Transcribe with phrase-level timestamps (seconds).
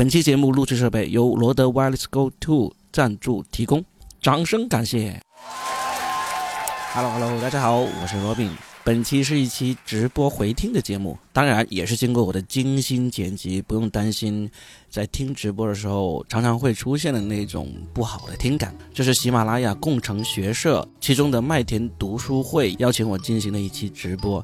[0.00, 3.84] 本期节目录制设备由罗德 Wireless Go 2赞助提供，
[4.22, 5.20] 掌声感谢。
[6.94, 8.50] Hello Hello，大家好，我是罗宾。
[8.82, 14.50] 本期是一期直播回听的节目，当然也是经过我的精心剪辑，不用担心
[14.88, 18.74] 在听直播的时候常常会出现的那种不好的听感。
[18.94, 24.42] 这是喜马拉雅共成学社其中的麦田读书会邀请我进行的一期直播。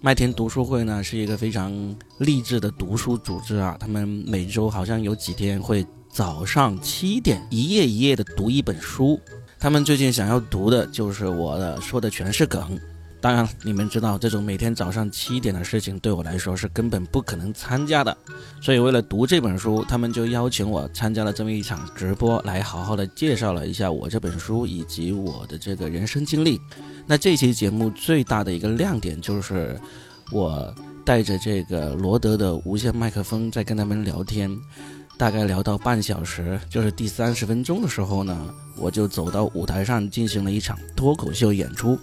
[0.00, 9.18] 麦田读书会呢是一个非常励志的读书组织啊，他们每周好像有几天会早上七点一页一页的读一本书。
[9.58, 12.78] 他们最近想要读的就是我的说的全是梗。
[13.20, 18.16] 当然，你们知道这种每天早上七点的事情对我来说是根本不可能参加的，
[18.60, 26.60] 所以为了读这本书，他们就邀请我参加了这么一场直播，来好好的介绍了一下我这本书以及我的这个人生经历。
[27.06, 29.76] 那这期节目最大的一个亮点就是
[30.30, 30.72] 我
[31.04, 34.56] 带着这个罗德的无线麦克风在跟他们聊天，
[35.16, 41.98] 大概聊到半小时，就是第三十分钟的时候呢，我就走到舞台上进行了一场脱口秀演出。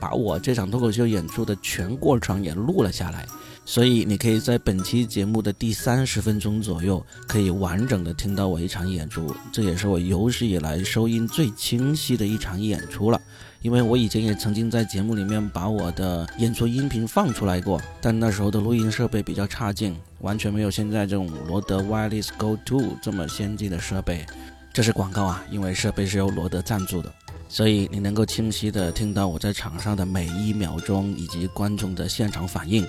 [0.00, 3.26] 把我这场脱口秀演出的全过程也录了下来，
[3.66, 9.34] 所以你可以在本期节目的第三十分钟左右，可以完整的听到我一场演出。
[9.52, 13.20] 这也是我有史以来收音最清晰的一场演出了。
[13.60, 24.24] 因为我以前也曾经在节目里面把我的演出音频放出来过，但那时候的录音设备比较差劲，完全没有现在这种罗德 Wireless Go 2这么先进的设备。
[24.72, 27.12] 这是广告啊，因为设备是由罗德赞助的。
[27.50, 32.86] 所以你能够清晰地听到我在场上的每一秒钟，以及观众的现场反应，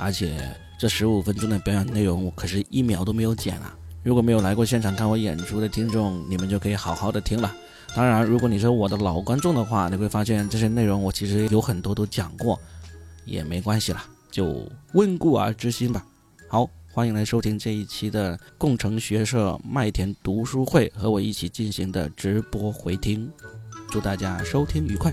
[0.00, 0.36] 而且
[0.76, 3.72] 这十五分钟的表演内容，我可是一秒都没有剪啊！
[4.02, 7.54] 如果没有来过现场看我演出的听众，你们就可以好好的听了。
[7.94, 12.58] 当然，如果你是我的老观众的话，你会发现这些内容我其实有很多都讲过，
[13.24, 16.04] 也没关系了，就温故而知新吧。
[16.48, 23.30] 好，欢迎来收听这一期的共成学社麦田读书会，和我一起进行的直播回听。
[23.90, 25.12] 祝大家收听愉快。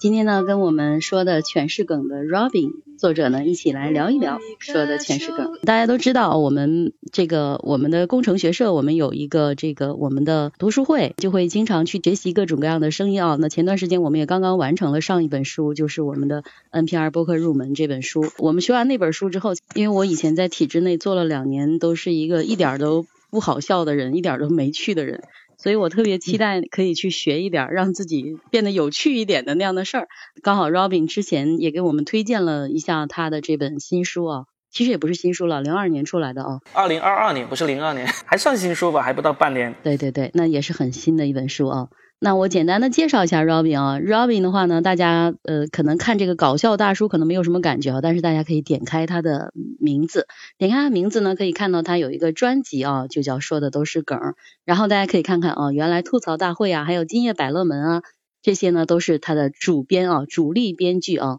[0.00, 5.58] 今天呢，跟我们说的全是梗的 Robin 作者呢，一起来聊一聊说的全是梗。
[5.62, 13.36] 大家都知道，我们这个我们的工程学社，我们有一个这个我们的读书会，就会经常去学习各种各样的声音啊。
[13.38, 16.42] 那前段时间我们也刚刚完成了上一本书，就是我们的
[16.72, 18.26] NPR 播客入门这本书。
[18.38, 23.06] 我们学完那本书之后，因为我以前在体制内做了两年，都是一个一点都。
[23.36, 25.22] 不好笑的人，一点都没趣的人，
[25.58, 30.08] 所以我特别期待可以去学一点，让自己变得有趣一点的那样的事儿。
[30.42, 36.60] 刚好 Robin 之前也给我们推荐了一下他的这本新书啊，其实也不是新书了，零二年出来的啊。
[36.72, 39.74] 二零二二年不是零二年，还算新书吧，还不到半年。
[39.82, 41.88] 对对对，那也是很新的一本书啊。
[42.18, 50.26] 那我简单的介绍一下 Robin 啊，Robin 的话呢，大家呃可能看这个搞笑大叔可能没有什么感觉啊，但是大家可以点开他的名字，
[50.56, 54.18] 点开他名字呢，可以看到他有一个专辑啊，就叫说的都是梗，
[54.64, 58.02] 然后大家可以看看啊，原来吐槽大会啊，还有今夜百乐门啊，
[58.40, 61.38] 这些呢都是他的主编啊，主力编剧啊，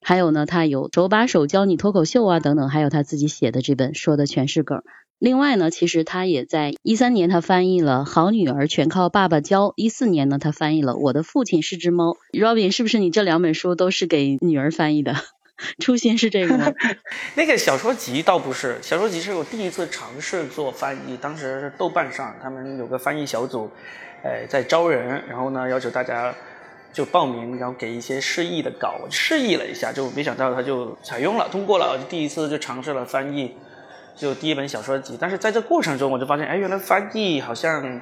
[0.00, 4.82] 还有呢他有手把手教你脱口秀啊等等，还有他自己写的这本说的全是梗。
[5.18, 12.18] 另外呢，其实他也在一三年，他翻译了《好女儿全靠爸爸教》；一四年呢，他翻译了《我的父亲是只猫》。
[12.38, 15.14] Robin，是不是你这两本书都是给女儿翻译的？
[15.80, 16.70] 初心是这个吗？
[17.34, 21.16] 那个小说集倒不是，小说集是我第一次尝试做翻译。
[21.16, 23.70] 当时是豆瓣上，他们有个翻译小组，
[24.22, 26.34] 呃，在招人，然后呢，要求大家
[26.92, 31.98] 就报名，然后给一些示意的稿，示意了一下，就没想到他就采用了，通过了。
[32.06, 33.52] 第一次就尝试了翻译。
[34.16, 38.00] 就第一本小说集，但是在这过程中，我就发现，哎，原来翻译好像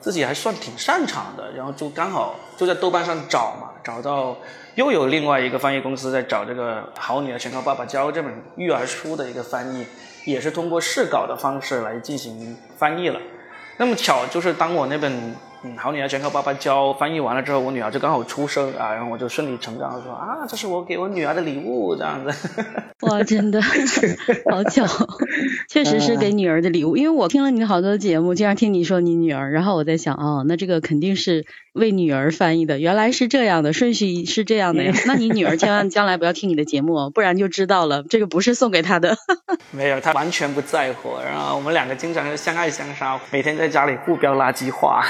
[0.00, 1.52] 自己还算挺擅长的。
[1.52, 4.36] 然后就刚好就在豆瓣上找嘛，找到
[4.74, 9.86] 又有另外一个翻译公司在找这个《好女儿全靠爸爸教》这本育儿书的一个翻译，
[10.24, 13.20] 也是通过试稿的方式来进行翻译了。
[13.76, 15.34] 那么巧，就是当我那本。
[15.62, 16.92] 嗯，好女儿全靠爸爸教。
[16.94, 22.50] 翻译完了之后，我女儿就刚好出生啊，然后我就顺理成章的说啊，这是我给我女儿的礼物，这样子。
[23.00, 23.60] 哇，真的
[24.50, 24.84] 好巧，
[25.68, 26.96] 确实是给女儿的礼物。
[26.96, 32.78] 因为我听了你好多节目，经常听你说你女儿，然后我在想，哦，那这个肯定是为女儿翻译的。
[32.78, 34.92] 原来是这样的，顺序是这样的呀。
[35.06, 39.16] 那你女儿千万将来不要听你的节目，不然就知道了，这个不是送给她的。
[39.70, 41.16] 没有，她完全不在乎。
[41.24, 45.04] 然后我们两个经常是相爱相杀，每天在家里互飙垃圾话。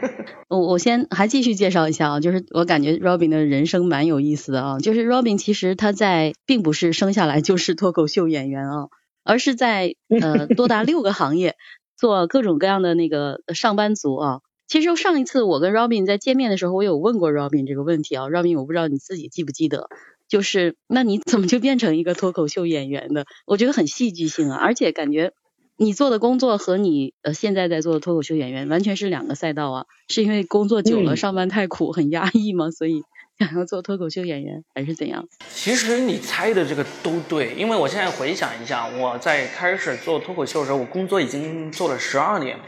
[0.48, 8.88] 我我先还继续介绍一下啊，就是我感觉 Robin 的人生蛮有意思的啊，就是 Robin 其实他在并不是生下来就是脱口秀演员啊，
[9.24, 11.56] 而是在呃多达六个行业
[11.96, 14.40] 做各种各样的那个上班族啊。
[14.66, 19.88] 其实上一次我跟 Robin 在见面的时候，我有问过 Robin 这个问题啊，Robin 我不知道你自己记不记得，
[20.26, 23.26] 就是那你怎么就变成一个脱口秀演员的？
[23.46, 25.32] 我觉得很戏剧性啊，而且感觉
[25.76, 32.70] 你做的工作和你呃现在在做的脱口秀演员完全是两个赛道啊，是因为工作久了上班太苦很压抑吗？
[32.70, 33.02] 所以
[33.38, 35.28] 想要做脱口秀演员还是怎样？
[35.52, 42.58] 其实你猜的这个都对，因为我现在回想一下，我在开始做脱口秀的时候，我工作已经做了十二年，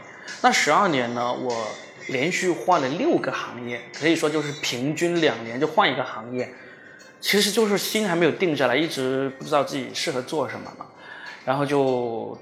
[0.41, 1.67] 那十二年呢，我。
[2.09, 6.49] 连续换了六个行业，可以说就是平均两年就换一个行业，
[7.19, 10.85] 其实就是心还没有定下来，一直不知道自己适合做什么嘛。
[11.43, 12.37] 然后就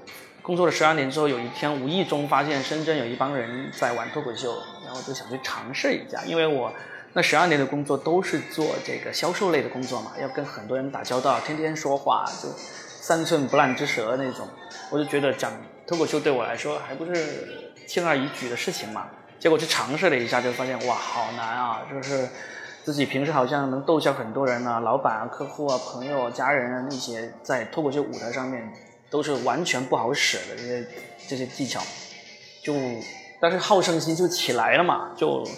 [0.46, 4.54] 工作了十二年之后，有一天无意中发现深圳有一帮人在玩脱口秀，
[4.84, 6.22] 然后就想去尝试一下。
[6.24, 6.72] 因为我
[7.14, 12.48] 那十二年的工作都是做这个销售类的工作嘛，要跟很多人打交道，天天说话，就
[13.00, 14.46] 三寸不烂之舌那种。
[14.88, 15.50] 我就觉得讲
[15.84, 19.08] 脱口秀对我来说还不是轻而易举的事情嘛。
[19.40, 21.82] 结果去尝试了一下，就发现哇，好难啊！
[21.92, 22.28] 就是
[22.84, 28.72] 自己平时好像能逗笑很多人啊，老板啊、客户啊、朋友、家人啊那些，在脱口秀舞台上面
[29.10, 30.86] 都是完全不好使的这些
[31.28, 31.80] 这些技巧。
[32.62, 32.74] 就
[33.40, 35.48] 但是好胜心就起来了嘛，就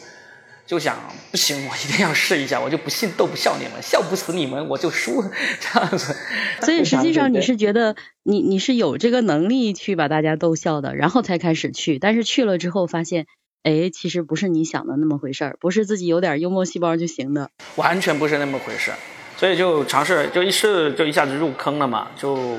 [0.66, 0.96] 就想
[1.30, 5.24] 不行，我一定要试一下，我就不信逗不笑你们，笑不死你们我就输
[5.60, 6.14] 这样子。
[6.62, 13.26] 所以实际上你是觉得你你是有这个能力去把大家逗笑的，然后才开始去，但是去了之后发现。
[13.64, 18.96] 哎，其实不是你想的那么回事儿，不是自己有点幽默细胞就行的，完全不是那么回事儿，
[19.36, 22.56] 所以就尝试，就一试就一下子入坑了嘛，就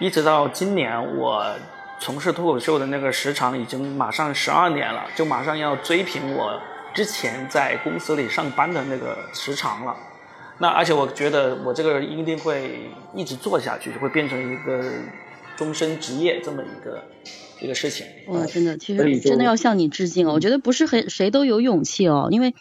[0.00, 1.54] 一直到今年，我
[2.00, 6.60] 从事脱口秀的那个时长已经马上十二年了，就马上要追平我
[6.94, 9.96] 之前在公司里上班的那个时长了。
[10.58, 14.82] 那而且我觉得我这个一定会一直做下去，就会变成一个
[15.56, 17.02] 终身职业这么一个。
[17.60, 20.32] 一个事情哇，真的，其实真的要向你致敬哦。
[20.32, 22.54] 我觉得不是很谁都有勇气哦，因为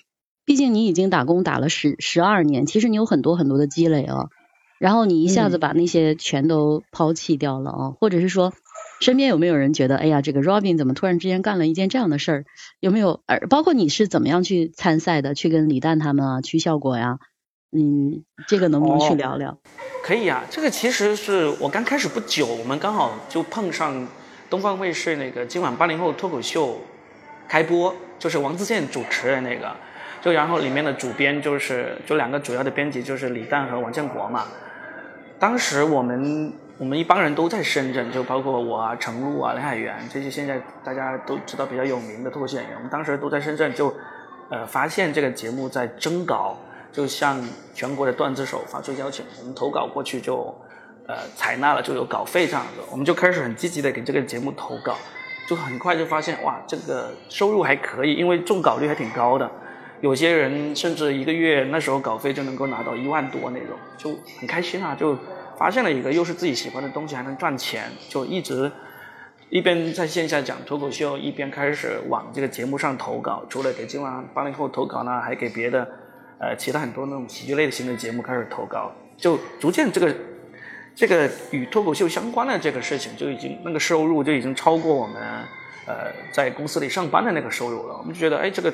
[0.44, 4.32] 毕竟你已经打工打了十十二年，其实你有很多很多的积累哦。
[4.80, 8.54] 然后你一下子把那些全都抛弃掉了啊，或者是说
[9.02, 12.46] 身边有没有人觉得，哎呀，这个 Robin 怎么突然之间干了一件这样的事儿？
[12.80, 13.22] 有没有？
[13.26, 15.34] 而包括你是怎么样去参赛的？
[15.34, 17.20] 去跟李诞他们啊，去效果呀？
[17.72, 19.58] 嗯，这个能不能去聊聊？
[20.04, 24.08] 可以啊，这个其实是我刚开始不久，我们刚好就碰上。
[24.50, 26.80] 东方卫视那个今晚八零后脱口秀
[27.50, 29.76] 开播，就是王自健主持的那个，
[30.22, 34.46] 就然后里面的主编就是就两个主要的编辑就是李诞和王建国嘛。
[35.40, 43.94] 当时我们我们一帮人都在深圳，就包括我啊、程璐啊、梁海源这些现在大家都知道比较有名的脱口秀演员，我们当时都在深圳，就
[44.50, 46.58] 呃发现这个节目在征稿，
[46.92, 47.42] 就向
[47.74, 50.56] 全国的段子手发出邀请，我们投稿过去就。
[51.10, 54.94] 呃，采纳了就有稿费这样子，我们就开始很积极的给这个节目投稿，
[55.48, 59.50] 就很快就发现哇，这个收入还可以，因为中稿率还挺高的，
[60.02, 65.18] 有些人甚至一个月那时候稿费就能够拿到一万多那种，就很开心啊，就
[65.58, 68.72] 发现了一个又是自己喜欢的东西还能赚钱，就一直
[69.50, 75.88] 一边在线下讲脱口秀，一边开始往这个节目上投稿，除了给今晚八零后投稿呢，还给别的
[76.40, 80.16] 呃其他很多那种喜剧类型的节目开始投稿，就逐渐这个。
[81.00, 85.22] 这个与脱口秀相关的这个事情，就已经那个收入就已经超过我们，
[85.86, 87.96] 呃，在公司里上班的那个收入了。
[87.96, 88.74] 我们就觉得，哎，这个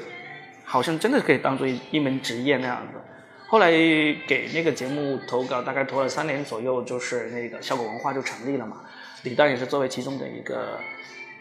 [0.74, 2.98] 好像真的可以当做一一门职业那样子。
[3.48, 8.78] 后来给那个节目投稿，大概投了三年左右，就是那个效果文化就成立了嘛。
[9.22, 10.80] 李诞也是作为其中的一个，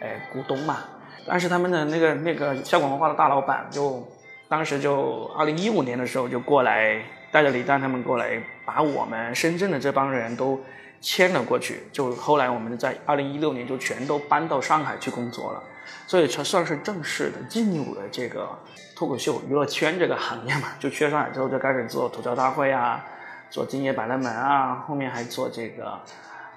[0.01, 0.81] 哎，股东嘛。
[1.27, 4.07] 但是他们的那个那个效果文化的大老板，就
[4.51, 7.03] 当时就二零一五年的时候就过来。
[7.33, 10.61] 带着李诞他们过来，把我们深圳的这帮人都
[11.01, 11.81] 迁了过去。
[11.91, 15.63] 就后来我们在二零一六年就全都搬到上海去工作了，
[16.07, 18.49] 所以才算是正式的进入了这个
[18.95, 20.69] 脱口秀娱乐圈这个行业嘛。
[20.79, 23.05] 就去上海之后就开始做吐槽大会啊，
[23.51, 25.99] 做今夜百乐门啊，后面还做这个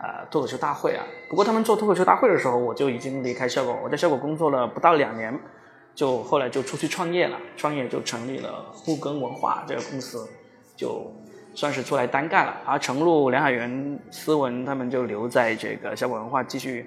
[0.01, 1.03] 呃脱口秀大会啊。
[1.29, 5.37] 不过他们做脱口秀大会的时候，我就已经离开效果，我在效果工作了不到两年，
[5.93, 10.27] 就后来就出去创业了，创业就成立了沪根文化这个公司。
[10.75, 11.09] 就
[11.53, 16.85] 算是出来单干了，而程璐、梁海源、思文他们就留在这个效果文化继续，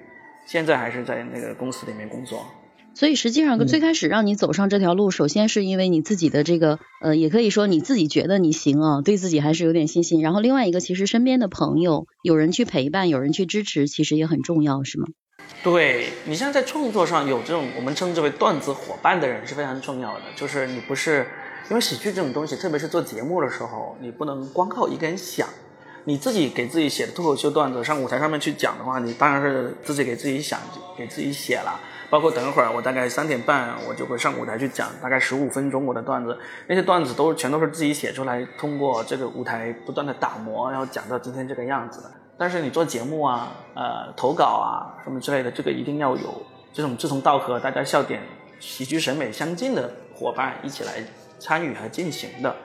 [0.49, 2.47] 现在还是在那个公司里面工作。
[2.95, 10.23] 所以实际上最开始让你走上这条路，首先是因为你自己的这个呃，也可以说你自己觉得你行啊，对自己还是有点信心。
[10.23, 15.07] 然后另外一个，其实身边的朋友有人去陪伴，有人去支持，其实也很重要，是吗？
[15.63, 21.27] 对你像在创作上有这种我们称之为段子伙伴的人是非常重要的，就是你不是。
[21.71, 25.47] 因为喜剧这种东西，特别是做节目的时候，你不能光靠一个人想，
[26.05, 30.59] 你自己给自己写的脱口秀段子上舞台上面去讲的话，你当然是自己给自己想，
[30.97, 31.79] 给自己写了。
[32.11, 42.11] 包括等一会儿我大概三点半我就会上舞台去讲，大概十五分钟我的段子，那些段子都全都是自己写出来，通过这个舞台不断的打磨，然后讲到今天这个样子的。
[42.39, 48.23] 但是你做节目啊，呃，投稿啊什么之类的，这个一定要有这种志同道合、大家笑点、
[48.59, 51.05] 喜剧审美相近的伙伴一起来
[51.39, 52.57] 参与和进行的。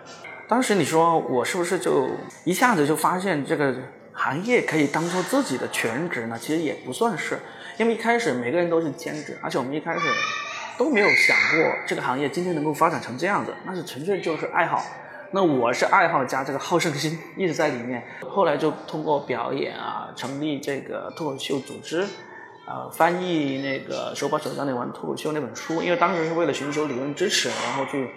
[0.54, 2.08] 当时你说我是不是就
[2.44, 3.74] 一下子就发现这个
[4.14, 6.38] 行业可以当做自己的全职呢？
[6.40, 7.40] 其实也不算是，
[7.78, 10.02] 因为一开始每个人都是兼职，而且我们一开始
[10.78, 14.86] 都没有想过这个行业今天能够发展成这样子，那是纯粹就是爱好。
[15.32, 22.06] 那我是爱好加这个好胜心一直在里面，后来就通过表演啊，成立这个脱口秀组织，
[22.68, 28.08] 呃，翻译那个手把手教你玩脱口秀那本书，因为当时是为了寻求理论支持，然后去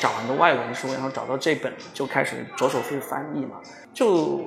[0.00, 3.60] 找很多外文书，然后找到这本就开始着手去翻译嘛。
[3.92, 4.40] 就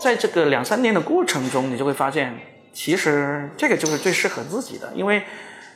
[0.00, 2.34] 在这个两三年的过程中，你就会发现，
[2.72, 5.22] 其实这个就是最适合自己的，因为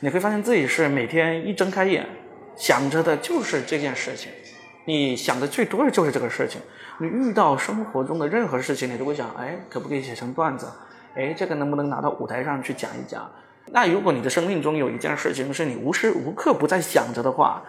[0.00, 2.06] 你会发现自己是每天一睁开眼
[2.56, 4.30] 想着的就是这件事情。
[4.86, 6.60] 你想的最多的就是这个事情，
[6.98, 10.66] 你遇到生活中的任何事情，你都会想，哎，可不可以写成段子？
[11.14, 13.30] 哎，这个能不能拿到舞台上去讲一讲？
[13.70, 17.62] 那如果你的生命中有一件事情是你无时无刻不在想着的话，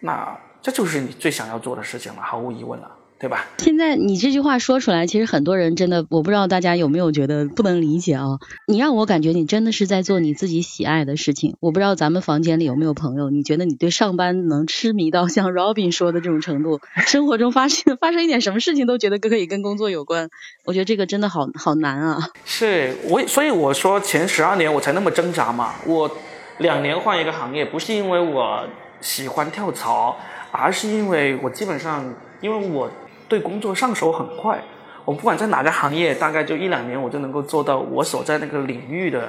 [0.00, 2.90] 那这就是你最想要做的事情了，毫无疑问了。
[3.18, 3.46] 对吧？
[3.58, 8.40] 现在你这句话说出来，其实很多人真的，我不知道大家有没有觉得不能理解啊？
[8.66, 11.56] 你让我感觉你真的是在做你自己喜爱的事情。
[11.60, 20.28] 我不知道咱们房间里有没有朋友，你觉得你对上班能痴迷到像 Robin 说的这种程度， 生活中发生发生一点什么事情都觉得可以跟工作有关？
[20.66, 22.18] 我觉得这个真的好好难啊！
[22.44, 25.76] 是我，所以我说前十二年我才那么挣扎嘛。
[25.86, 26.10] 我
[26.58, 28.68] 两年换一个行业，不是因为我
[29.00, 30.16] 喜欢跳槽，
[30.50, 32.04] 而是因为我基本上
[32.40, 32.90] 因为我。
[33.28, 34.56] 对工作上手很快，
[35.04, 39.28] 我不管在哪个行业，大概就一两年，我就能够做到我所在那个领域的，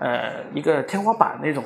[0.00, 1.62] 呃，一个天花板那种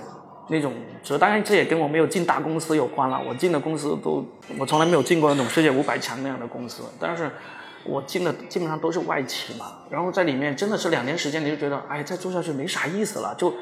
[0.49, 0.71] 那种。
[1.03, 3.19] 这当然这也跟我没有进大公司有关了。
[3.27, 4.23] 我进的公司都，
[4.59, 7.31] 我从来没有进过那种世界五百强那样的公司，但是
[7.85, 9.73] 我进的基本上都是外企嘛。
[9.89, 13.55] 然后在里面真的是两年时间，你就觉得，哎，再做下去没啥意思了，就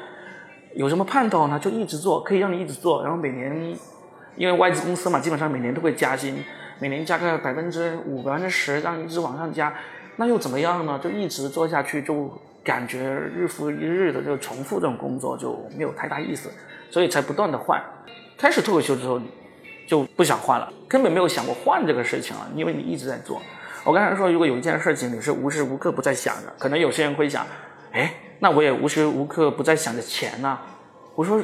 [0.73, 1.59] 有什么盼头呢？
[1.59, 3.03] 就一直做，可以让你一直做。
[3.03, 3.77] 然后每年，
[4.35, 6.43] 因为外资公司嘛，基本上每年都会加薪。
[6.79, 9.71] 每年加个百分之五、百分之十，这样一直往上加，
[10.15, 10.99] 那又怎么样呢？
[11.03, 12.27] 就一直做下去，就
[12.63, 16.49] 感觉日复一日的就重复这种工作就没有太大意思，
[16.89, 17.79] 所以才不断的换。
[18.35, 19.21] 开始脱口秀之后
[19.87, 23.39] 就不想换了，根本没有想过换这个事情了，因为你一直在做。
[23.83, 27.45] 我刚才说，如果有一件事情你是无时无刻不在想的，可能有些人会想，
[27.91, 30.59] 哎，那我也无时无刻不在想着钱呐。
[31.15, 31.41] 我说。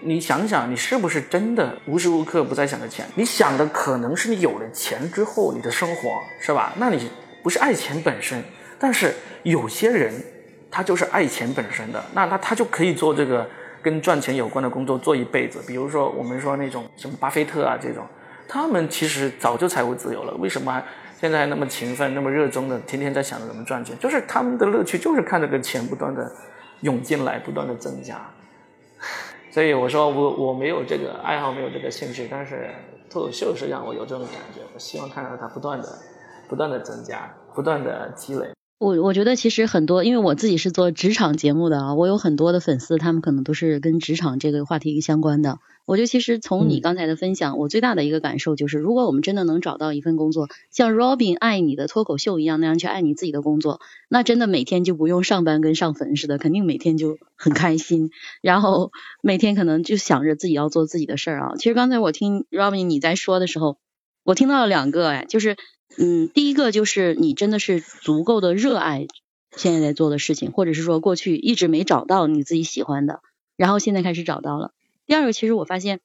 [0.00, 3.04] 你想想，你是不是真的无时无刻不在想着钱？
[3.16, 6.72] 你想的可能是你有了钱之后你的生活，是吧？
[6.76, 7.10] 那你
[7.42, 8.40] 不是爱钱本身，
[8.78, 9.12] 但是
[9.42, 10.14] 有些人
[10.70, 13.44] 他就是爱钱本身的，那他他就可以做这个
[13.82, 15.58] 跟赚钱有关的工作做一辈子。
[15.66, 18.06] 比如说我们说那种什么巴菲特啊这种，
[18.46, 20.80] 他们其实早就财务自由了，为什么
[21.20, 23.98] 现在那么勤奋、那么热衷的，天天在想着怎么赚钱？
[23.98, 26.30] 就是他们的乐趣就是看这个钱不断的
[26.82, 28.20] 涌进来，不断的增加。
[29.50, 32.70] 所以我说我我没有这个爱好，没有这个兴趣，但是
[33.10, 34.60] 脱口秀是让我有这种感觉。
[34.72, 35.88] 我希望看到它不断的、
[36.48, 38.57] 不断的增加，不断的积累。
[38.78, 45.58] 我我觉得其实很多，因为我自己是做职场节目的啊，我有很多的粉丝，他们可能都是跟职场这个话题相关的。
[45.84, 58.10] 我觉得其实从你刚才的分享，我最大的一个感受就是，如果我们真的能找到一份工作，像 Robin 爱你的脱口秀一样那样去爱你自己的工作，那真的每天就不用上班跟上坟似的，肯定每天就很开心，
[58.42, 58.92] 然后
[59.22, 61.56] 每天可能就想着自己要做自己的事儿啊。
[61.56, 63.76] 其实刚才我听 Robin 你在说的时候，
[64.22, 65.56] 我听到了两个哎，就是。
[65.96, 69.06] 嗯，第一个就是你真的是足够的热爱
[69.56, 73.20] 现在在做的事情，或者是说过去一直没找到你自己喜欢的，
[73.56, 74.72] 然后现在开始找到了。
[75.06, 76.00] 第二个，其实我发现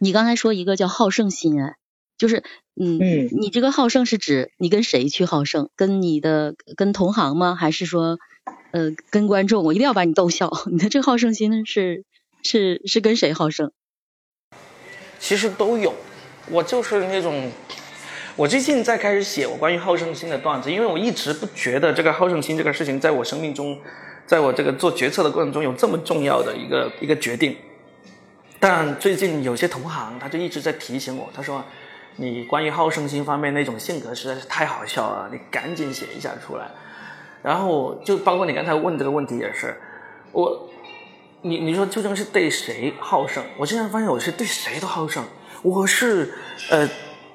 [0.00, 1.76] 你刚才说一个叫好胜心，哎，
[2.18, 2.42] 就是
[2.74, 2.98] 嗯，
[3.30, 5.70] 你这个好胜是指你跟谁去好胜？
[5.76, 7.54] 跟你的跟同行吗？
[7.54, 8.18] 还是说
[8.72, 9.64] 呃跟观众？
[9.64, 10.50] 我一定要把你逗笑。
[10.70, 12.04] 你的这个好胜心是
[12.42, 13.70] 是是跟谁好胜？
[15.20, 15.94] 其实都有，
[16.50, 17.52] 我就是那种。
[18.36, 23.78] 我最近在开始写我关于好胜心的段子，因为我一直不觉得这个好胜心这个事情在我生命中，
[24.26, 27.56] 在我这个做决策的过程中有这么重要的一个一个决定。
[28.58, 31.62] 但最近有些同行他就一直在提醒我，他说
[32.16, 36.66] ：“你关于好胜心方面那种性格实在是太好笑了，你赶紧写一下出来。”
[37.40, 39.76] 然后就包括你刚才问这个问题也是，
[40.32, 40.68] 我，
[41.42, 43.44] 你你说究竟是对谁好胜？
[43.58, 45.22] 我现在发现我是对谁都好胜，
[45.62, 46.34] 我是
[46.70, 46.90] 呃。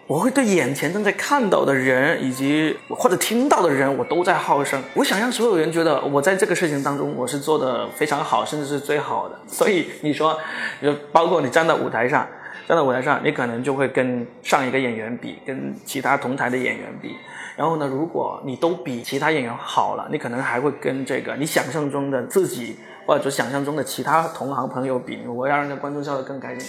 [0.09, 4.81] 我会对眼前正在看到的人，以及或者听到的人，我都在好胜。
[4.95, 9.37] 我想让所有人觉得我在这个事情当中我是做的非常好，甚至是最好的。
[9.45, 10.35] 所以你说，
[10.81, 12.27] 就包括你站在舞台上，
[12.67, 17.15] 站在舞台上，你可能就会跟上一个演员比，跟其他同台的演员比。
[17.55, 22.75] 然后呢，如果你都比其他演员好了，你可能还会跟这个你想象中的自己，
[23.05, 25.19] 或者想象中的其他同行朋友比。
[25.27, 26.67] 我要让观众笑得更开心。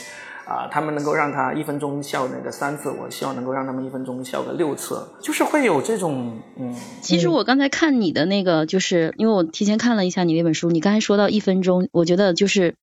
[0.51, 6.75] 啊，他们能够让他一分钟笑那个三次，我希望能够让他们一分钟笑个六次，就是会有这种嗯。
[7.01, 12.75] 其实我刚才看你的那个，就是因为我提前看了一下你那本书，你刚才说到一分钟，我觉得就是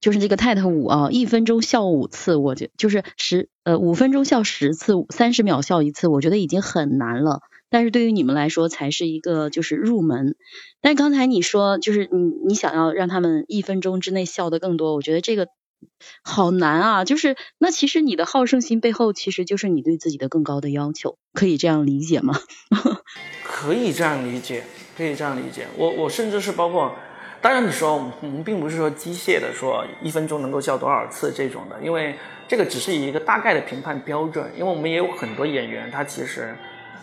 [0.00, 7.40] 就是这个泰特五啊，一分钟笑五次，我觉就是十呃五分钟笑十次，三十秒笑一次，我觉得已经很难了。
[7.68, 10.36] 但是对于你们来说，才是一个就是入门。
[10.80, 15.48] 但刚才你说就是你你想要让他们一分钟之内笑的更多，我觉得这个。
[16.22, 17.04] 好难啊！
[17.04, 22.34] 就是那其实你的好胜心背后，其实就是你对自己的更高的要求，可以这样理解吗？
[23.44, 24.64] 可以这样理解，
[24.96, 25.66] 可以这样理解。
[25.76, 26.94] 我我甚至是包括，
[27.42, 32.14] 当然你说我们并不是说机械的说一分钟能够笑多少次这种的，因为
[32.48, 34.50] 这个只是一个大概的评判标准。
[34.56, 36.54] 因为我们也有很多演员，他其实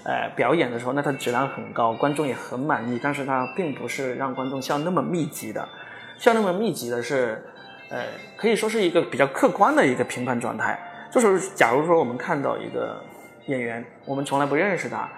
[0.04, 5.70] 呃表演的时候，那他质量很高，观众也很满意，但是他并不是让观众笑那么密集的，
[6.18, 7.44] 笑那么密集的是。
[7.90, 8.04] 呃，
[8.36, 10.78] 可以说是一个比较客观的一个评判状态。
[11.10, 13.02] 就是假如说我们看到一个
[13.46, 15.10] 演员，我们从来不认识他，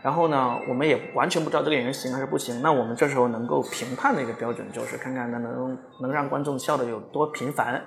[0.00, 7.82] 然后呢，我们也完全不知道这个演员行还是不行，那我们这时候能够评判的一个标准就是看看能能能让观众笑的有多频繁，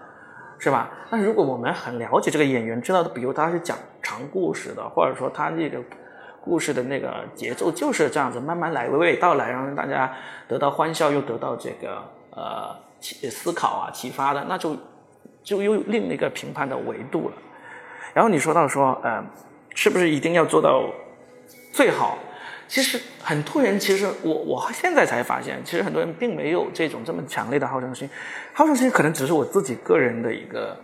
[0.60, 0.92] 是吧？
[1.10, 5.80] 但如果我们很了解这个演员，知道比如他是讲长故事的，或者说他这个
[6.42, 10.14] 故事的那个节奏就是这样子，慢慢来，娓娓道来，让大家
[10.50, 12.85] 得到欢笑，又得到这个呃。
[13.02, 14.76] 思考啊，启发的，那就
[15.44, 17.36] 就又另一个评判的维度了。
[18.14, 19.24] 然后你说到说，呃，
[19.76, 20.90] 是不是一定要做到
[21.74, 22.18] 最好？
[22.68, 28.10] 其实很多人，其实我我现在才发现，其实很多人并没有这种这么强烈的好胜心。
[28.54, 30.76] 好胜心可能只是我自己个人的一个，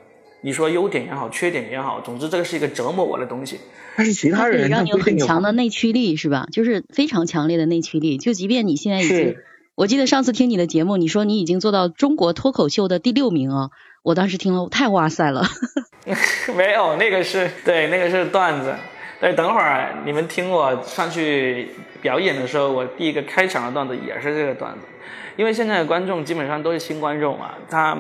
[0.42, 3.60] 你说优点也好，缺点也好，总之这个是一个折磨我的东西。
[3.96, 6.48] 但是其他人让你有很强的内驱力，是吧？
[6.52, 9.38] 就是非常强烈的内驱力，就即便你现在已经。
[9.82, 13.72] 我记得上次听你的节目，你说你已经做到中国脱口秀的第六名啊！
[14.04, 15.44] 我当时听了太哇塞了。
[16.56, 18.76] 没有，那个是对，那个是段子。
[19.20, 24.82] 对，等会儿你们听我上去表演的时候，我第一个开场的段子也是这个段子。
[25.36, 27.98] 因为现在的观众基本上都是新观众嘛，他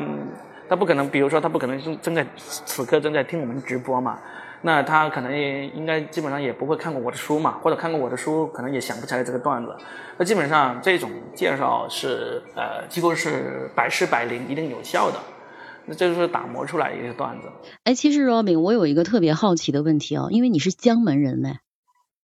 [0.69, 4.19] 他不可能，比如说他不可能正正在此刻正在听我们直播嘛。
[4.63, 9.75] 那他可能也应该基本上也不会看过我的书嘛，或者看过我的书，可能也想不起来这个段子。
[10.19, 15.17] 那基本上这种介绍是呃几乎是百试百灵，一定有效的。
[15.87, 17.47] 那这就是打磨出来一个段子。
[17.85, 21.55] 哎，其实 Robin，我有一个特别好奇的问题哦，因为你是江门人呢，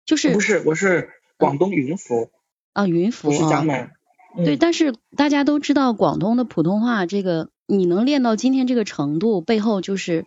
[0.06, 2.30] 就是不是我是广东云浮
[2.74, 3.90] 啊，云浮是江门。
[4.36, 10.26] 对，但是大家都知道广东的普通话，这个你能练到今天这个程度，背后就是。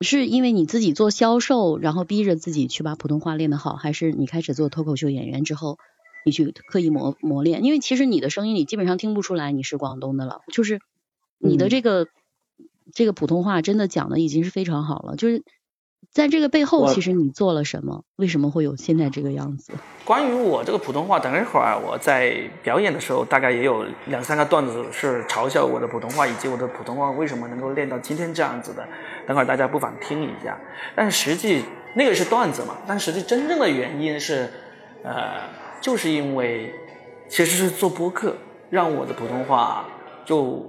[0.00, 5.78] 是因为你自己做销售，然后逼着自己去把普通话练得好，还是你开始做脱口秀演员之后，
[6.24, 7.64] 你去刻意磨磨练？
[7.64, 10.80] 因为其实你的声音你基本上听不出来你是广东的了，就是
[11.38, 12.06] 你的这个
[12.92, 15.42] 这个普通话真的讲的已经是非常好了，就是。
[16.10, 18.02] 在这个背后，其实你做了什么？
[18.16, 19.72] 为什么会有现在这个样子？
[20.04, 28.86] 关于我这个普通话，等一会儿我在表演的时候，大概也有两三个段子是嘲笑我的普通话，以及我的普通话为什么能够练到今天这样子的。
[29.26, 30.58] 等会儿大家不妨听一下。
[30.96, 31.62] 但实际
[31.94, 32.78] 那个是段子嘛？
[32.86, 34.50] 但实际真正的原因是，
[35.04, 35.42] 呃，
[35.80, 36.72] 就是因为
[37.28, 38.34] 其实是做播客，
[38.70, 39.86] 让我的普通话
[40.24, 40.64] 就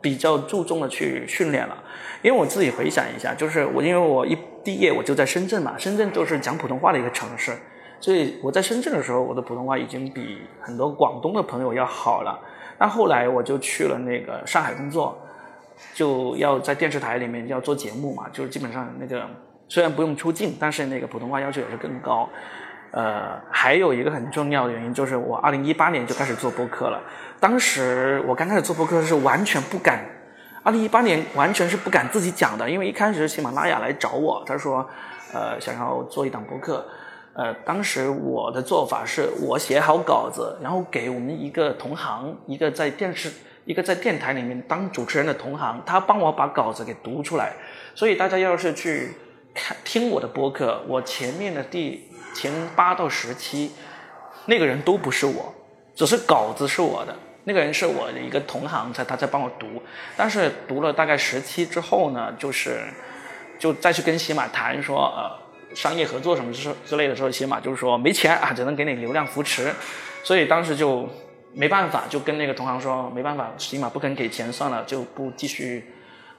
[0.00, 1.78] 比较注重的去训练了。
[2.22, 7.52] 因为我自己回想一下，就是我因为我一毕业我就在深圳嘛，深圳就是讲普通话的一个城市，
[8.00, 12.38] 所以我在深圳的时候，我的普通话已经比很多广东的朋友要好了。
[12.78, 15.16] 那后来我就去了那个上海工作，
[15.94, 19.24] 就要在电视台里面要做节目嘛，就是基本上那个
[19.68, 22.28] 虽然不用出镜，但是那个普通话要求也是更高。
[22.92, 27.00] 呃，还有一个很重要的原因就是我二零一八年就开始做播客了，
[27.40, 30.04] 当时我刚开始做播客是完全不敢。
[30.64, 34.88] 二零一八年完全是不敢自己讲的，因为一开始喜马拉雅来找我，他说，
[35.32, 36.86] 呃，想要做一档播客，
[37.34, 43.28] 呃，当时我的做法是我写好稿子，然后给我们一个同行，一个在电视、
[43.64, 47.54] 一个在电台里面当主持人的同行，他帮我把稿子给读出来。
[47.96, 49.16] 所以大家要是去
[49.52, 53.72] 看听我的播客，我前面的第前八到十期，
[54.46, 55.52] 那个人都不是我，
[55.96, 57.12] 只是稿子是我的。
[57.44, 59.82] 那个人是我的一个同行，在他在帮我读，
[60.16, 62.84] 但是读了大概十期之后呢，就是
[63.58, 69.72] 就再去跟喜马谈说，呃，商业合作什么之之类的时候，喜马就是说没钱啊，只能给你流量扶持，
[70.22, 71.08] 所以当时就
[71.52, 75.84] 没办法，就跟那个同行说没办法，喜马不肯给钱，算了，就不继续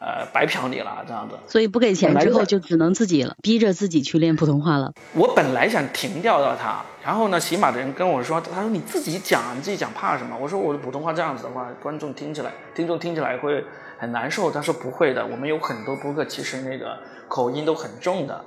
[0.04, 1.36] 呃白嫖你了这样子。
[1.48, 4.92] 所以不给钱之后就只能自己了，逼着自己去练普通话了。
[5.14, 10.36] 我本来想停掉的他，然后呢，喜马的人跟我说，他说你自己讲，你自己讲怕什么？
[10.38, 13.64] 我说我的普通话这样子的话，观众听起来，听众听起来会
[13.98, 14.52] 很难受。
[14.52, 16.98] 他说不会的，我们有很多播客其实那个
[17.30, 18.44] 口音都很重的。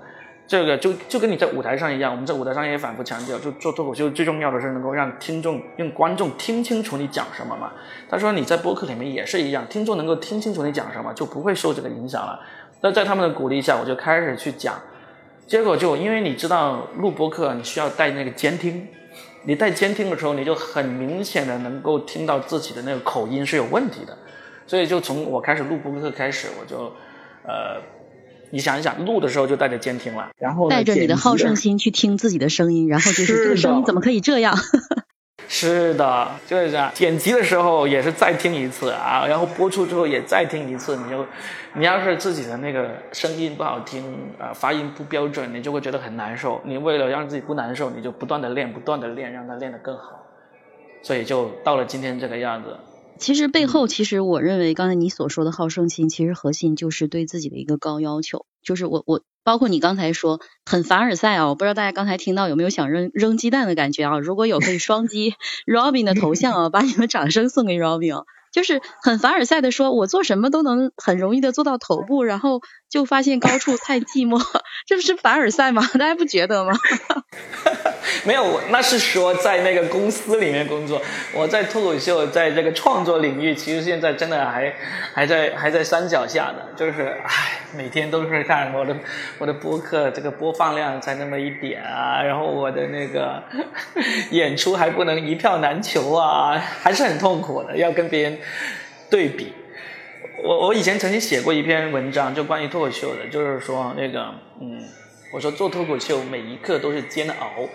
[0.49, 7.73] 这个就就跟你在舞台上一样，我们在舞台上也反复强调，就做脱口秀最重要的是能够让听众、让观众听清楚你讲什么嘛。
[8.09, 12.39] 他说你在播客里面也是一样，听众能够听清楚你讲什么，就不会受这个影响了。
[12.81, 14.81] 那在他们的鼓励下，我就开始去讲，
[15.49, 18.87] 结果就因为你知道录播客你需要带那个监听，
[19.47, 24.17] 你带监听的时候，你就很明显的能够听到自己的那个口音是有问题的，
[24.65, 26.93] 所以就从我开始录播客开始，我就
[27.43, 27.83] 呃。
[28.51, 34.57] 你想一想，录的时候就带着监听了，然后带着你的好胜心去听自己的声音，然后就是这个声音怎么可以这样？
[35.49, 36.91] 是的，就是这样。
[36.93, 40.97] 剪辑的时候也是再听一次啊，然后播出之后也再听一次。
[40.97, 41.25] 你就，
[41.75, 44.03] 你要是自己的那个声音不好听
[44.41, 46.61] 啊，发音不标准，你就会觉得很难受。
[46.65, 50.27] 你为了让自己不难受，你就不断的练，不断的练，让它练得更好。
[51.01, 52.77] 所以就到了今天这个样子。
[53.19, 58.47] 其实背后，其实我认为刚才你所说的好胜心，其实核心就是对自己的一个高要求。
[58.63, 64.19] 就是我我包括你刚才说很凡尔赛啊，我不知道大家刚才听到有没有想扔扔鸡蛋的感觉啊？
[64.19, 65.35] 如果有，可以双击
[65.67, 68.25] Robin 的头像啊，把你们掌声送给 Robin。
[68.53, 74.41] 就是很凡尔赛的说，我做什么都能很容易的做到头部，然后就发现高处太寂寞，
[74.87, 75.83] 这不是凡尔赛吗？
[75.99, 76.73] 大家不觉得吗？
[78.25, 81.01] 没有，那是说在那个公司里面工作。
[81.33, 84.73] 我在脱口秀，在这个创作领域，其实现在真的还
[85.13, 86.63] 还在还在山脚下呢。
[86.77, 88.97] 就是唉，每天都是看我的
[89.39, 93.43] 我的播客，这个播放量才那么一点啊，然后我的那个
[94.31, 98.39] 演出还不能一票难求啊，还是很痛苦的，要跟别人
[99.11, 99.53] 对比。
[100.45, 104.83] 我我以前曾经写过一篇文章，就关于脱口秀的，就是说那个嗯，
[105.33, 107.69] 我说做脱口秀每一刻都是煎熬。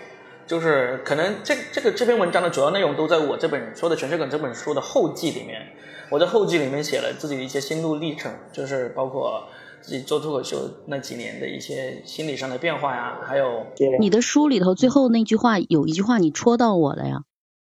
[0.44, 5.68] 就是可能这这个这篇文章的主要内容都在我这本说的全是梗这本书的后记里面。
[6.10, 9.48] 我在后记里面写了自己的一些心路历程，就是包括
[9.80, 13.66] 自己做脱口秀那几年的一些心理上的变化呀，还有
[13.98, 17.22] 你的书里头最后那句话有一句话你戳到我了呀，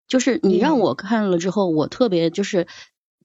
[0.07, 2.67] 就是你让我看了之后，我特别就是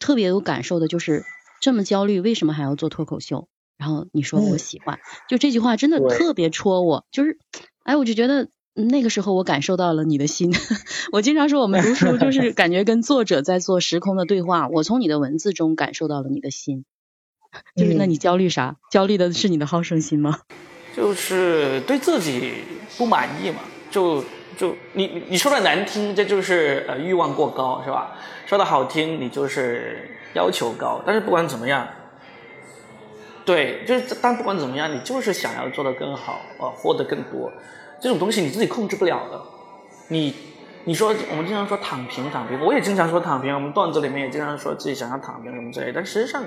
[0.01, 1.23] 特别有感受的，就是
[1.63, 3.49] 这么焦虑，为什么还要做脱口秀？
[3.79, 4.99] 然后你说我喜欢，
[5.31, 7.39] 就这句话真的特别戳我，就是
[7.85, 8.49] 哎，我就觉得。
[8.75, 10.51] 那个时候我感受到了你的心，
[11.13, 14.67] 我经常说我们读书就是 感觉跟作者在做时空的对话。
[14.69, 16.87] 我从你的文字中感受到了你的心，
[17.77, 18.77] 就是那你焦虑啥？
[18.91, 20.41] 焦虑的是你的好胜心吗？
[20.97, 22.55] 就是对自己
[22.97, 23.59] 不满意嘛，
[23.91, 24.25] 就
[24.57, 28.17] 就你你说的难听，这就是呃欲望过高是吧？
[28.47, 31.03] 说的好听，你就是要求高。
[31.07, 31.87] 但是不管怎么样，
[33.45, 37.53] 对，就是但不管怎么样，你就是想要做得更好，呃，获得更多。
[38.01, 39.41] 这种东西你自己控制不了的，
[40.09, 40.35] 你
[40.85, 46.43] 你说我们经常说躺平躺平，我也经常说躺平，我们段子里面也经常说自己想要躺平什么之类，但实际上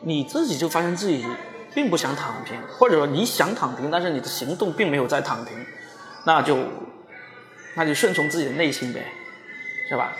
[0.00, 1.24] 你自己就发现自己
[1.72, 5.56] 并不想躺平，或者说你想躺平，但是你的行动并没有在躺平，
[6.24, 6.58] 那就
[7.76, 9.06] 那就顺从自己的内心呗，
[9.88, 10.12] 是吧？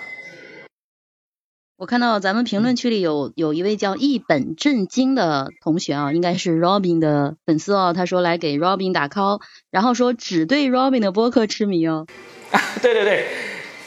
[1.84, 7.92] 我看到咱们评论区里有有一位叫一本正经的同学啊，应该是 Robin 的粉丝哦。
[7.94, 12.06] 他说来给 Robin 打 call，然后说只对 Robin 的播客痴迷哦。
[12.80, 13.26] 对对对，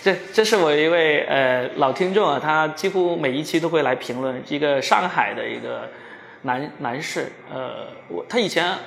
[0.03, 5.89] 这这是我一位呃老听众啊，他几乎每一期都会来评论，一个上海的一个
[6.43, 8.77] 男男士，呃，我他以前。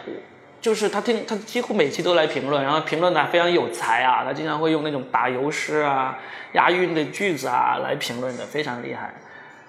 [0.61, 6.19] 就是他听他几乎每期都来评论，然后评论的非常有才啊，他经常会用那种打油诗啊、
[6.53, 9.15] 押韵的句子啊来评论的，非常厉害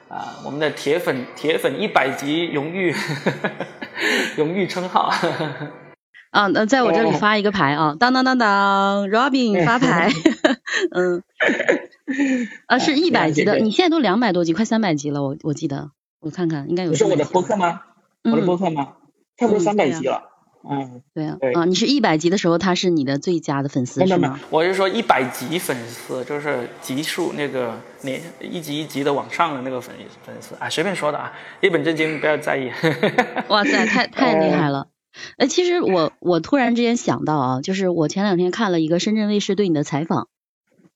[0.10, 0.44] 啊！
[0.46, 2.94] 我们的铁粉铁粉一百级荣誉
[4.36, 5.10] 荣誉称号
[6.32, 6.48] 啊！
[6.48, 10.10] 那在我这里发一个牌啊，当当当当，Robin 发牌，
[10.92, 11.24] 嗯，
[12.66, 16.94] 啊是一百级的，你现在都两百多级，快三百级了，我我记得我看看应该有。
[16.94, 17.82] 是我的播客吗？
[18.24, 18.96] 我的播客吗？
[19.38, 20.31] 差不多三百级了。
[20.70, 24.40] 嗯，对啊，啊，你是一百级的时候，他是你的最佳的粉丝是吗？
[24.50, 32.72] 我是说一百级粉丝，就是级数那个年一级一级的往上的那个粉粉丝啊，随便说的啊，一本正经，不要在意。
[33.50, 34.88] 哇塞，太 太厉害了！
[35.38, 40.28] 哎，其实我我突然之间想到啊，就是我前两天看了一个深圳卫视对你的采访，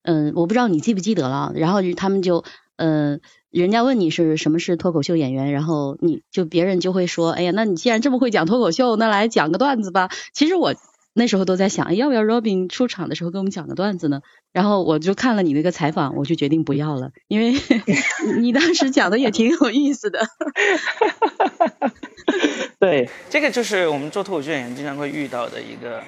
[0.03, 2.43] 嗯，我不知道你记不记得了，然后他们就
[2.77, 3.21] 嗯。
[3.61, 10.09] 人家问你是什么是脱口秀演员，然后你就别人就会说，哎呀，那你既然这么会讲脱口秀，那来讲个段子吧。
[10.33, 10.75] 其实我
[11.13, 14.21] 那时候都在想，要不要 Robin 出场的时候给我们讲个段子呢？
[14.51, 17.55] 然后我就看了你那个采访，我就决定不要了，因为
[18.41, 20.27] 你当时讲的也挺有意思的。
[22.77, 26.03] 对，这个就是我们做脱口秀演员经常会遇到的一个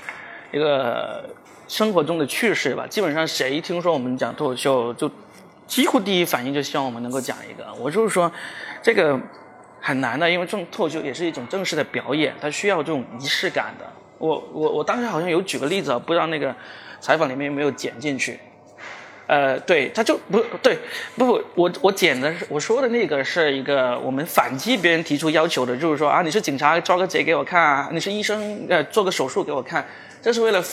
[0.52, 1.30] 一个
[1.70, 2.86] 生活中的趣事吧。
[2.88, 5.10] 基本上谁听说我们讲脱口秀，就
[5.68, 7.72] 几乎第一反应就希望我们能够讲一个。
[7.80, 8.32] 我就是说，
[8.82, 9.20] 这个
[9.82, 13.86] 很难的，因为这种脱口秀也是一种正式的表演，它需要这种仪式感的。
[14.18, 16.56] 我我我当时好像有举个例子，不知道那个
[17.00, 18.40] 采访里面有没有剪进去。
[19.28, 20.80] 呃，对，他就不对，
[21.18, 29.86] 不不，我我剪的是我说的那个是一个我们反击别人提出要求的，就是说啊，你是警察抓个贼给我看啊，你是医生呃做个手术给我看，
[30.22, 30.64] 这是为了，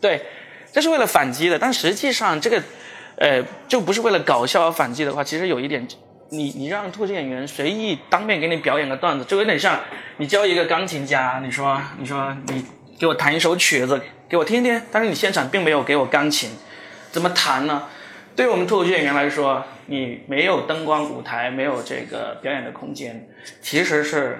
[0.00, 0.24] 对，
[0.72, 1.58] 这是为了反击的。
[1.58, 2.62] 但实际上这个，
[3.20, 5.86] 呃，就不是为了搞笑而反击的话，其实有一点，
[6.30, 9.78] 你你让脱口秀演员随意当面给你表演个段子，就有点像
[10.16, 12.64] 你教一个钢琴家，你说你说你
[12.98, 16.50] 给我弹一首曲子给我听听，但是你现场并没有给我钢琴。
[17.12, 17.84] 怎么弹呢？
[18.34, 23.28] 对于我们脱口秀演员来说，你没有灯光舞台，没有这个表演的空间，
[23.60, 24.38] 其实是，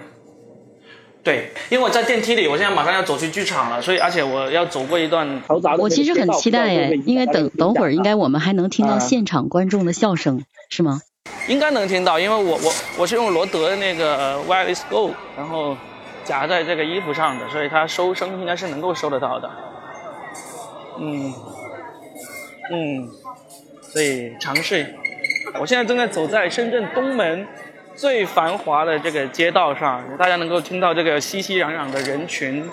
[1.23, 5.83] 对，因为我在电梯里，我现在马上要走去剧场了，所以而且我要走过一段嘈杂的。
[5.83, 11.01] 我其实很期待耶，因为等等会儿应该我们还能听到现场观众的笑声，是吗？
[11.49, 15.77] 应该能听到，因为我我我是用罗德的那个 Wireless Go，然后
[16.25, 19.51] 夹在这个衣服上的，所以它收声应该是能够收得到的。
[20.99, 21.33] 嗯。
[22.73, 23.09] 嗯，
[23.83, 24.95] 所以尝试。
[25.61, 27.45] 我现在正在走在深圳东门
[28.01, 32.67] 最繁华的这个街道上，大家能够听到这个熙熙攘攘的人群、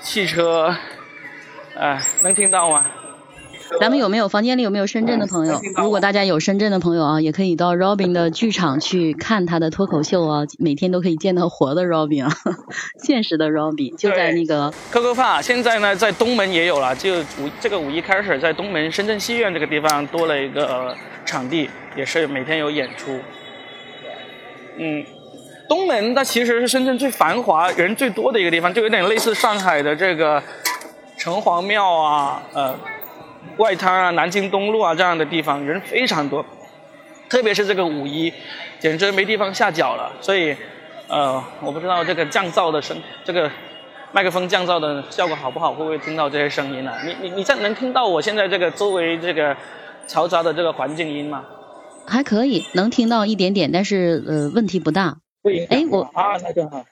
[0.00, 0.74] 汽车，
[1.78, 2.86] 哎，能听到吗？
[3.78, 5.60] 咱们有没有房间里有没有深圳的朋友？
[5.76, 12.32] 如果大家有深圳的朋友啊，也可以到 Robin 的剧场去看他的脱口秀啊，每天都可以见到活的 Robin 啊，
[13.04, 15.42] 现实的 Robin 就在那个 Coco Park。
[15.42, 23.20] 现在呢，在东门也有了，就五这个五一开始，在东门深圳戏院这个地方多了一个场地，也是每天有演出。
[24.78, 25.04] 嗯，
[25.68, 30.42] 东门它其实是深圳最繁华、人最多的一个地方，就有点类似上海的这个
[31.16, 32.74] 城隍庙啊，呃。
[33.58, 36.44] 外滩啊，南京东路啊，这样的地方人非常多，
[37.30, 38.30] 特别是这个五一，
[38.78, 40.12] 简直没地方下脚了。
[40.20, 40.54] 所以，
[41.06, 43.50] 呃，我不知道这个降噪的声，这个
[44.12, 46.92] 麦克风降噪的效果好不好，会不会听到这些声音呢？
[47.04, 49.56] 你你你在能听到我现在这个周围这个
[50.08, 51.42] 嘈杂的这个环境音吗？
[52.06, 55.18] 还可以，能听到一点点，但是呃，问题不大。
[55.68, 56.84] 哎，我啊，那就好。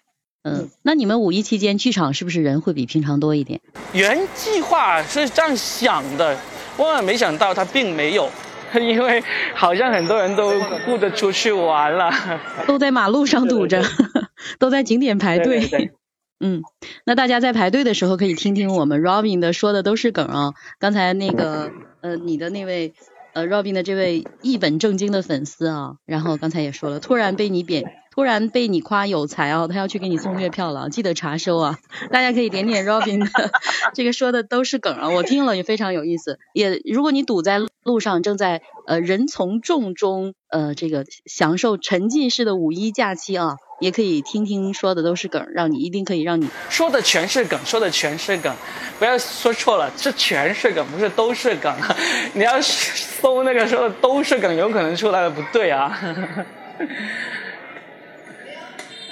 [0.43, 3.61] 嗯，那你们五一期间剧场是不是人会比平常多一点？
[3.93, 6.37] 原计划是这样想的，
[6.77, 8.29] 万万没想到他并没有，
[8.79, 9.23] 因为
[9.55, 10.53] 好像很多人都
[10.85, 12.13] 顾着出去玩了，
[12.69, 13.83] 都在马路上堵着，
[14.59, 15.93] 都在景点排队。
[16.41, 16.61] 嗯，
[17.07, 20.53] 那大家在排队的时候可以听听我们 Robin 的说的都是梗啊。
[20.79, 21.71] 刚才那个
[22.03, 22.93] 呃，你的那位
[23.35, 27.85] 呃 Robin 的这位一本正经的粉丝啊，然后刚才也说了，突然被你贬。
[28.15, 31.79] 突然被你夸有才哦，他要去给你送月票了，记得查收啊！
[32.13, 33.51] 大家可以点点 Robin 的，
[33.93, 36.39] 这个说的都是梗啊，我听了也非常有意思。
[36.53, 48.55] 也如果你堵在路上，正在呃人从众中呃这个享受沉浸式的五一假期啊，也可以听听说的都是梗，让你一定可以让你说的全是梗，说的全是梗，
[48.99, 51.75] 不要说错了，这全是梗，不是都是梗。
[52.35, 55.89] 你要搜那个说的都是梗，有可能出来的不对啊。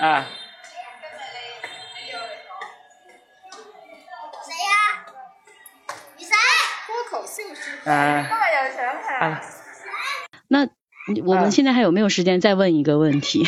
[0.01, 0.27] 啊！
[4.45, 4.75] 谁呀？
[6.17, 6.31] 你谁？
[6.87, 7.91] 脱口秀师傅。
[7.91, 8.27] 啊。
[8.29, 8.85] 这么有钱
[9.21, 9.41] 啊！
[10.49, 10.69] 那
[11.25, 13.47] 我们现在还有没有时间再问一个问题？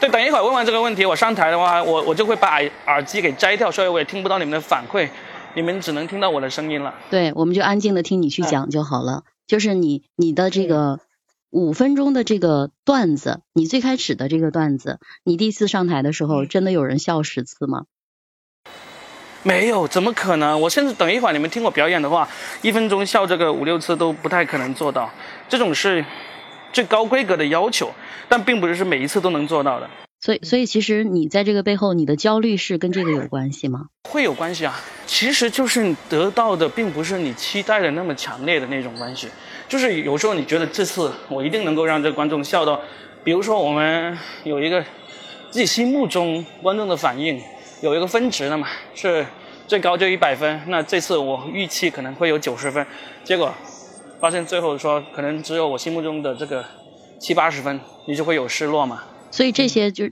[0.00, 5.08] 对，等一会儿问完这个问题，我上台的话，我我就会把耳耳机给摘掉，所以我也听不到你们的反馈，
[5.54, 6.94] 你们只能听到我的声音了。
[7.10, 9.24] 对，我们就安静的听你去讲就好了。
[9.46, 11.00] 就是你你的这个。
[11.54, 17.84] 五分钟的这个段子，你最开始的这个段子，你第一次上台的时候，真的有人笑十次吗？
[19.42, 20.58] 没有，怎么可能？
[20.62, 22.26] 我甚至等一会儿你们听我表演的话，
[22.62, 25.10] 一分钟笑这个五六次都不太可能做到。
[25.46, 26.02] 这种是
[26.72, 27.92] 最高规格的要求，
[28.28, 29.88] 但并不是是每一次都能做到的。
[30.20, 33.86] 所以，所以其实你在这个背后，你的焦虑是跟这个有关系吗？
[34.08, 39.28] 会有关系啊，其实就是得到的并不是你期待的那么强烈的那种关系。
[39.68, 42.80] 就是有时候你觉得这次我一定能够让这个观众笑到，
[43.24, 44.80] 比如说我们有一个
[45.50, 47.40] 自己心目中观众的反应
[47.80, 49.26] 有一个分值的嘛，是
[49.66, 52.86] 最高就一百分，那这次我预期可能会有九十分，
[53.24, 53.52] 结果
[54.22, 56.64] 发现最后说可能只有我心目中的这个
[57.18, 59.02] 七八十分，你就会有失落嘛。
[59.32, 60.04] 所以这些就，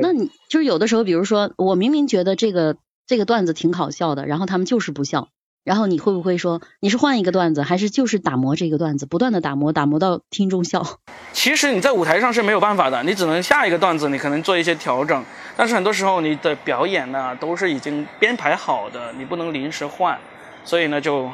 [0.00, 5.28] 那你就是有的时候，比如说我明明觉得这个这个段子挺好笑的，然后他们就是不笑，
[5.64, 10.82] 然后你会不会说你是换一个段子，还是就是打磨这个段子，不断的打磨，打磨到听众笑？
[11.34, 15.22] 其实你在舞台上是没有办法的，你只能下一个段子，你可能做一些调整，
[15.58, 20.18] 但是很多时候你的表演呢都是已经编排好的，你不能临时换，
[20.64, 21.30] 所以呢就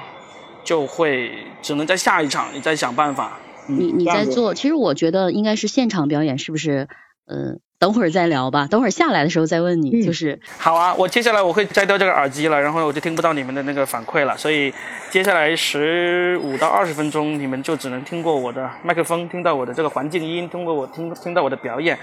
[0.64, 1.30] 就会
[1.62, 3.38] 只能在下一场你再想办法。
[3.66, 6.88] 你你在做，其实我觉得应该是现场表演，是不是？
[7.26, 7.60] 嗯。
[7.76, 10.02] 等会儿再聊吧，等会儿下来的时候再问你。
[10.02, 14.72] 就是好啊，我接下来我会摘掉这个耳机了，然后我就听不到你们的那个反馈了，所以
[15.10, 21.98] 接下来十五到二十分钟，你们就只能听过我的麦克风，听到我的这个环境音，通过我听听到我的表演，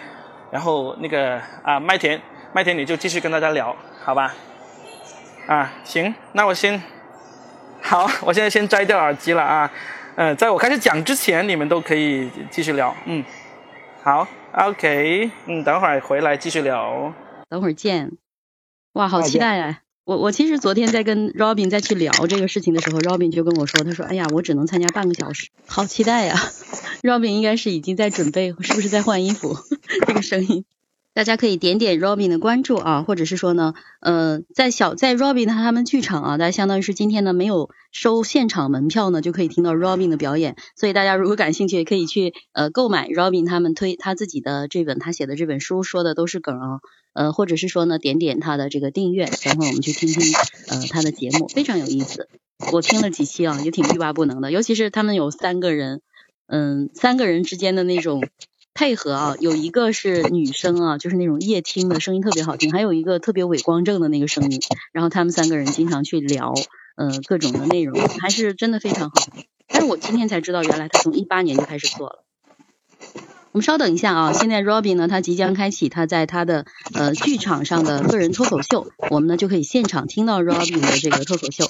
[0.52, 2.22] 然后那个啊麦田
[2.54, 4.36] 麦田你就继续跟大家聊，好吧？
[5.48, 6.80] 啊行，那我先
[7.82, 9.72] 好，我现在先摘掉耳机了啊，
[10.16, 13.24] 嗯，在我开始讲之前，你们都可以继续聊，嗯，
[14.04, 14.28] 好。
[14.54, 17.14] OK，嗯，等会儿回来继续聊。
[17.48, 18.12] 等会儿见。
[18.92, 19.80] 哇，好期待呀！
[20.04, 26.36] 我我其实昨天在跟 Robin 再去聊这个事情的时候，Robin 就跟我说，他说：“哎呀，我只能参加半个小时。”好期待呀！
[27.02, 29.56] Robin 应该是已经在准备，是不是在换衣服？
[30.06, 30.66] 这个声音。
[31.14, 40.56] 大家可以点点 Robin 的关注啊，或者是说呢，呃，在小在 Robin 他们剧场啊，大家相当于是今天呢没有收现场门票呢，就可以听到 Robin 的表演。
[40.78, 46.80] 所以大家如果感兴趣，可以去呃购买 Robin 他们推他自己的这本他写的这本书，说的都是梗啊，
[47.12, 50.34] 呃，或者是说呢点点他的这个订阅，等会儿我们去听听
[50.70, 52.30] 呃他的节目，非常有意思。
[52.72, 56.02] 我听了几期啊，也挺欲罢不能的，尤其是他们有三个人，
[56.48, 58.24] 嗯，三个人之间的那种。
[58.74, 64.60] 配合啊，有一个是女生啊，就是那种夜听的声音特别好听，还有一个特别伟光正的那个声音，
[64.92, 66.54] 然后他们三个人经常去聊，
[66.96, 69.16] 呃，各种的内容，还是真的非常好。
[69.68, 72.24] 但是我今天才知道，原来他从一八年就开始做了。
[73.54, 81.66] 我们稍等一下啊，现在 Robin 呢，他即将开启他在他的呃剧场上的个人脱口秀，我们呢就可以现场听到 Robin 的这个脱口秀，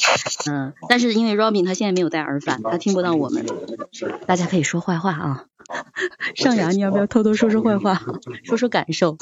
[0.52, 3.48] 嗯，但是因为 Robin 他现在没有戴耳返，他听不到我们，
[4.28, 5.46] 大家可以说坏话啊。
[6.36, 8.00] 上牙，你要不要偷偷说说坏话，
[8.44, 9.17] 说说感受？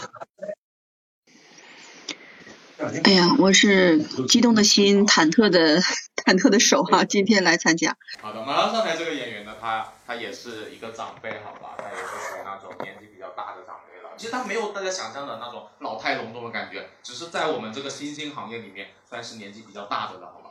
[3.04, 7.98] 哎呀，我是激动的心，忐忑的忐忑的手哈，今天来参加。
[8.22, 14.09] 好的，马上上台这个演员呢，他他也是一个长辈，好吧，他也是属于那种年纪比较大的长辈了。
[14.20, 20.50] 其实他没有大家想象的那种老态龙钟的感觉，只是在我们这个新兴行业里面算是年纪比较大的了，好吧？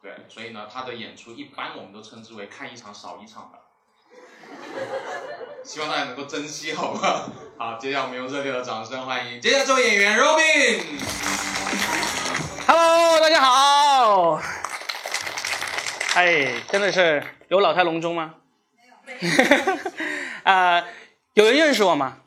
[0.00, 3.58] 对，所以呢，他的演出一般我们都称之为看一场少一场的。
[5.64, 7.28] 希望大家能够珍惜，好吧？
[7.58, 10.80] 好，接下来我们用热烈的掌声欢迎接下来这位演员 Robin。
[12.68, 14.40] Hello，大家好。
[16.14, 18.36] 哎，真的是有老态龙钟吗？
[19.04, 19.74] 没有。
[20.44, 20.84] 啊，
[21.34, 22.18] 有人认识我吗？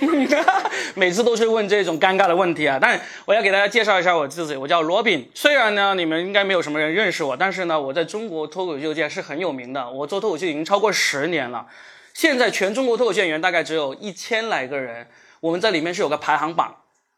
[0.94, 2.78] 每次都是问这种尴尬的问题啊！
[2.80, 5.30] 但我要给大家介绍一下我自己，我叫罗宾。
[5.34, 9.90] 虽然呢，你们应该没有什么人认识我，但是呢，我在中国脱口秀界是很有名的。
[9.90, 11.66] 我做脱口秀已经超过十年了。
[12.14, 15.08] 现在全中国脱口秀演员大概只有一千来个人，
[15.40, 16.76] 我们在里面是有个排行榜。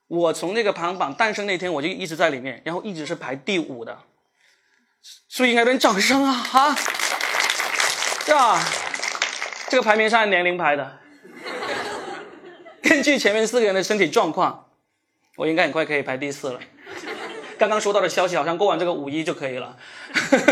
[0.08, 3.98] 我从那个排行榜诞生那天，我就一直在里面，然后一直是排第五的。
[5.28, 6.46] 是不是应该点掌声啊？
[6.52, 6.76] 啊，
[8.26, 8.60] 是吧？
[9.68, 10.98] 这个排名是按年龄排的。
[12.82, 14.66] 根据前面四个人的身体状况，
[15.36, 16.60] 我应该很快可以排第四了。
[17.58, 19.76] 刚刚收到的消息，好像过完这个五一就可以了。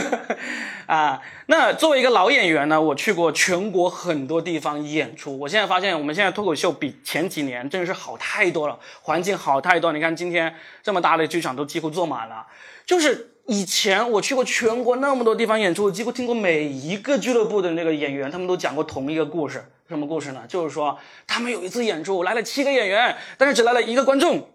[0.84, 5.38] 啊，那作为一个老演员呢，我去过全国很多地方演出。
[5.38, 9.92] 我现在发现，我们现在脱口秀比前几年真的是好太多了，环境好太多。
[9.92, 12.46] 你看今天这么大的剧场都几乎坐满了。
[12.84, 19.64] 就是以前我去过全国那么多地方演出，几乎听过每一个俱乐部的那个演员，他们都讲过同一个故事。
[19.88, 20.42] 什么故事呢？
[20.46, 24.50] 就是说他们有一次演出来了七个演员，但是只来了一个观众，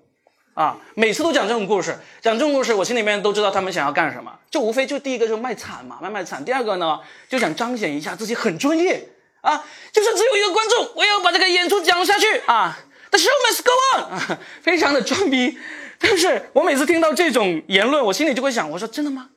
[0.54, 9.10] 啊，每次都讲这种故事，讲这种故事，我心里面都知道他们想要干什么，就无非就第一个就卖惨嘛，卖卖惨；第二个呢，就想彰显一下自己很专业
[9.42, 12.78] 啊，就是只有一个观众，我也要把这个演出讲下去啊
[13.10, 15.58] ，The show must go on，啊， 非常的装逼。
[16.06, 19.30] 但是我每次听到这种言论，我心里就会想，我说真的吗？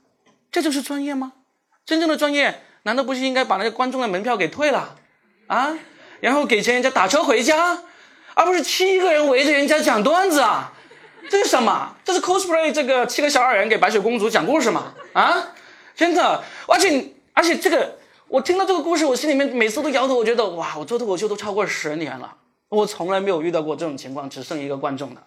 [0.50, 1.32] 这就是专业吗？
[1.86, 4.96] 真正的专业难道不是应该把那个观众的门票给退了？
[5.46, 5.78] 啊，
[6.20, 7.78] 然后给钱人家打车回家，
[8.34, 10.72] 而不是七个人围着人家讲段子啊！
[11.30, 11.94] 这是什么？
[12.04, 14.92] 这是 cosplay 这个七个小矮人给白雪公主讲故事吗？
[15.12, 15.54] 啊，
[15.94, 16.42] 真的！
[16.66, 17.96] 而且而且这个，
[18.26, 20.16] 我听到这个故事，我心里面每次都摇头。
[20.16, 22.34] 我觉得哇，我做脱口秀都超过十年了，
[22.68, 25.22] 我从来没有遇到过这种情况，只剩一个观众的。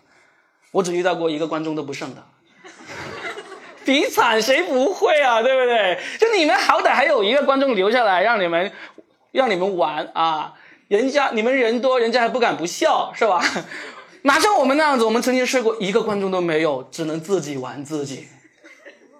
[0.72, 2.24] 我只遇到过一个观众都不剩的，
[3.86, 5.41] 比惨谁不会啊？
[5.41, 5.99] 对不对？
[6.20, 8.72] 就你们好歹还有一个观众留下来让你们。
[9.32, 10.55] 让你们玩啊！
[10.88, 13.39] 人家你们人多，人家还不敢不笑，是吧？
[14.24, 18.28] 哪像我们那样子，我们曾经试过一个观众都没有，只能自己玩自己。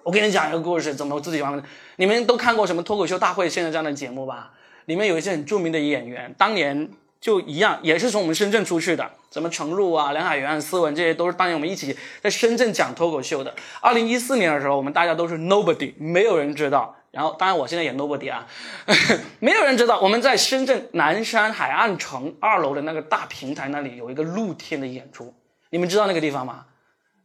[0.02, 1.62] 我给你讲一个故事，怎么自己玩？
[1.94, 4.50] 你们都看过什么脱口秀大会现在这样的节目吧？
[4.86, 6.90] 里面有一些很著名的演员，当年
[7.20, 13.54] 就一样，也是从我们深圳出去的，什么程璐啊、梁海源、思文，这些都是当年我们一起在深圳讲脱口秀的。
[13.80, 16.96] 二零一四年的时候，我们大家都是 nobody，没有人知道。
[17.10, 18.46] 然后，当然我现在也 nobody 啊，
[19.40, 25.34] 没有人知道我们在深圳南山海岸城二楼的那个大平台那里有一个露天的演出，
[25.70, 26.66] 你们知道那个地方吗？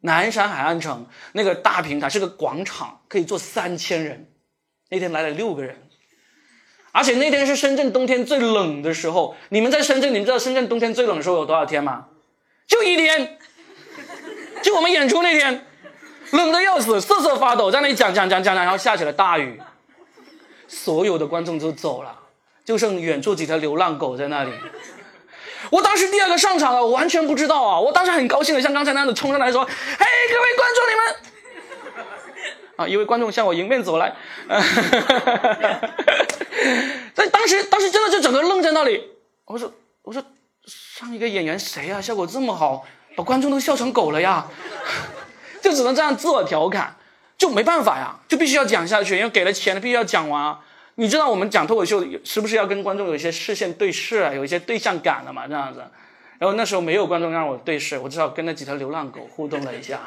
[0.01, 4.27] 南山海岸城那个大平台是个广场，可以坐三千人。
[4.89, 5.84] 那天来了六个人，
[6.95, 9.35] 而且那天是深圳冬天最冷的时候。
[9.49, 12.05] 你们在深圳，你们知道深圳冬天最冷的时候有多少天吗？
[12.65, 13.37] 就一天，
[14.61, 15.65] 就我们演出那天，
[16.31, 19.59] 冷的要死，瑟瑟发抖，在那里讲讲讲讲讲，然后下起了大雨。
[20.69, 22.17] 所有的观众都走了，
[22.63, 24.51] 就剩远处几条流浪狗在那里。
[25.69, 27.79] 我当时第二个上场了，我完全不知道啊！
[27.79, 29.71] 我当时很高兴的，像刚才那样子冲上来说：“嘿，
[30.31, 31.15] 各位观众，你们
[32.76, 34.15] 啊！”一位观众向我迎面走来，
[37.13, 39.01] 在当时，当时真的就整个愣在那里。
[39.45, 39.71] 我说
[40.03, 40.23] ：“我说，
[40.65, 42.01] 上一个演员谁呀？
[42.01, 44.47] 效果这么好，把观众都笑成狗了呀！”
[45.61, 46.95] 就只能这样自我调侃。
[47.38, 50.57] 就没办法呀，就必须要讲下去，因为给了钱了，必须要讲完啊。
[50.95, 55.45] 你知道我们讲脱口秀是不是要跟观众有一些视线对视啊，有一些对象感的嘛？
[55.45, 55.84] 这样子。
[56.39, 59.99] 然后那时候没有观众让我对视，我只好跟那几条流浪狗互动了一下。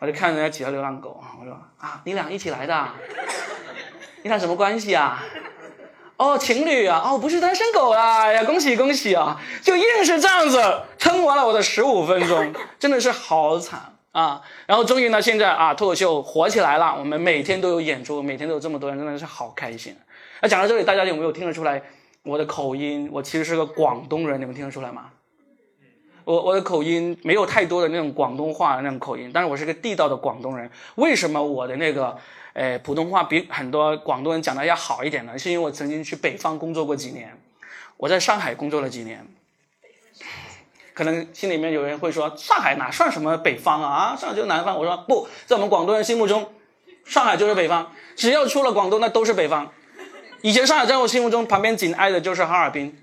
[0.00, 2.88] 我就看着那几条流浪狗，我说啊，你俩一起来的？
[4.22, 5.22] 你俩什么关系啊？
[6.16, 7.02] 哦，情侣啊？
[7.04, 8.22] 哦，不是单身狗啊？
[8.22, 9.38] 哎呀，恭喜恭喜啊！
[9.62, 13.94] 就硬是这样子撑完了我的十五分钟， 真的是好惨。
[14.12, 16.96] 啊，然后终于呢，现在啊，脱口秀火起来了。
[16.98, 19.96] 我们每天都有演出，每天都有这么多人，真的是好开心。
[20.40, 21.80] 那讲到这里，大家有没有听得出来
[22.24, 23.08] 我的口音？
[23.12, 25.10] 我其实是个广东人，你们听得出来吗？
[26.30, 30.70] 我我的口音没有太多的那种广东话的那种口音，但是我是个地道的广东人。
[30.94, 32.16] 为什么我的那个
[32.52, 35.36] 诶普通话比很多广东人讲的要好一点呢？
[35.36, 37.36] 是因为我曾经去北方工作过几年，
[37.96, 39.26] 我在上海工作了几年。
[40.94, 44.14] 可能心里面有人会说，上海哪算什么北方啊？
[44.16, 44.78] 上海就是南方。
[44.78, 46.52] 我说不在我们广东人心目中，
[47.04, 47.90] 上海就是北方。
[48.14, 49.72] 只要出了广东，那都是北方。
[50.42, 52.96] 以前上海在我心目中旁边紧挨的就是哈尔滨，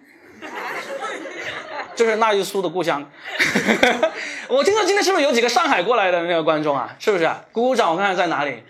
[1.97, 3.03] 就是那一苏的故乡。
[4.47, 6.95] 我听说今天是不是有几个上海过来的那个观众啊？
[6.99, 7.29] 是不是？
[7.51, 8.63] 鼓鼓掌，我看看在哪里。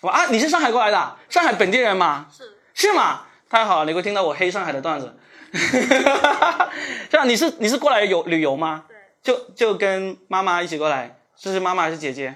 [0.00, 1.16] 我啊，你是上海过来的？
[1.28, 2.26] 上海本地人吗？
[2.32, 3.22] 是是吗？
[3.50, 5.18] 太好了，你会听到我黑上海的段子。
[7.10, 8.84] 这样你是你是过来游旅游吗？
[8.88, 12.34] 对，就就跟妈妈一起过来，这是妈妈还是姐姐？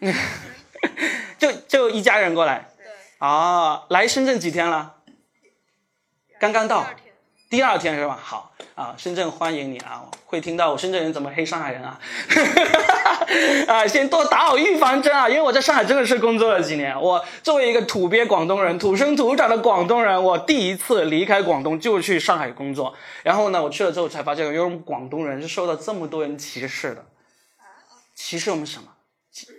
[1.38, 2.70] 就就一家人过来。
[2.76, 2.86] 对。
[3.18, 4.94] 哦，来深圳几天了？
[6.40, 6.86] 刚刚到。
[7.54, 8.18] 第二天是吧？
[8.20, 10.02] 好啊，深圳欢迎你啊！
[10.26, 12.00] 会听到我深圳人怎么黑上海人啊？
[13.68, 15.28] 啊，先多打好预防针啊！
[15.28, 17.00] 因为我在上海真的是工作了几年。
[17.00, 22.92] 我作为一个土鳖广东人，土生土长的广东人，我第一次离开广东就去上海工作。
[23.22, 27.06] 然后呢，我去了之后才发现，原来我们广东人是受到这么多人歧视的。
[28.16, 28.88] 歧视我们什么？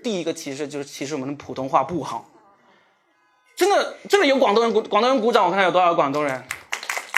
[0.04, 2.26] 第一个歧视就是歧视我们的普通话不好。
[3.56, 6.44] 真的，真的有广东人鼓广东人鼓掌，我看看有多少广东人。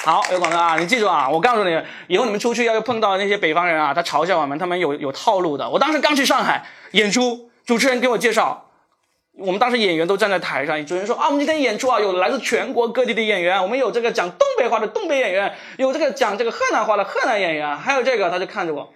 [0.08, 0.78] 好，有广东啊！
[0.80, 5.70] 你记住啊，我告诉你，以后你们出去要碰到那些北方人啊，他嘲笑我们，他们有有套路的。
[5.70, 8.70] 我当时刚去上海演出，主持人给我介绍，
[9.34, 18.94] 我们当时演员都站在台上，主持人说啊，我们今天演出啊，有来自全国各地的演员，我们有这个讲东北话的东北演员，有这个讲这个河南话的河南演员，还有这个，他就看着我，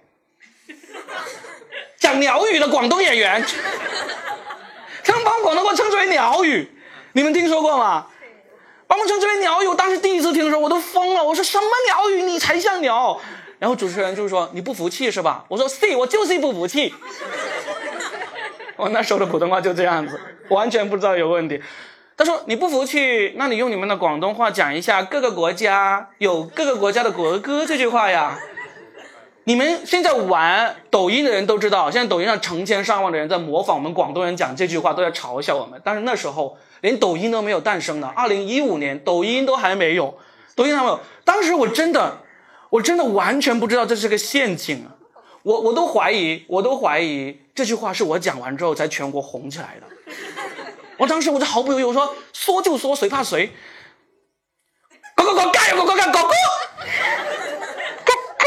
[1.98, 3.44] 讲鸟语的广东演员，
[5.04, 6.70] 他们把广东话称之为鸟语，
[7.12, 8.06] 你们听说过吗？
[8.92, 11.24] 把我们称之为鸟语，当时第一次听的时候我都疯了。
[11.24, 12.24] 我说什么鸟语？
[12.24, 13.18] 你才像鸟。
[13.58, 15.46] 然后主持人就说你不服气是吧？
[15.48, 16.92] 我说是，我就是不服气。
[18.76, 20.20] 我那时候的普通话就这样子，
[20.50, 21.58] 完全不知道有问题。
[22.18, 28.38] 他说你不服气，那你用你们的广东话讲一下各个国家有各个国家的国歌这句话呀。
[29.44, 35.80] 你们现在玩抖音的人都知道，现在抖音上成千上万的人在模仿我们广东人讲这句话，都在嘲笑我们。
[35.82, 36.58] 但是那时候。
[36.82, 40.18] 连抖音都没有诞生呢，二零一五年抖音都还没有，
[40.54, 41.00] 抖音还没有。
[41.24, 42.18] 当时我真的，
[42.70, 44.86] 我真的完全不知道这是个陷阱，
[45.42, 49.86] 我我都怀疑，我都怀疑这句话是我讲完之后才全国红起来的。
[50.98, 53.50] 我当时我就毫不犹豫，我说说就说，谁怕谁？
[55.14, 55.76] 哥哥哥，加油！
[55.76, 56.28] 哥哥干，哥哥，
[58.04, 58.44] 哥哥，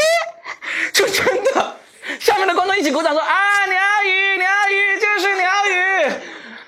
[0.92, 1.76] 就真的，
[2.20, 3.74] 下面的观众一起鼓掌说啊，鸟
[4.04, 6.12] 语，鸟语，就是鸟语。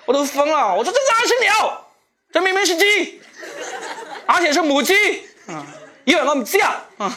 [0.08, 0.74] 我都疯了！
[0.74, 1.86] 我说这哪是鸟，
[2.32, 3.20] 这明明是鸡，
[4.24, 4.94] 而且是母鸡。
[5.46, 5.66] 啊，
[6.04, 7.14] 因为我们这样啊，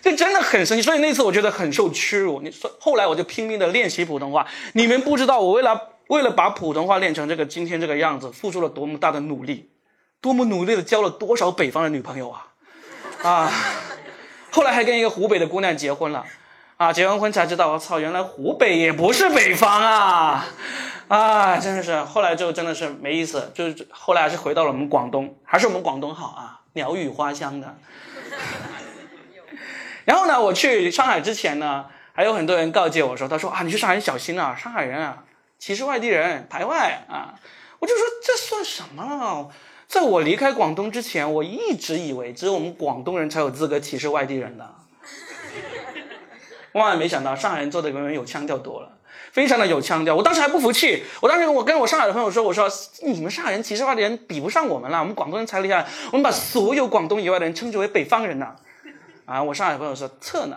[0.00, 0.82] 就真的很生气。
[0.82, 2.40] 所以那次我觉得很受屈辱。
[2.40, 4.46] 你说后来我就拼命的练习普通话。
[4.72, 9.68] 你们不知道我为了为了把普通话练成这个今天这个样子，付出了多么大的努力，
[10.22, 12.46] 多么努力的交了多少北方的女朋友啊！
[13.22, 13.52] 啊，
[14.50, 16.24] 后来还跟一个湖北的姑娘结婚了。
[16.78, 20.46] 啊，结完婚才知道，我操，原来湖北也不是北方啊！
[21.12, 27.76] 啊，真的是，后来就真的是没意思，就是后来还是回到了我们广东，还是我们广东好啊，鸟语花香的。
[30.06, 31.84] 然后呢，我去上海之前呢，
[32.14, 35.24] 还有很多人告诫我说，他说啊，你去上海小心啊，上海人啊
[35.58, 37.34] 歧视外地人，排外啊。
[37.78, 39.50] 我就说这算什么了？
[39.86, 44.76] 在我离开广东之前，我一直以为只有我们广东人才有资格歧视外地人的。
[46.72, 48.96] 万万没想到，上海人做的远远有腔调多了，
[49.32, 50.14] 非常的有腔调。
[50.14, 52.70] 我当时还不服气，我当时我跟我上海的朋友说：“我说
[53.02, 58.54] 你们上海人歧视外地人比不上我们了，我们广东人才厉害，我们把所有广东以外的人称之为北方人呢。”
[59.24, 60.56] 啊，我上海朋友说：“测呢？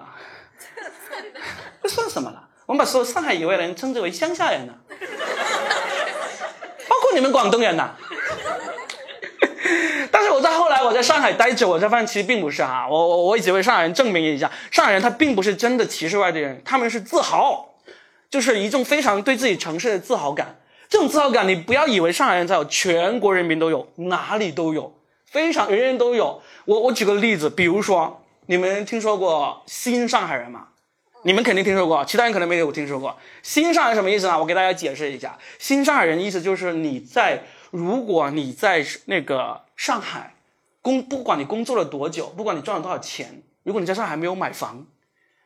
[1.81, 2.49] 这算什么了？
[2.65, 4.73] 我们把所有上海以外的人称之为乡下人呢，
[6.89, 7.91] 包括你们广东人呐。”
[10.11, 17.74] 但是我在后来我在上海待着，我才发现其实并不是啊，我我我一直为上海人证明一下，上海人他并不是真的歧视外地人，他们是自豪，
[18.29, 20.59] 就是一种非常对自己城市的自豪感。
[20.87, 26.41] 这种自豪感你不要以为上海人才有，全国人民都有，哪里都有，非常人人都有。
[26.65, 30.67] 我我举个例子，比如说你们听说过新上海人吗？
[31.23, 33.17] 你们肯定听说过，其他人可能没有听说过。
[33.41, 34.39] 新上海什么意思呢？
[34.39, 37.43] 我给大家解释一下，新上海人意思就是你在。
[37.71, 40.35] 如果你在那个上海
[40.81, 44.85] 工，不管你工作了多久，不管你赚了多少钱，如果你在上海没有买房，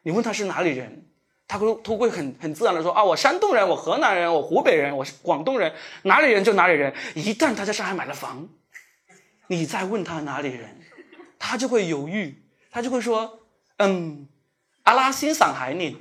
[0.04, 1.08] 你问他是哪里人，
[1.50, 5.74] 他会他会很很自然的说啊，我山东人，我河南人，我湖北人，我是广东人，
[6.04, 6.94] 哪里人就哪里人。
[7.16, 8.48] 一旦他在上海买了房，
[9.48, 10.80] 你再问他哪里人，
[11.40, 13.40] 他就会犹豫，他就会说，
[13.78, 14.28] 嗯，
[14.84, 15.98] 阿拉新上海你。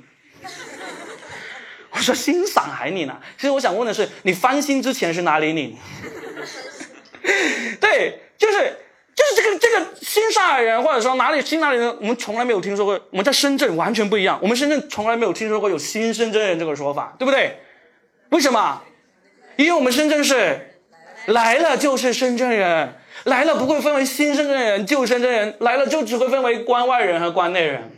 [1.89, 3.19] 我说新上海你呢？
[3.35, 5.75] 其实我想问的是，你翻新之前是哪里你？
[7.81, 8.77] 对，就是
[9.19, 12.97] 就是这个这个新上海人，或者说哪里新哪里人，我们从来没有听说过。
[13.09, 17.59] 我们在深圳完全不一样，我们深圳从来没有听说过有新深圳人这个说法，对不对？
[18.29, 18.81] 为什么？
[19.57, 20.77] 因为我们深圳是
[21.25, 22.95] 来了就是深圳人，
[23.25, 27.91] 来了不会分为新深圳人、旧深圳人，来了就只会分为关外人和关内人。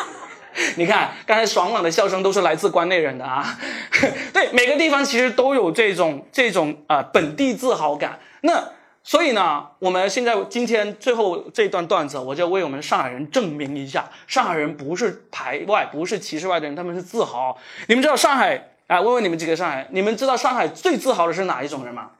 [0.76, 3.58] 你看，刚才爽朗的笑声都是来自关内人的啊。
[4.32, 8.18] 对，每个地方其实都有这种这种啊本地自豪感。
[8.40, 8.70] 那
[9.06, 17.56] 所以呢，我们现在今天最后这段段子，我就为我们上海人证明一下，上海人不是排外，不是歧视外的人，他们是自豪。
[17.86, 18.72] 你们知道上海？
[18.88, 22.10] 啊，问问你们几个上海，你们知道上海最自豪的是哪一种人吗？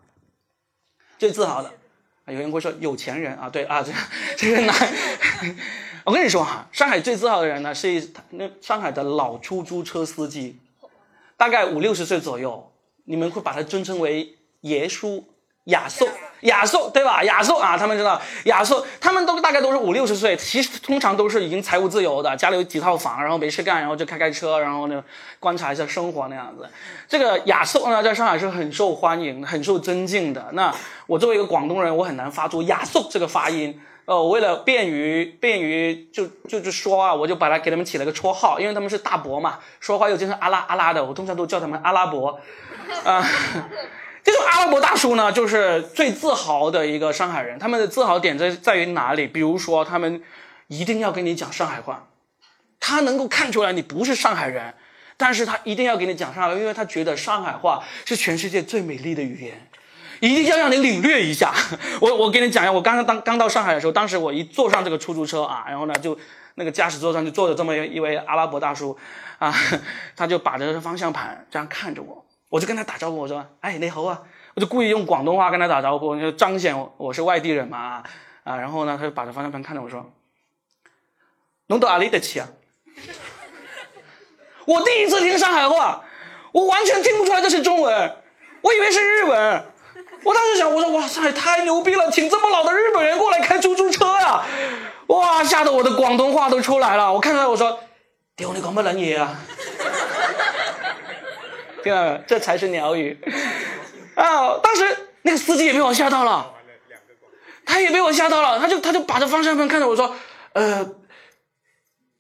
[1.19, 1.73] 最自豪的，
[2.27, 3.91] 有人会说有钱人啊，对啊，这
[4.37, 4.73] 这个哪？
[6.05, 10.61] 我跟你说哈，上海最自豪的人呢，是那上海的老出租车司机，
[11.37, 12.73] 大概五六十岁左右，
[13.07, 15.25] 你们会把他尊称为爷叔、
[15.67, 16.09] 亚叔、
[16.43, 17.23] 亚叔，对吧？
[17.25, 25.03] 亚叔啊，他们知道亚叔，他们都大概都是五六十岁，其实通常都是已经财务自由的，家里有几套房，然后没事干，然后就开开车，然后呢
[25.41, 26.69] 观察一下生活那样子。
[27.09, 30.47] 这个亚叔呢，在上海是很受欢迎、很受尊敬的。
[30.53, 30.73] 那
[31.07, 33.81] 我作为一个广东人，我很难发出亚叔这个发音。
[34.05, 42.39] 呃，为了便于便于就就是说啊，我就把他给他们起了个绰号，因为他们是大伯嘛，说话又经常阿拉阿拉的，我通常都叫他们阿拉伯。
[43.03, 43.21] 啊，
[44.27, 47.57] 这种阿拉伯大叔呢，就是最自豪的一个上海人。
[47.61, 49.27] 他们的自豪点在在于哪里？
[49.27, 50.21] 比如说，他们
[50.67, 52.09] 一定要跟你讲上海话，
[52.81, 54.75] 他能够看出来你不是上海人，
[55.17, 59.69] 但是他一定要给你讲上海话，因为他觉得上海话是全世界最美丽的语言。
[60.19, 61.55] 一定要让你领略一下。
[62.03, 66.19] 我我给你讲一下，我刚刚当刚到上海的时候，当时我一坐上这个出租车啊，然后呢，就
[66.57, 68.99] 那个驾驶座上就坐着这么一位阿拉伯大叔，
[69.39, 69.55] 啊，
[70.17, 74.23] 他就把着方向盘这样看着我，我就跟他打招呼，我说，哎，你好啊，
[74.55, 78.03] 我就故意用广东话跟他打招呼，就彰显我是外地人嘛，
[78.45, 80.13] 啊，然后呢，他就把着方向盘看着我说，
[81.67, 82.49] 侬到哪里的去啊？
[84.67, 86.05] 我第一次听上海话，
[86.53, 88.17] 我完全听不出来这是中文，
[88.63, 89.65] 我以为是日文。
[90.25, 94.43] 我当时想，我说哇塞，太牛逼了，请这么老的日本人过来开出租车呀！
[95.07, 97.13] 哇，吓得我的广东话都出来了。
[97.13, 97.79] 我看到我说，
[98.35, 99.41] 丢你广不能野啊！
[101.87, 102.25] 听到没？
[102.27, 103.17] 这才是鸟语
[104.17, 104.59] 啊！
[104.63, 104.85] 当时
[105.23, 106.53] 那个司机也被我吓到了，
[107.65, 110.15] 他也被我吓到了，他就他就把着方向盘看着我说，
[110.55, 110.85] 呃，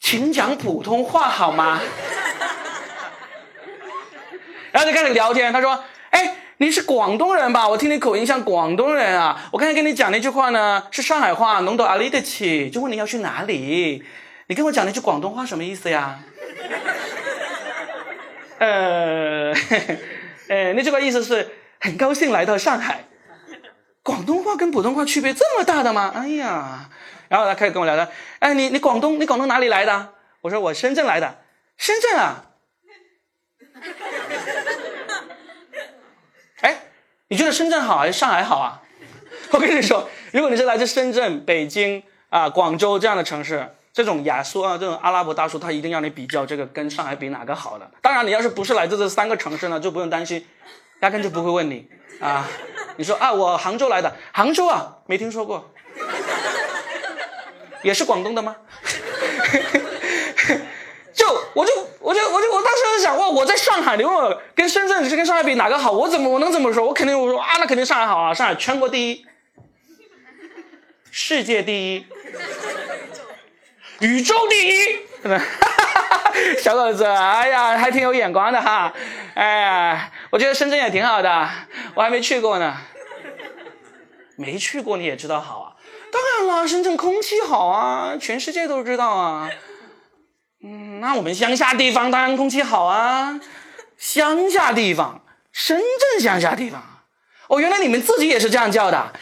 [0.01, 1.81] 请讲普通话好吗？
[4.71, 6.37] 然后就开始聊天，他说，哎。
[6.59, 7.69] 你是广东人吧？
[7.69, 9.47] 我听你口音像广东人啊！
[9.53, 14.03] 我刚才跟你讲那句话呢，是上海话，侬到阿里的去，就问你要去哪里。
[14.47, 16.19] 你跟我讲那句广东话什么意思呀？
[18.59, 19.53] 呃，
[20.49, 21.49] 呃，那这个意思是
[21.81, 23.05] 很高兴来到上海。
[24.03, 26.13] 广东话跟普通话区别这么大的吗？
[26.15, 26.89] 哎呀，
[27.29, 30.15] 然后他开始跟我聊聊，哎，你你广东你广东哪里来的？
[30.43, 31.43] 我说我深圳来的，
[31.77, 32.45] 深圳啊。
[36.61, 36.83] 哎，
[37.29, 38.81] 你觉得深圳好还是上海好啊？
[39.51, 43.69] 我跟你说，如果你是来自深圳、北京啊、广州这样的城市。
[43.97, 47.91] 这种亚叔啊，这种阿拉伯大叔，他一定要你比较这个跟上海比哪个好的。
[48.03, 50.47] 当然，你要是不是来自这三个城市呢，就不用担心，
[51.01, 51.89] 压根就不会问你
[52.21, 52.47] 啊。
[52.99, 55.73] 你说啊，我杭州来的，杭州啊，没听说过，
[57.83, 58.55] 也是广东的吗？
[61.15, 66.85] 就我就我就我就我当时就想哇，我在上海，你问我跟深圳是跟上海比哪个好，我怎么我能怎么说？
[66.85, 69.25] 我肯定我说啊，那肯定上海好啊，上海全国第一，
[71.11, 72.05] 世界第一。
[74.01, 74.99] 宇宙第一，
[76.61, 78.93] 小伙子，哎呀，还挺有眼光的哈，
[79.35, 81.49] 哎，我觉得深圳也挺好的，
[81.95, 82.77] 我还没去过呢。
[84.37, 85.73] 没去过你也知道好啊，
[86.13, 89.49] 当然了，深圳空气好啊，全世界都知道啊。
[90.63, 93.41] 嗯，那我们乡下地方当然空气好啊，
[93.97, 95.23] 乡下地方，
[95.53, 96.96] 深圳乡下地方。
[97.49, 99.13] 哦，原来你们自己也是这样叫的啊！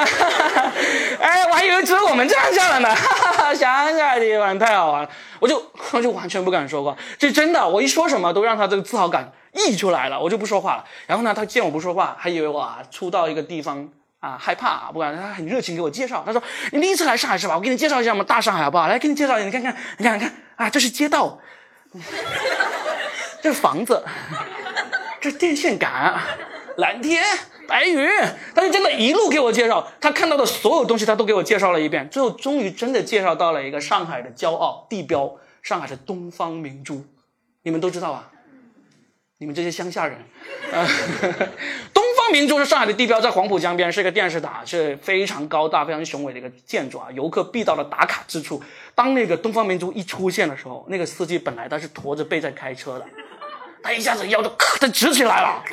[1.20, 2.94] 哎，我还以为只有我们这样叫了呢。
[2.94, 6.96] 哈哈哈乡下地方太好玩了，我就我就完全不敢说话。
[7.18, 10.84] 这真的，我一说什么都让他这个自豪感溢出来了，我就不说话了。
[11.06, 13.86] 然后呢，他见我不说话，还以为我啊初到一个地方
[14.20, 16.22] 啊害怕，不敢他很热情给我介绍。
[16.24, 17.54] 他说：“你第一次来上海是吧？
[17.54, 18.88] 我给你介绍一下我们大上海好不好？
[18.88, 21.38] 来给你介绍一下，你看看，你看看啊，这是街道，
[23.42, 24.02] 这是房子，
[25.20, 26.18] 这是电线杆，
[26.78, 27.22] 蓝天。”
[27.66, 28.08] 白云，
[28.54, 37.04] 他就真的一路给我介绍，他看到的所有东西他都给我介绍了一遍，最后终于真的介绍到了一个上海的骄傲地标——上海的东方明珠，
[37.62, 38.30] 你们都知道啊？
[39.38, 40.16] 你们这些乡下人，
[41.92, 48.62] 东方明珠是上海的地标，在黄浦江边是一个电视塔，是非常高大、非常雄伟的一个建筑啊，游客必到的打卡之处。
[48.94, 53.06] 当那个东方明珠一出现的时候，那个司机本来他是驼着背在开车的，
[53.82, 55.64] 他一下子腰就咔的直起来了。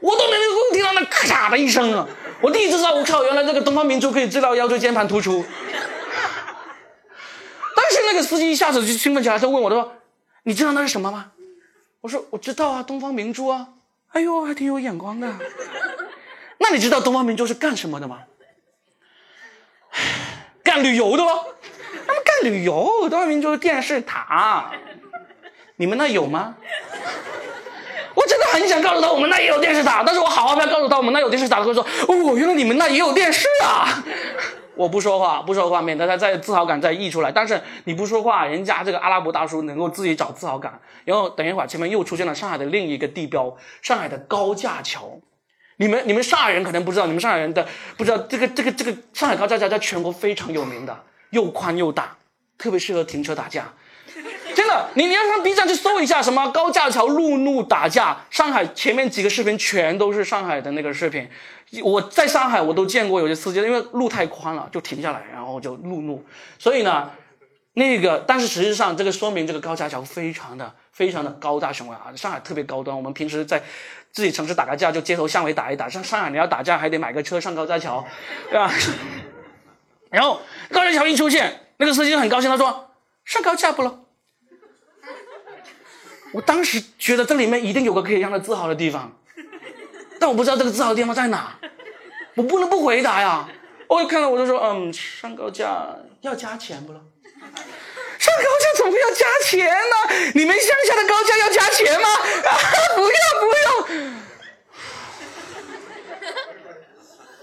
[0.00, 2.06] 我都能够听到那咔嚓的一声啊！
[2.40, 5.44] 我第一次知道，我靠，原来这个东方明珠可以治疗腰椎间盘突出。
[7.76, 9.92] 但是那个司机一下子就兴奋起来，他问我，他说
[10.44, 11.32] ：“你知道那是什么吗？”
[12.00, 13.68] 我说：“我知道啊，东方明珠啊。”
[14.12, 15.32] 哎呦，还挺有眼光的。
[16.58, 18.20] 那你知道东方明珠是干什么的吗？
[20.62, 21.44] 干旅游的喽。
[22.06, 24.72] 他们干旅游，东方明珠电视塔，
[25.76, 26.56] 你们那有吗？
[28.20, 34.04] 我真的很想告诉他，我们那也有电视塔，但是我好好要告诉他，我们那有电视塔，他会说，哦，原来你们那也有电视啊！
[34.76, 37.32] 我不说话，不说话，免得他再自豪感再溢出来。
[37.32, 40.78] 但是你不说话，人家这个阿拉伯大叔能够自己找自豪感。
[41.04, 45.18] 然后等一会儿，前面又出现了上海的另一个地标——上海的高架桥。
[45.76, 47.66] 你们你们上海人可能不知道，你们上海人的
[47.96, 52.16] 不知道这个这个这个上海高架桥在全国非常有名的，又宽又大，
[52.58, 53.72] 特别适合停车打架。
[54.60, 61.26] 真的，你你要上 B 站去搜一下什么高架桥路怒打架，上海前面几个视频全都是上海的那个视频。
[61.82, 66.22] 我在上海我都见过有些司机，因为路太宽了就停下来，然后就路怒。
[66.58, 67.10] 所以呢，
[67.72, 72.94] 那个但是实际上这个说明这个高架桥非常的非常的高大雄伟啊，上海特别高端。
[72.94, 73.62] 我们平时在
[74.12, 78.04] 自己城市打个架就街头巷尾打一打，上上海你要打架还得买个车上高架桥，
[78.50, 78.70] 对吧？
[80.12, 82.90] 然后高架桥一出现，那个司机很高兴，他说
[83.24, 84.00] 上高架不了。
[86.32, 89.12] 我当时觉得这里面一定有个可以让他自豪的地方，
[90.18, 91.58] 但我不知道这个自豪的地方在哪，
[92.34, 93.48] 我不能不回答呀。
[93.88, 97.00] 我看到我就说，嗯，上高架要加钱不了？
[98.18, 100.30] 上高架怎么会要加钱呢？
[100.34, 102.08] 你们乡下的高架要加钱吗？
[102.08, 102.52] 啊，
[102.94, 103.88] 不要不要。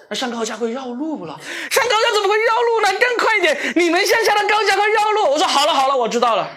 [0.10, 1.38] 那上高架会绕路不了？
[1.70, 2.88] 上高架怎么会绕路呢？
[2.98, 5.32] 更快一点，你们乡下的高架会绕路。
[5.32, 6.50] 我说好了好了，我知道了。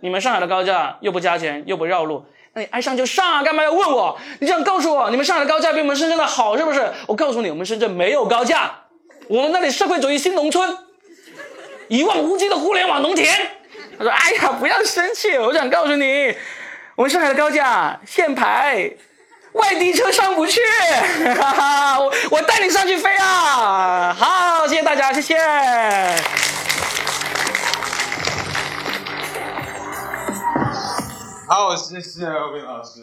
[0.00, 2.24] 你们上海的高架又不加钱又不绕路，
[2.54, 4.18] 那你爱上就上啊，干嘛要问我？
[4.40, 6.92] 你想告诉我，你们上海的高架比我们深圳的好是不是？
[7.06, 8.70] 我告诉你，我们深圳没有高架，
[9.28, 10.76] 我们那里社会主义新农村，
[11.88, 13.34] 一望无际的互联网农田。
[13.98, 16.32] 他说：“哎呀，不要生气，我想告诉你，
[16.94, 18.92] 我们上海的高架限牌，
[19.54, 20.60] 外地车上不去。
[21.36, 24.14] 哈哈，我我带你上去飞啊！
[24.16, 25.36] 好，谢谢大家，谢谢。”
[31.48, 33.00] 好，谢谢魏老师。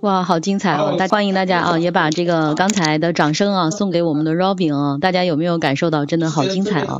[0.00, 0.96] 哇，好精彩哦！
[0.98, 6.98] 大欢迎大家啊，也把这个刚才的掌声啊送给我们的 Robin 啊，大家有没有感受到真的好精彩啊？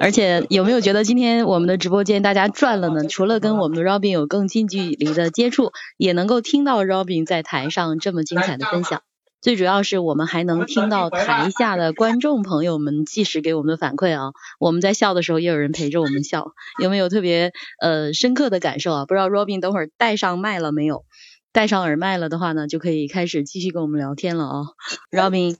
[0.00, 3.04] 而且有没有觉得今天我们的直播间大家赚了呢？
[3.08, 9.02] 除了跟我们的 Robin 有更近距离的接触，也能够听到 Robin 在台上这么精彩的分享。
[9.44, 14.32] 最主要是我们还能听到台下的观众朋友们即时给我们的反馈啊！
[14.58, 19.04] 我们在笑的时候，也有人陪着我们笑，有没有特别呃深刻的感受啊？
[19.04, 21.04] 不知道 Robin 等会儿带上麦了没有？
[21.52, 24.64] 戴上耳麦了的话呢，就可以开始继续跟我们聊天了啊。
[25.10, 25.58] Robin，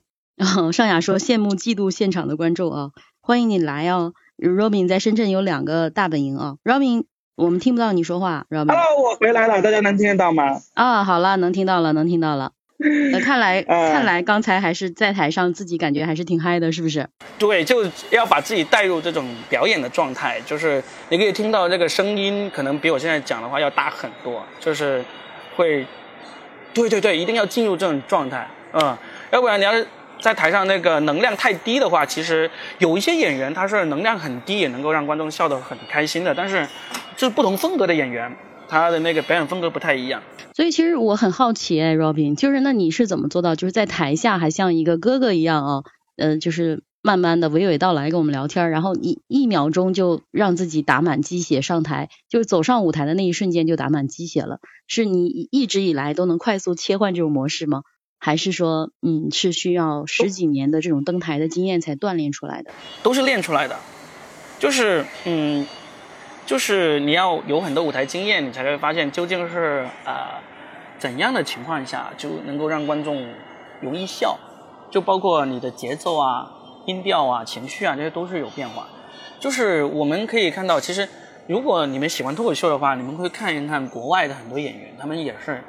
[0.73, 2.89] 尚雅说羡慕嫉妒现场的观众啊，
[3.21, 4.13] 欢迎你来哦。
[4.39, 6.55] Robin 在深圳有两个大本营啊。
[6.63, 7.05] Robin，
[7.35, 8.47] 我们听不到你说话。
[8.49, 10.59] Robin，我回来了，大家能听得到吗？
[10.73, 12.53] 啊，好了，能听到了，能听到了。
[13.11, 17.07] 那看来， 看来刚才还是在台上自己感觉还是挺嗨的，是不是？
[17.37, 25.03] 对，就要把自己带入这种表演的状态，就是你可以听到这个声音，可能比我现在讲的话要大很多，就是。
[25.57, 25.87] 会，
[26.73, 28.97] 对对对，一定要进入这种状态，嗯，
[29.31, 29.87] 要不然你要是
[30.19, 36.67] 在台上那个能量太低的话，其实有一些演员他是能量很低，也能够让观众笑得很开心的，但是
[37.15, 38.29] 就是不同风格的演员，
[38.67, 40.21] 他的那个表演风格不太一样。
[40.53, 45.83] 所以其实我很好奇哎，Robin，就是那你是怎么做到，就是在台下还像一个哥哥一样啊，
[46.17, 46.83] 呃，就是。
[47.05, 54.57] 慢慢的娓娓道来跟我们聊天，然后一一秒钟就让自己打满鸡血上台，就是走上舞台的那一瞬间就打满鸡血了。
[54.87, 57.83] 是你一直以来都能快速切换这种模式吗？
[58.17, 62.71] 还是说，嗯，是需要十几年的这种登台的经验才锻炼出来的？
[63.03, 63.77] 都是练出来的，
[64.57, 65.67] 就是嗯，
[66.45, 70.39] 就是你要有很多舞台经验，你才会发现究竟是啊
[70.99, 73.27] 怎样的情况下就能够让观众
[73.81, 74.37] 容易笑，
[74.91, 76.51] 就包括你的节奏啊。
[76.87, 78.87] 音调啊，情绪啊，这些都是有变化。
[79.39, 81.09] 就是我们可以看到，其实
[81.47, 85.63] 如果你们喜欢脱口秀的话，你们会看一看国外的很多演员，他们也是，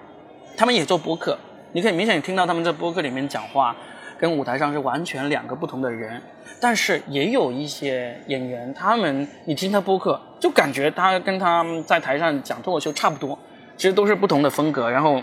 [0.59, 1.39] 他们也做播客。
[1.73, 3.75] 你可以明显听到他们在播客里面讲话，
[4.19, 6.21] 跟舞台上是完全两个不同的人。
[6.61, 13.39] 但是也有一些演员，他们你听他播客，就感觉他跟他在台上讲脱口秀差不多，
[13.77, 14.91] 其实都是不同的风格。
[14.91, 15.23] 然后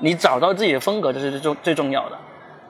[0.00, 2.18] 你找到自己的风格，这是最重最重要的。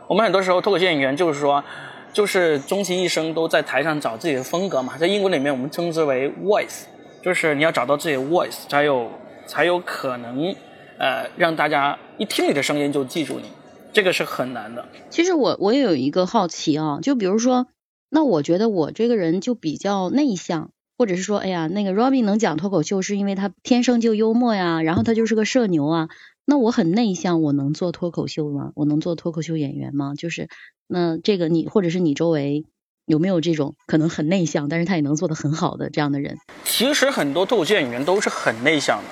[0.06, 1.62] 我们很多时候脱口秀演员就是说。
[2.10, 6.84] 就是终其一生都在台上找自己的风格嘛，在英文里面我们称之为 voice，
[7.22, 9.10] 就是你要找到自己的 voice，才有
[9.46, 10.52] 才有可能，
[10.98, 13.52] 呃，让大家一听你的声音就记住你，
[13.92, 14.86] 这个是很难的。
[15.10, 17.66] 其实我我也有一个好奇啊，就比如说，
[18.10, 26.08] 那我觉得我这个人就比较内向，或者是说，哎呀，那个 Robin 能讲脱口秀是因为他天生就幽默呀，然后他就是个社牛啊。
[26.44, 28.72] 那我很内向，我能做脱口秀吗？
[28.74, 30.14] 我能做脱口秀演员吗？
[30.16, 30.48] 就是
[30.86, 32.64] 那这个你或者是你周围
[33.04, 36.38] 有没有这种可能很内向，但是他也能做得很好的这样的人？
[36.64, 39.04] 其实很多脱口秀演员都是很内向的，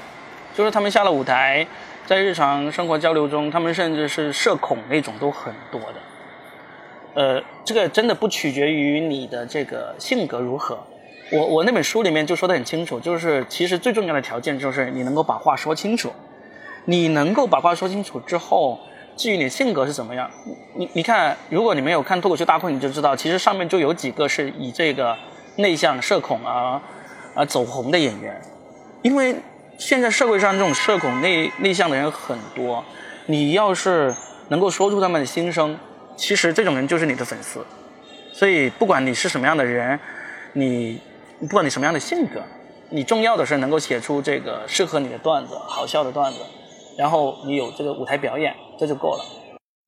[0.56, 1.66] 就是他们下了舞台，
[2.06, 5.94] 在日常生活交流中，他们甚至是社恐那种都很多的。
[7.14, 10.78] 呃，这个真的不取决于你的这个性格如何。
[11.32, 16.12] 我我那本书里面就说的很清楚，就是其实最重要的条件就是你能够把话说清楚。
[16.84, 18.78] 你能够把话说清楚之后，
[19.16, 20.30] 至于你性格是怎么样，
[20.76, 25.16] 你你看，如果你没有看脱口秀大会，你就知道，其实上面就有几个是以这个
[25.56, 26.80] 内向社恐啊
[27.34, 28.40] 而走红的演员，
[29.02, 29.34] 因为
[29.78, 32.84] 现在社会上这种社恐内内向的人很多，
[33.26, 34.14] 你要是
[34.48, 35.78] 能够说出他们的心声，
[36.16, 37.64] 其实这种人就是你的粉丝，
[38.32, 39.98] 所以不管你是什么样的人，
[40.54, 41.00] 你
[41.40, 42.42] 不管你什么样的性格，
[42.90, 46.38] 你重要的是能够写出这个适合你的段子，好笑的段子。
[46.96, 49.24] 然后你有这个舞台表演，这就够了。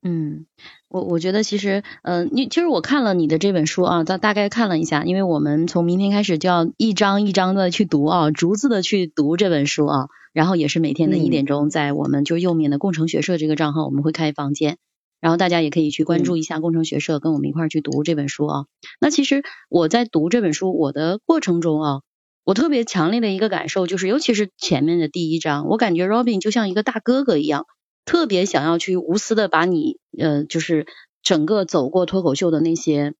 [0.03, 0.45] 嗯，
[0.89, 14.79] 我我觉得其实，嗯，你其实我看了你的这本书啊，大大概看了一下，因为我们从明天开始就要一章一章的去读啊，逐字的去读这本书啊，然后也是每天的一点钟，在我们就右面的工程学社这个账号，我们会开房间，
[15.21, 18.65] 然后大家也可以去关注一下工程学社，跟我们一块儿去读这本书啊。
[19.01, 22.01] 那其实我在读这本书我的过程中啊。
[22.45, 27.67] 我特别强烈的一个感受就是，尤其是前面的第一章，我感觉 Robin 就像一个大哥哥一样，
[28.09, 30.87] 特别想要去无私的把你，呃，就是
[31.23, 33.13] 整个走过脱口秀的那些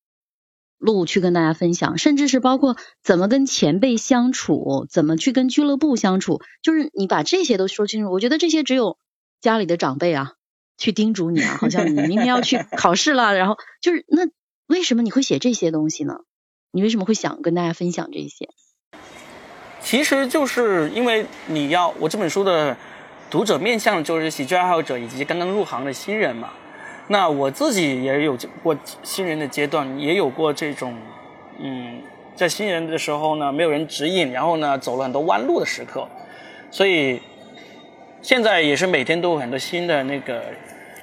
[0.79, 8.11] 路去跟大家分享，甚至是包括怎么跟前辈相处，怎么去跟俱乐部相处，就是你把这些都说清楚。
[8.11, 8.97] 我觉得这些只有
[9.41, 10.33] 家里的长辈啊
[10.75, 14.23] 去叮嘱你啊，好像你明天要去 考试了，然后就是那
[14.65, 16.15] 为什么你会写这些东西呢？
[16.71, 18.49] 你为什么会想跟大家分享这些？
[19.81, 22.75] 其实就是因为你要我这本书的
[23.29, 26.49] 读者面向的就是喜剧爱好者以及刚刚入行的新人嘛。
[27.09, 30.95] 那我自己也有过新人的阶段，也有过这种
[31.59, 32.01] 嗯，
[32.35, 36.07] 在新人的时候呢，没有人指引，然后呢走了很多弯路的时刻。
[36.71, 37.21] 所以
[38.21, 40.41] 现在也是每天都有很多新的那个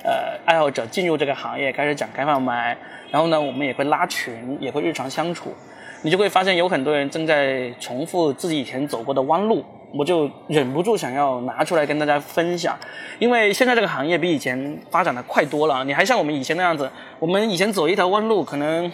[0.02, 2.76] 呃爱好者进入这个行业，开始讲开放麦，
[3.10, 5.54] 然后呢，我们也会拉群，也会日常相处，
[6.02, 9.64] 你就会发现有很多人正在重复自己以前走过的弯路。
[9.96, 12.76] 我就忍不住想要拿出来跟大家分享，
[13.18, 15.82] 因为现在这个行业比以前发展的快多了。
[15.84, 18.90] 你还像我们以前那样子，我们以前走一条弯路，可能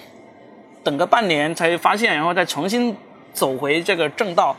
[0.85, 2.97] 等个半年才发现，然后再重新
[3.33, 4.57] 走回这个正道，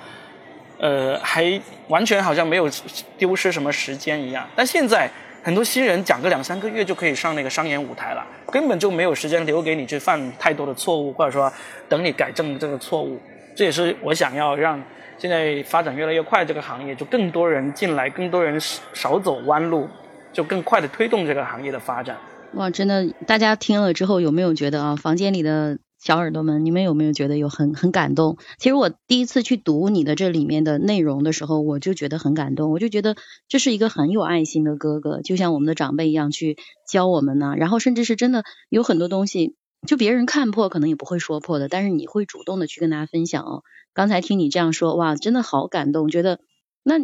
[0.79, 2.69] 呃，还完全好像没有
[3.17, 4.45] 丢失什么时间一样。
[4.55, 5.09] 但现在
[5.43, 11.51] 很多新人讲个两三个月就可以上那个商演舞台了，根本就没有时间留给你去犯太多的错误，或者说
[11.87, 13.19] 等你改正这个错误。
[13.55, 14.81] 这也是我想要让。
[15.23, 19.87] 现在发展越来越快，这个行业就更多人进来，更多人少走弯路，
[20.33, 22.17] 就更快的推动这个行业的发展。
[22.55, 24.95] 哇，真的，大家听了之后有没有觉得啊？
[24.97, 28.37] 房间里的小耳朵们，你们有没有觉得有很很感动？
[28.57, 33.15] 其实我第一次去读你的这里面的内容的时候，我就觉得很感动，我就觉得
[33.47, 37.53] 这是一个很有爱心的哥哥，就像我们的长辈一样去教我们呢。
[37.57, 39.55] 然后甚至是真的有很多东西，
[39.85, 43.63] 就别人看破可能也不会说破的，但是你会主动的去跟大家分享哦。
[43.93, 46.09] 刚才听你这样说，哇，真的好感动。
[46.09, 46.39] 觉得
[46.83, 46.95] 那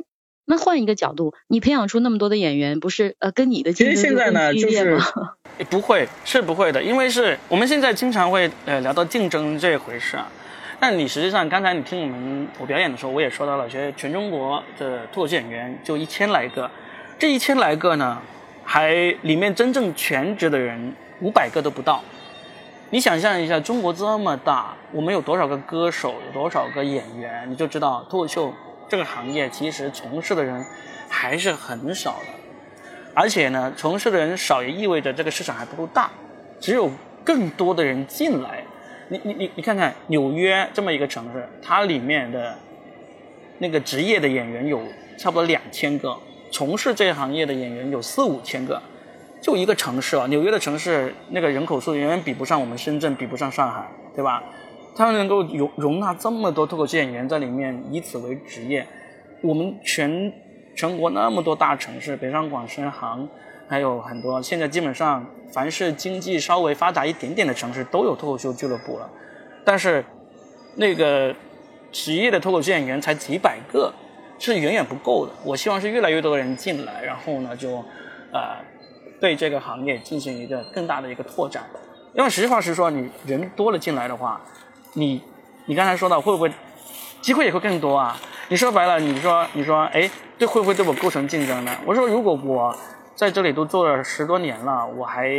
[0.45, 4.99] 那换一个角度，你培养出那么多的演员，不是呃跟你的竞争现在呢，就 是
[5.69, 10.31] 不会是不会的，因为是我们现在经常会呃聊到竞争这回事啊。
[10.79, 16.71] 但你实际上刚才你听我们我表演的时候，我也说到了，觉得全中国的脱口秀演员就一千来个，
[17.19, 18.21] 这一千来个呢，
[18.63, 22.01] 还里面真正全职的人五百个都不到。
[22.91, 28.51] 你想象一下，中国这么大，我们有多少个歌手，有多少个演员，你就知道脱口秀
[28.87, 30.65] 这个行业其实从事的人
[31.07, 32.33] 还是很少的。
[33.13, 36.09] 而且呢，从事的人少也意味着这个市场还不够大，
[36.59, 36.89] 只有
[37.23, 38.63] 更多的人进来。
[39.09, 42.57] 你你你你看看纽约这么一个城市，它里面的
[43.59, 44.81] 那个职业的演员有
[45.15, 46.17] 差不多两千个，
[46.51, 48.81] 从事这行业的演员有四五千个。
[49.41, 54.43] 就一个城市啊，纽约的城市那个人口数远远比不上我们深圳，比不上上海，对吧？
[54.95, 58.85] 他们能够容容纳这么多脱口秀演员在里面，以此为职业。
[59.41, 60.33] 我们全
[60.75, 63.25] 全国那么多大城市，北上广深杭，
[63.69, 69.09] 还有很多，现在基本上凡是经济稍微发达一点点的城市都有脱口秀俱乐部了。
[69.63, 70.03] 但是
[70.75, 71.33] 那个
[71.93, 73.93] 职业的脱口秀演员才几百个，
[74.37, 75.31] 是远远不够的。
[75.45, 77.77] 我希望是越来越多的人进来，然后呢，就
[78.33, 78.59] 啊。
[79.19, 81.63] 对这个行业进行一个更大的一个拓展，
[82.13, 84.41] 因为实话实说，你人多了进来的话，
[84.93, 85.21] 你
[85.65, 86.51] 你刚才说到会不会
[87.21, 88.17] 机会也会更多啊？
[88.47, 91.77] 你说白了，你说你说哎，这会不会对我构成竞争呢？
[91.85, 92.75] 我说如果我
[93.13, 95.29] 在这里都做了十多年了，我还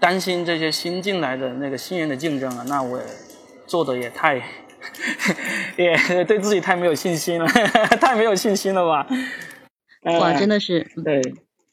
[0.00, 3.00] 担心这些新进来的那个新人的竞争啊，那我
[3.66, 4.42] 做的也太
[5.76, 7.46] 也对自己太没有信心了，
[8.00, 9.06] 太没有信心了吧？
[10.18, 11.22] 哇，真的是对。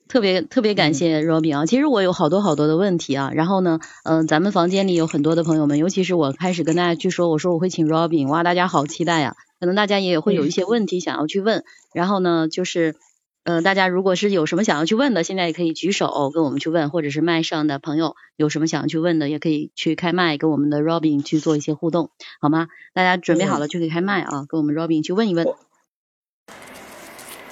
[0.10, 12.95] 特别特别感谢 Robin 啊，其实我有好多好多的问题啊，然后呢，嗯，咱们房间里有很多的朋友们，尤其是我开始跟大家去说，我说我会请 Robin，哇，大家好期待呀，可能大家也会有一些问题想要去问，然后呢，就是，
[13.43, 22.10] 呃，大家如果是有什么想要去问的，现在也可以举手跟我们去问，或者是麦上的朋友有什么想要去问的，也可以去开麦跟我们的 Robin 去做一些互动，
[22.41, 22.68] 好吗？
[22.95, 25.45] 大家准备好了就可以开麦啊，跟我们 Robin 去问一问。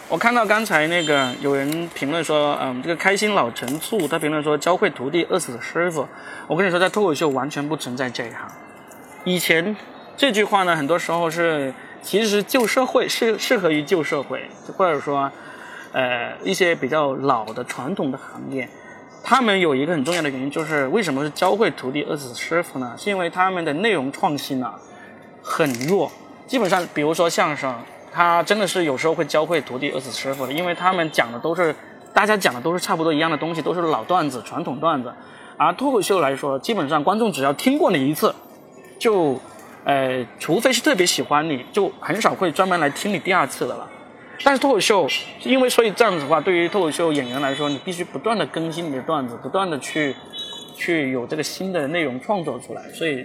[0.09, 6.07] 我看到刚才那个有人评论说，嗯，这个开心老陈醋，他评论说教会徒弟饿死师傅。
[6.47, 8.49] 我跟你说，在脱口秀完全不存在这一行。
[9.25, 9.75] 以前
[10.15, 15.29] 这句话呢，很多时候是其实旧社会适适合于旧社会，或者说，
[15.91, 18.69] 呃，一些比较老的传统的行业，
[19.21, 22.95] 他们有一个很重要的原因，就是为什么是教会徒弟饿死师傅呢？
[22.97, 24.73] 是因为他们的内容创新啊
[25.41, 26.09] 很弱，
[26.47, 27.75] 基本上比如说相声。
[28.17, 31.75] 他真的是有时候会教会徒弟饿死师傅的，因为他们讲的都是
[32.15, 35.13] 大家讲的都是差不多一样的东西，都是老段子、传统段子。
[35.55, 38.33] 而脱口秀来说，基本上观众只要听过你一次，
[38.97, 39.39] 就
[39.83, 43.87] 呃，除非是特别喜欢你，就很少会专门来听你第二次的了。
[44.43, 45.07] 但是脱口秀，
[45.43, 50.15] 因为所以这样子的话，对于脱口秀演员来说，你必须不断的更新你的段子，不断的去
[50.75, 52.81] 去有这个新的内容创作出来。
[52.93, 53.23] 所以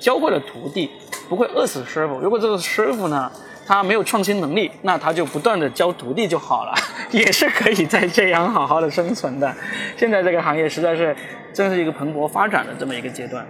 [0.00, 0.90] 教会了徒弟，
[1.28, 2.18] 不会饿死师傅。
[2.18, 3.30] 如果这个师傅呢？
[3.66, 6.74] 他没有创新能力，那他就不断的教徒弟就好了，
[7.12, 9.54] 也是可以在这样好好的生存的。
[9.96, 11.16] 现在这个行业实在是
[11.52, 13.46] 真是一个蓬勃发展的这么一个阶段。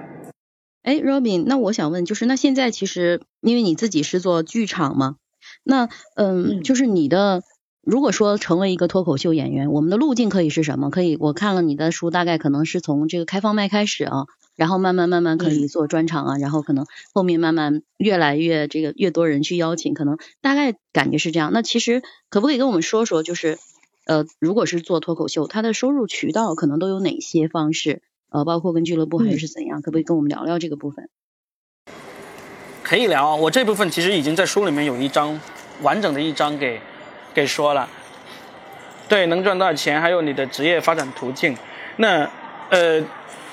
[0.83, 5.17] 哎，Robin，那我想问，就是那现在其实因为你自己是做剧场嘛，
[5.63, 7.43] 那嗯，就是你的
[7.83, 10.91] 如果说成为一个脱口秀演员，我们的路径可以是什么？
[10.91, 14.27] 可以，我看了你的书，大概可能是从这个开放麦开始啊。
[14.57, 21.51] 然后慢慢慢慢可以做专场啊，然后可能后面慢慢越来越这个越多人去邀请，可能大概感觉是这样。
[21.53, 23.59] 那其实可不可以跟我们说说，就是
[24.07, 28.03] 呃，如果是做脱口秀，它的收入渠道可能都有哪些方式？
[28.31, 29.81] 呃，包括跟俱乐部还是怎样？
[29.81, 31.09] 可不可以跟我们聊聊这个部分？
[32.83, 35.41] 可以聊，我这部分其实已经在书里面有一章
[35.83, 36.81] 完整的一章给
[37.33, 37.89] 给说了。
[39.09, 41.57] 对，能赚多少钱，还有你的职业发展途径。
[41.97, 42.29] 那
[42.71, 43.03] 呃，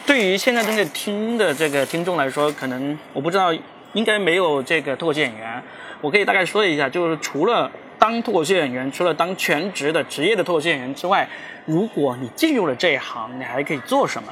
[0.06, 3.54] 对于现在正在听的这个听众来说，可能我不知道，
[3.93, 5.62] 应该没有这个脱口秀演员。
[6.02, 11.28] 我可以大概说一下，就是除了当脱口秀演员，除了当全职的职业的脱口秀演员之外，
[11.66, 14.30] 如果你进入了这一行，你还可以做什么？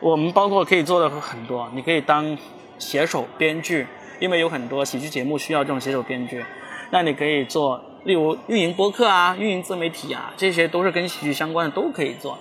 [0.00, 2.36] 我们包括可以做的很多，你可以当
[2.78, 3.86] 写手、编剧。
[4.20, 6.44] 因为有很多喜剧节目需要这种写手编剧，
[6.90, 12.38] 那你可以做，例如运营播客啊、运营自媒体啊，这些都是跟喜剧相关的，都可以做。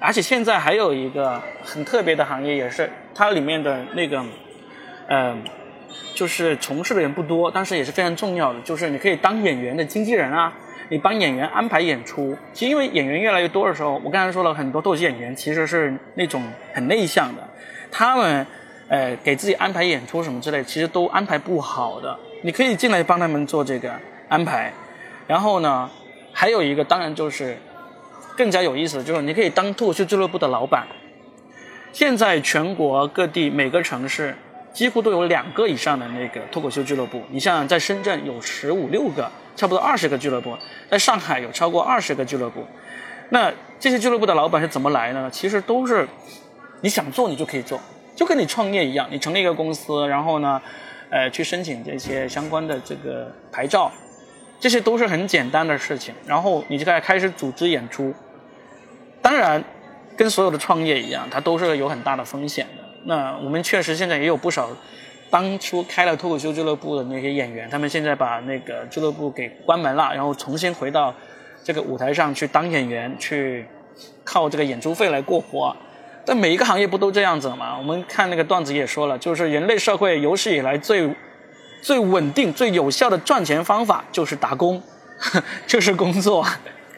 [0.00, 4.24] 而且现在还有一个很特别的行业，也是它里面的那个，
[5.06, 5.36] 呃，
[6.14, 10.52] 就是从事的人不多，但是也是非常重要的，就是你可以当演员的经纪人啊，
[10.88, 12.36] 你帮演员安排演出。
[12.52, 16.42] 其实因为演员越来越多的时候，我刚才说了很多斗鸡演员其实是那种
[16.72, 17.48] 很内向的，
[17.92, 18.44] 他们。
[18.92, 22.18] 呃，给自己安排演出什么之类，其实都安排不好的。
[22.42, 23.88] 你可以进来帮他们做这个
[24.28, 24.72] 安排，
[25.28, 25.88] 然后呢，
[26.32, 27.56] 还有一个当然就是
[28.40, 30.86] 更加有意思的，就是你可以当脱口秀俱乐部的老板。
[31.92, 34.34] 现在全国各地每个城市
[34.72, 37.22] 几乎都有两个以上的那个脱口秀俱乐部。
[37.30, 40.52] 你像在深圳有十五六个，差不多二十个俱乐部；
[40.90, 42.64] 在上海有超过二十个俱乐部。
[43.28, 45.30] 那这些俱乐部的老板是怎么来的呢？
[45.30, 46.08] 其实都是
[46.80, 47.78] 你想做你就可以做。
[48.16, 50.62] 就跟你创业一样，你成立一个公司，然后呢，
[51.10, 53.92] 呃，去申请这些相关的这个牌照，
[54.58, 56.14] 这些都是很简单的事情。
[56.26, 58.14] 然后你就在开始组织演出。
[59.22, 59.62] 当然，
[60.16, 62.82] 跟所有的创业一样，它都是有很大的风险的。
[63.04, 64.68] 那我们确实现在也有不少
[65.30, 71.14] 当初开了脱口秀俱乐部的那些演员，他们现在把那个俱乐部给关门了，然后重新回到
[71.62, 73.64] 这个舞台上去当演员，去
[74.24, 75.74] 靠这个演出费来过活。
[76.26, 77.76] 但每一个行业不都这样子吗？
[77.78, 81.08] 我们看那个段子也说了，就是人类社会有史以来最
[81.80, 84.82] 最稳定、最有效的赚钱方法就是打工，
[85.66, 86.46] 就是工作。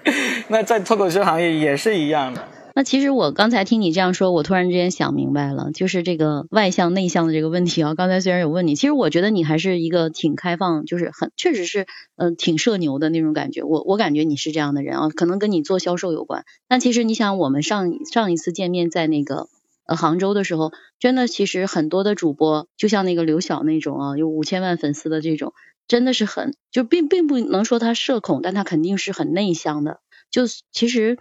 [0.49, 2.49] 那在脱口秀行业也是一样的。
[2.75, 7.95] 那其实我刚才听你这样说，我突然之间想明白了，就是这个外向内向的这个问题啊。
[7.95, 11.87] 刚才虽然有问你，其实我觉得你还是一个挺开放，就是很确实是
[12.17, 13.63] 嗯挺社牛的那种感觉。
[13.63, 16.47] 我我感觉你是这样的人啊，可能跟你做销售有关。
[16.67, 19.49] 但其实你想，我们上上一次见面在那个
[19.87, 25.53] 呃杭州的时候，真的其实很多的主播，就像那个刘晓那种啊，有五千万粉丝的这种，
[25.93, 30.01] 真的是很就并并不能说他社恐，但他肯定是很内向的。
[30.31, 31.19] 就其实。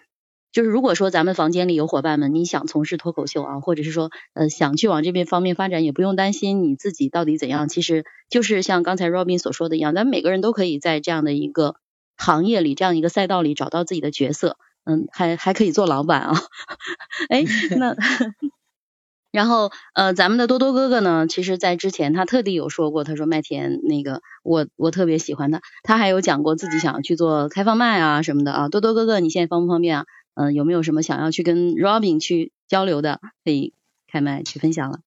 [0.53, 7.69] 就是如果说咱们房间里有伙伴们，你想从事脱口秀啊，或者是说呃想去往这边方面发展，也不用担心你自己到底怎样。
[7.69, 11.75] 其实就是像刚才 Robin 所说的一样，咱们每个人都可以在这样的一个
[12.17, 14.57] 行业里、这样一个赛道里找到自己的角色。
[14.83, 16.33] 嗯，还还可以做老板啊。
[17.31, 17.45] 哎，
[17.79, 17.95] 那
[19.31, 28.69] 然后呃，咱们的多多哥哥呢，其实在之前他特地有说过，他说麦田那个我我特别喜欢他，他还有讲过自己想要去做开放麦啊什么的啊。
[28.69, 30.05] 多多哥哥，你现在方不方便啊？
[30.33, 33.73] 嗯，有没有什么想要去跟 Robin 去交流的，可以
[34.11, 34.99] 开麦去分享了。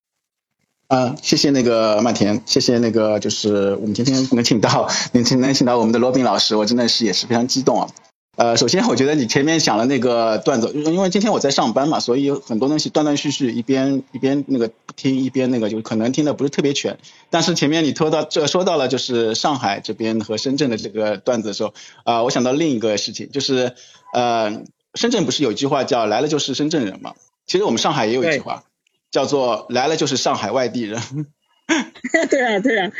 [0.87, 7.89] 啊，谢谢那个麦田，谢谢那个就是我们今天能请到能请能请到我们的 Robin 老师，我真的是也是非常激动啊。
[8.35, 16.97] 呃，首先我觉得你前面讲的那个段子，因为今天我在上班嘛，所以很多东西断断续续，一边一边那个听一边那个就可能听的不是特别全。
[17.29, 21.73] 但是前面你拖到这说到了就是上海这边和深圳的这个段子的时候，
[22.03, 23.73] 啊，我想到另一个事情，就是
[24.13, 24.63] 呃。
[24.97, 27.15] 深圳不是有一句话叫“来了就是深圳人”嘛？
[27.45, 28.63] 其实我们上海也有一句话，
[29.11, 31.01] 叫做“来了就是上海外地人”。
[32.29, 32.91] 对啊，对啊，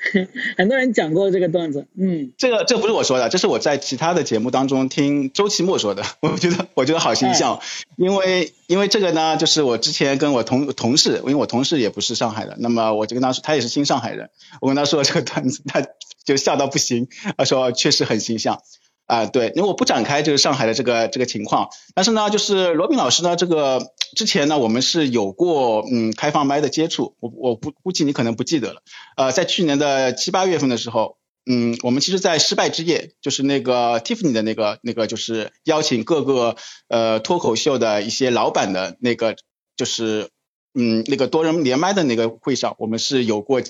[0.56, 1.86] 很多人讲过这个段子。
[1.98, 6.02] 嗯，这个这不是我说的，这是我在其他的节目当中听周奇墨说的。
[6.20, 7.60] 我觉得我觉得好形象，
[7.96, 15.86] 因为因为这个呢，就是我之前跟我同同事，因为我同事也不是上海的，那么我就跟他说，他也是新上海人，我跟他说这个段子，他
[16.24, 18.62] 就笑到不行，他说确实很形象。
[19.06, 28.82] 啊，对，因为我不展开就是上海的这个这个情况，但是呢，就是罗宾老师呢，这个之前呢，我们是有过嗯开放麦的接触，我我不估计你可能不记得了，
[29.16, 36.56] 呃，在去年的七八月份的时候，嗯，我们其实，在失败之夜，就是那个 Tiffany 的那个那个，就是邀请各个
[36.88, 39.36] 呃脱口秀的一些老板的那个，
[39.76, 40.30] 就是
[40.74, 43.62] 嗯那个多人连麦的那个会上，我们是有过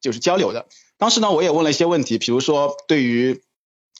[0.00, 0.66] 就是交流的，
[0.98, 3.40] 当时呢，我也问了一些问题，比如说对于。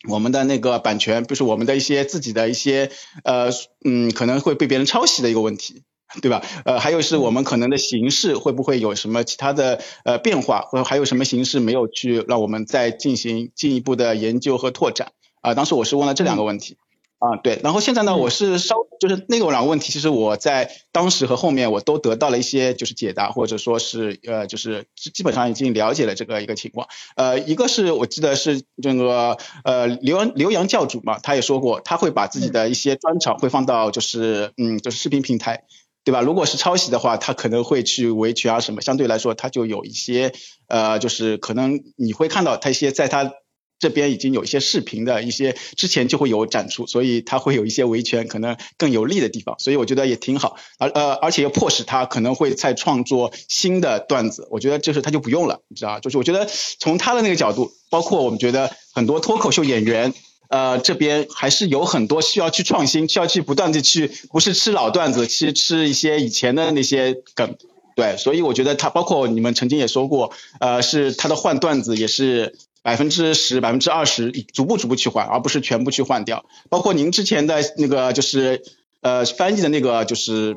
[0.09, 2.91] 我们的那个版权，就是我们的一些自己的一些
[3.25, 3.51] 呃
[3.85, 5.83] 嗯，可能会被别人抄袭的一个问题，
[6.23, 6.43] 对吧？
[6.65, 15.55] 呃，还有是我们可能的形式会不会有什么其他的呃变化，或者还有什么形式没有去让我们再进行进一步的研究和拓展啊？
[15.55, 16.77] 当时我是问了这两个问题。
[17.21, 26.89] 啊，对，然后现在呢，我是稍就是那个两个问题，其实我在当时和后面我都得到了一些就是解答，或者说是呃就是基本上已经了解了这个一个情况。
[27.17, 35.65] 呃，一个是我记得是这个呃刘洋刘洋教主嘛，他也说过，他会把自己的一些专场会放到就是嗯就是视频平台，
[36.05, 36.23] 对吧？
[36.23, 40.33] 如果是抄袭的话，他可能会去维权啊什么，相对来说他就有一些
[40.69, 43.31] 呃就是可能你会看到他一些在他。
[43.81, 56.47] 这边已经有一些视频的一些之前就会有展出，所以它会有一些维权可能更有利的地方，所以我觉得也挺好，而呃而且又迫使他可能会再创作新的段子，我觉得就是他就不用了，你知道就是我觉得
[56.79, 60.13] 从他的那个角度，包括我们觉得很多脱口秀演员，
[60.51, 67.57] 呃这边还是有很多需要去创新，需要去不断的去不是吃老段子，去吃一些以前的那些梗，
[67.97, 72.59] 对，所以我觉得他包括你们曾经也说过，呃是他的换段子也是。
[72.83, 76.45] 百分之十、百分之二十，逐步逐步去换，而不是全部去换掉。
[76.69, 78.63] 包括您之前的那个，就是
[79.01, 80.57] 呃翻译的那个，就是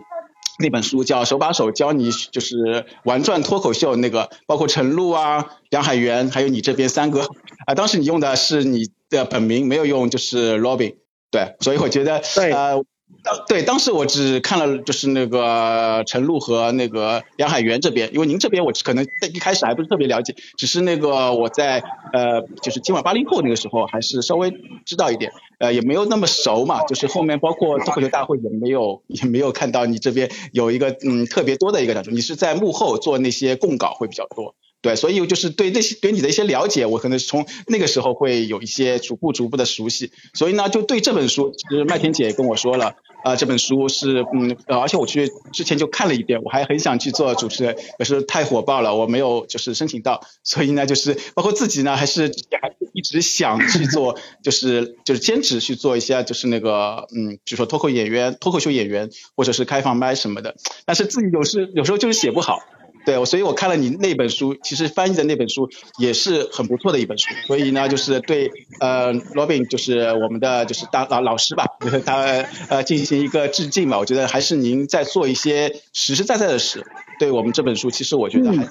[0.60, 7.28] 那本书叫《手把手教你就是玩转脱口秀》那个，包括陈露啊、梁海源，还有你这边三个
[7.66, 10.96] 啊，当时你用的是你的本名，没有用就是 Robin，
[11.32, 12.22] 对，所以我觉得
[12.52, 12.84] 呃。
[13.22, 21.84] 当对当时我只看了就是那个陈露和那个梁海源这边，因为您这边我可能在一开始还不是特别了解，只是那个我在
[22.14, 24.52] 呃就是今晚八零后那个时候还是稍微
[24.86, 34.56] 知道一点，呃也没有那么熟嘛，就是后面包括脱口秀大会也没有也没有看到你这边有一个嗯特别多的一个讲座，你是在幕后做那些供稿会比较多。
[34.84, 40.12] 对，所以就是对那些对你的一些了解，我可能是从那个时候会有一些逐步逐步的熟悉。
[40.34, 50.20] 所以呢，就对这本书，其实麦田姐也跟我说了，啊，这本书是嗯，而且我去之前就看了一遍，我还很想去做主持人，可是太火爆了，我没有就是申请到。
[50.44, 52.24] 所以呢，就是包括自己呢，还是
[52.62, 60.56] 还是一直想去做，就是就是坚持去做一些，就是那个嗯，比如说脱口演员、脱口秀演员，或者是开放麦什么的。
[60.84, 62.60] 但是自己有时有时候就是写不好。
[63.06, 67.28] 对，所以我看了你那本书，其实翻译的那本书也是很不错的一本书。
[67.48, 68.50] 所以呢，就是对
[68.80, 72.24] 呃，Robin 就是我们的就是当老老师吧，就是他
[72.70, 73.98] 呃进行一个致敬嘛。
[73.98, 76.86] 我觉得还是您在做一些实实在在的事，
[77.20, 78.66] 对我们这本书，其实我觉得还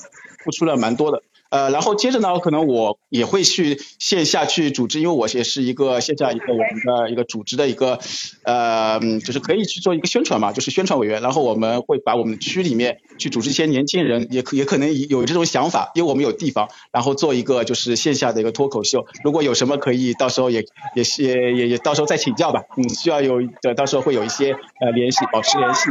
[0.44, 1.22] 付出了蛮多的。
[1.52, 7.98] 呃，然后接着呢，可能我也会去线下去组织，因为我也是一个线下一个我们的一个组织的一个，
[8.44, 11.20] 呃，就是可以去做一个宣传嘛，就是宣传委员。
[11.20, 19.04] 然后我们会把我们区里面去组织一些年轻人，也可也可能有这种想法，因为我们有地方，然后做一个就是线下的一个脱口秀。
[19.22, 22.62] 如果有什么可以，到时候也也也也也到时候再请教吧。
[22.78, 25.90] 嗯，需要有的，到时候会有一些呃联系，保持联系。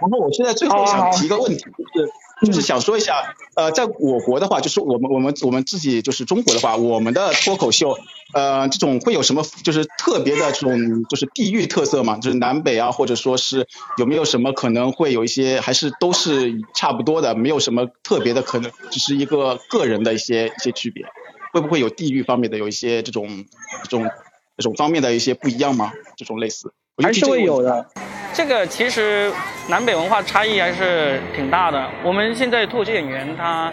[0.00, 2.10] 然后我现在最后想提一个问题，就是。
[2.42, 7.96] 就是想说一下，呃，在我国的话，就是我们我们我们自己就是中国的话，我们的脱口秀，
[8.34, 12.18] 呃，这种会有什么就是特别的这种就是地域特色嘛？
[12.18, 13.66] 就是南北啊，或者说是
[13.96, 21.04] 有没有什么可能会有一些，还是都是差不多的，没有什么特别的可能，只是一个个人的一些一些区别，
[21.52, 23.44] 会不会有地域方面的有一些这种
[23.84, 24.10] 这种
[24.56, 25.92] 这种方面的一些不一样吗？
[26.16, 27.86] 这种类似，还是会有的。
[28.34, 29.30] 这个其实
[29.68, 31.88] 南北文化差异还是挺大的。
[32.02, 33.72] 我们现在脱口秀演员他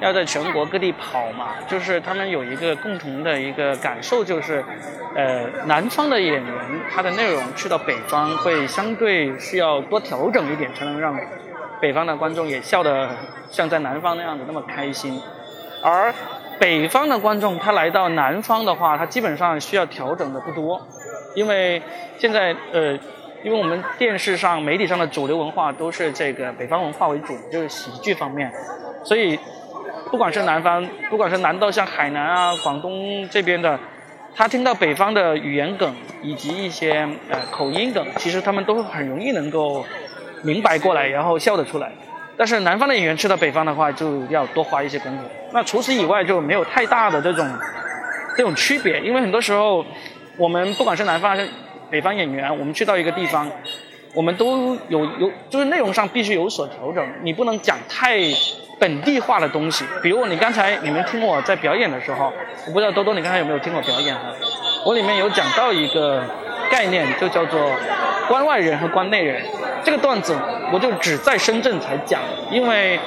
[0.00, 4.62] 要在全国各地跑嘛，就是他们有一个共同的一个感受，就是
[5.14, 6.54] 呃南方的演员
[6.94, 11.18] 他的内容去到北方会相对需要多调整一点，才能让
[11.80, 13.08] 北方的观众也笑得
[13.50, 15.20] 像在南方那样子那么开心。
[15.82, 16.12] 而
[16.58, 20.86] 北方的观众他来到南方的话，他基本上需要调整的不多，
[21.34, 21.82] 因为
[22.18, 22.98] 现在呃。
[23.44, 28.50] 因为我们电视上、媒体上的主流文化都是这个北方文化为主，就是喜剧方面，
[29.04, 29.38] 所以
[30.10, 33.78] 不管是南方，不管是南到像海南啊、广东这边的，
[34.34, 39.84] 他听到北方的语言梗以及一些呃口音梗，其实他们都很容易能够
[40.42, 41.92] 明白过来，然后笑得出来。
[42.38, 45.24] 但是南方的演员去到北方的话，就要多花一些功夫。
[45.52, 47.46] 那除此以外就没有太大的这种
[48.38, 49.84] 这种区别，因为很多时候
[50.36, 51.48] 我们不管是南方还是。
[51.90, 53.48] 北方演员，我们去到一个地方，
[54.14, 57.06] 我们都有有，就是内容上必须有所调整。
[57.22, 58.18] 你不能讲太
[58.80, 59.84] 本地化的东西。
[60.02, 62.32] 比如你刚才你们听我在表演的时候，
[62.66, 64.22] 我不知道多多你刚才有没有听我表演哈？
[64.84, 66.24] 我里面有讲到一个
[66.68, 67.70] 概念，就叫做
[68.26, 69.44] 关外人和关内人。
[69.84, 70.36] 这个段子
[70.72, 72.20] 我就只在深圳才讲，
[72.50, 72.98] 因为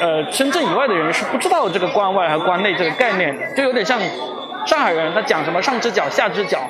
[0.00, 3.98] 呃深圳以外的人是不知道这个关外和关内这个概念的，就有点像
[4.66, 6.68] 上海人他讲什么上只脚下只脚。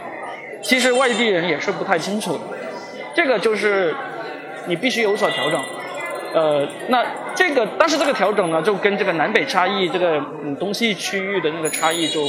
[0.62, 2.40] 其实外地人也是不太清楚的，
[3.14, 3.94] 这个就是
[4.66, 5.62] 你必须有所调整。
[6.34, 7.04] 呃，那
[7.34, 12.20] 这个但是这个调整呢，就跟这个南北差异，这个嗯东西区域的那个差异就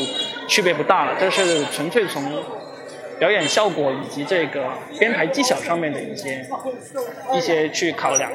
[0.48, 1.14] 区别不大了。
[1.19, 2.22] 这是纯粹从
[3.18, 4.65] 表演效果以及这个
[4.99, 6.45] 编排技巧上面的一些
[7.34, 8.30] 一些去考量。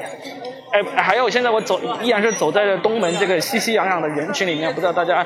[0.73, 5.25] 哎，还有现在我走依然是走在东门这个熙熙攘攘的人群里面，不知道大家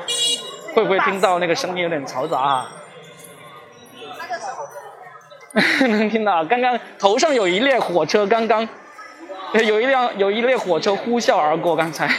[0.74, 2.72] 会不会听到那个声音有点嘈杂啊？
[5.80, 8.68] 能听到，刚刚头上有一列火车，刚刚
[9.54, 12.06] 有一辆有一列火车呼啸而过，刚才。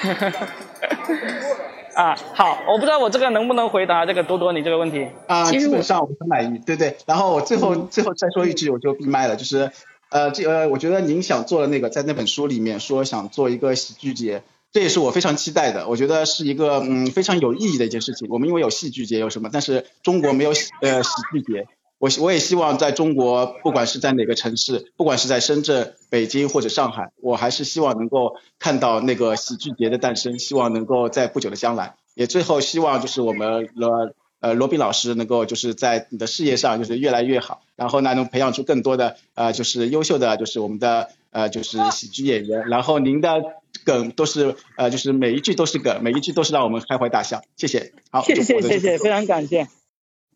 [1.96, 6.98] 啊，好，我不知道我这个能不能回答这个多多你这个问题啊，基本上我很满意，对对。
[7.06, 9.72] 然后我最后最后再说一句，我就闭麦了，就是
[10.10, 18.28] 呃，这呃，我觉得您想做的那个，在那本书里面说想做一个喜剧节，这也是我非常期待的，我觉得是一个嗯非常有意义的一件事情。
[18.30, 20.52] 我们因为有戏剧节有什么，但是中国没有
[20.82, 21.68] 呃喜剧节。
[21.98, 30.40] 我我也希望在中国，不管是在哪个城市，不管是在深圳、北京或者上海，我还是希望能够看到那个喜剧节的诞生。
[30.40, 42.70] 希望能够在不久的将来，也最后希望就是我们罗呃罗宾老师能够就是在你的事业上就是越来越好，然后呢能培养出更多的呃就是优秀的就是我们的呃就是喜剧演员。
[42.70, 43.42] 然后您的
[43.90, 47.42] 梗都是呃就是每一句都是梗，每一句都是让我们开怀大笑。
[47.58, 49.68] 谢谢，好，谢谢谢谢，非常感谢。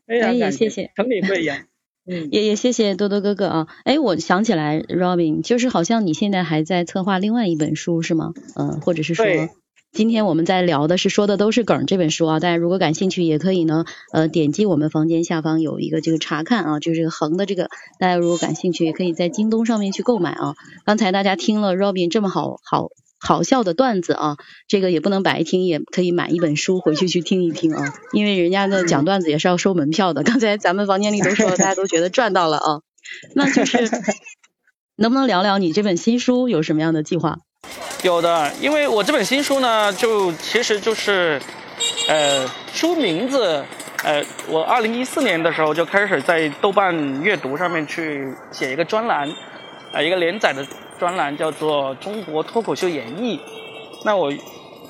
[0.08, 1.68] 哎也谢谢，成理会演。
[2.10, 3.68] 嗯，也也谢谢多多哥哥啊。
[3.86, 8.34] 哎，我想起来，Robin，就是好像你现在还在策划另外一本书是吗？
[8.58, 9.26] 嗯，或者是说，
[9.94, 12.40] 今天我们在聊的是说的都是梗这本书啊。
[12.42, 17.70] 大家如果感兴趣，也可以呢，呃，点击我们房间下方有一个这个查看啊，就是这个横的这个，
[18.00, 20.56] 大家如果感兴趣，也可以在京东上面去购买啊。
[20.84, 22.90] 刚才大家听了 Robin 这么好好。
[23.24, 24.36] 好笑的段子啊，
[24.68, 30.24] 这个也不能白听，也可以买一本书回去去听一听啊， 因为人家的讲段子也是要收门票的。
[30.24, 32.82] 刚才咱们房间里都说，大家都觉得赚到了啊，
[33.34, 33.90] 那就是
[34.98, 37.38] 能不能聊聊你这本新书有什么样的计划？
[38.04, 41.42] 有的，因为我这本新书呢，就其实就是，
[42.10, 43.64] 呃，书名字，
[44.04, 49.30] 呃，我二零一四年的时候就开始在豆瓣阅读上面去写一个专栏，
[49.94, 50.66] 啊，一个连载的。
[51.00, 53.36] 专栏叫做《中国脱口秀演绎》，
[54.06, 54.32] 那我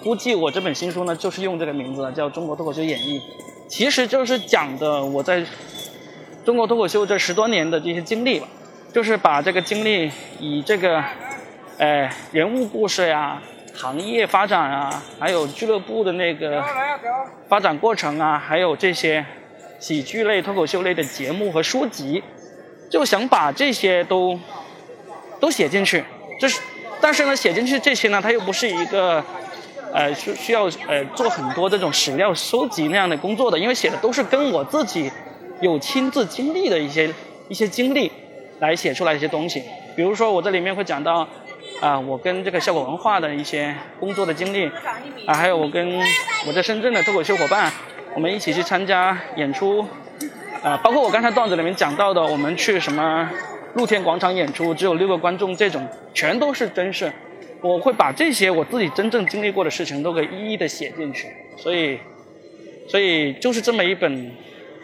[0.03, 3.19] 估计我这本新书呢，就是用这个名字叫《中国脱口秀演绎》，
[3.67, 5.43] 其实就是讲的我在
[6.45, 8.47] 中国脱口秀这十多年的这些经历吧，
[8.93, 11.03] 就是把这个经历以这个，
[11.80, 13.41] 呃，人物故事呀、
[13.73, 16.63] 行业发展啊，还有俱乐部的那个
[17.47, 19.25] 发展过程啊，还有这些
[19.80, 22.21] 喜剧类、脱口秀类的节目和书籍，
[22.91, 24.38] 就想把这些都。
[25.44, 26.02] 都写进去，
[26.40, 26.61] 就是，
[27.02, 29.22] 但是呢，写进去这些呢，它又不是一个，
[29.94, 35.11] 呃，需需要呃做很多这种史料收集那样的工作的，因为写的都是跟我自己
[35.60, 37.14] 有亲自经历的一些
[37.49, 38.10] 一些经历
[38.60, 39.61] 来写出来一些东西。
[39.98, 41.28] 比如说我这里面会讲到，
[41.82, 44.72] 啊，我跟这个效果文化的一些工作的经历，
[45.28, 45.99] 啊，还有我跟
[46.48, 47.70] 我在深圳的脱口秀伙伴，
[48.15, 49.86] 我们一起去参加演出，
[50.64, 53.30] 啊，包括我刚才段子里面讲到的，我们去什么。
[53.76, 57.12] 露天广场演出只有六个观众，这种全都是真事。
[57.62, 61.28] 我会把这些我自己真正经历过的事情都给一一的写进去。
[61.58, 61.98] 所以，
[62.90, 64.32] 所以就是这么一本，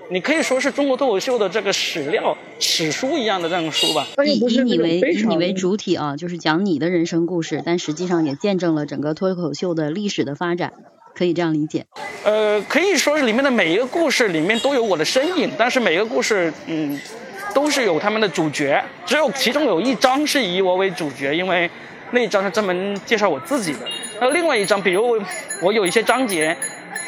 [0.10, 4.08] 你可以说是中国脱口秀的这个史料史书一样的这样书吧。
[4.26, 10.72] 以以你为以你为主体啊，就是讲你的人生故事，但实际上也见证了整个脱口秀的历史的发展，
[11.14, 11.86] 可以这样理解。
[12.24, 16.98] 呃，可以说是里面的每一个故事里面都有我的身影，但是每个故事，嗯。
[17.54, 21.70] 都是有他们的主角，只有其中有一章是以我为主角，因为
[22.12, 23.80] 那一章是专门介绍我自己的。
[24.22, 25.22] 那另外一章，比如
[25.62, 26.56] 我有一些章节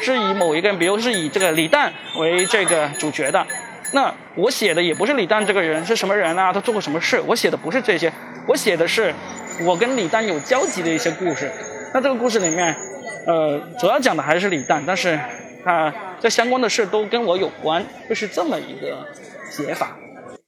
[0.00, 3.46] 是以某一个人，比如是以这个李诞为这个主角的，
[3.92, 8.12] 那我写的也不是李诞这个人是什么人啊，他做过什么事，我写的不是这些，
[8.46, 9.12] 我写的是
[9.64, 11.50] 我跟李诞有交集的一些故事。
[11.92, 12.74] 那这个故事里面，
[13.26, 15.18] 呃，主要讲的还是李诞，但是
[15.64, 19.06] 他这相关的事都跟我有关，就是这么一个
[19.50, 19.96] 写法。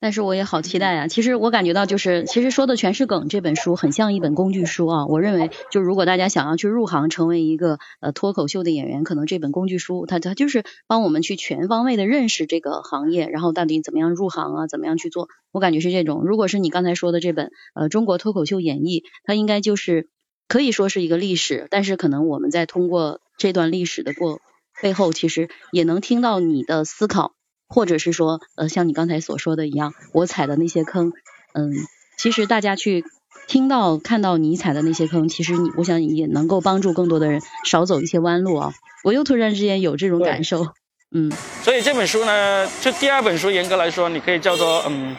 [0.04, 1.08] 但是我也好期待啊！
[1.08, 3.26] 其实我感觉到，就是其实说的全是梗。
[3.28, 5.06] 这本书很像一本工具书啊。
[5.06, 15.28] 我认为，就如果大家想要去入行，成为一个呃脱口秀的演员，可能这本工具书，它它就是帮我们去全方位的认识这个行业，然后到底怎么样入行啊，怎么样去做。
[15.52, 16.24] 我感觉是这种。
[16.26, 20.10] 如果是你刚才说的这本呃中国脱口秀演绎，它应该就是
[20.48, 24.42] 可以说是一个历史，但是可能我们在通过这段历史的过
[24.82, 27.33] 背后，其实也能听到你的思考。
[27.68, 31.12] 或者是说，呃，像你刚才所说的一样，我踩的那些坑，
[31.54, 31.72] 嗯，
[32.18, 33.04] 其实大家去
[33.46, 38.72] 听到、看到你踩的那些坑，其实你，我想也能够帮助更多的人少走一些弯路啊。
[39.02, 40.68] 我又突然之间有这种感受，
[41.10, 41.30] 嗯。
[41.62, 45.16] 所以这本书呢，就第二本书，严格来说，你可以叫做，嗯，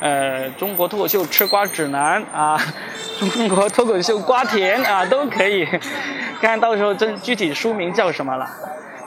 [0.00, 2.58] 呃，中国脱口秀吃瓜指南啊，
[3.18, 5.66] 中国脱口秀瓜田啊，都可以，
[6.40, 8.48] 看到时候真具体书名叫什么了。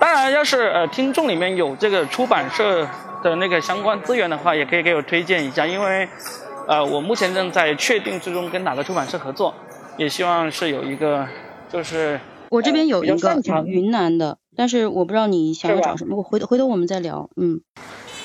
[0.04, 2.86] 当然，要是呃听众里面有这个出版社
[3.24, 6.06] 的那个相关资源的话，也可以给我推荐一下，因为
[6.68, 9.56] 呃，我目前正在确定之中跟哪个出版社合作，
[9.96, 11.26] 也希望是有一个
[11.72, 12.20] 就是
[12.50, 17.62] 我这边有一个云南的，但是我不知道你想要找什么，我回头回头我们再聊，嗯。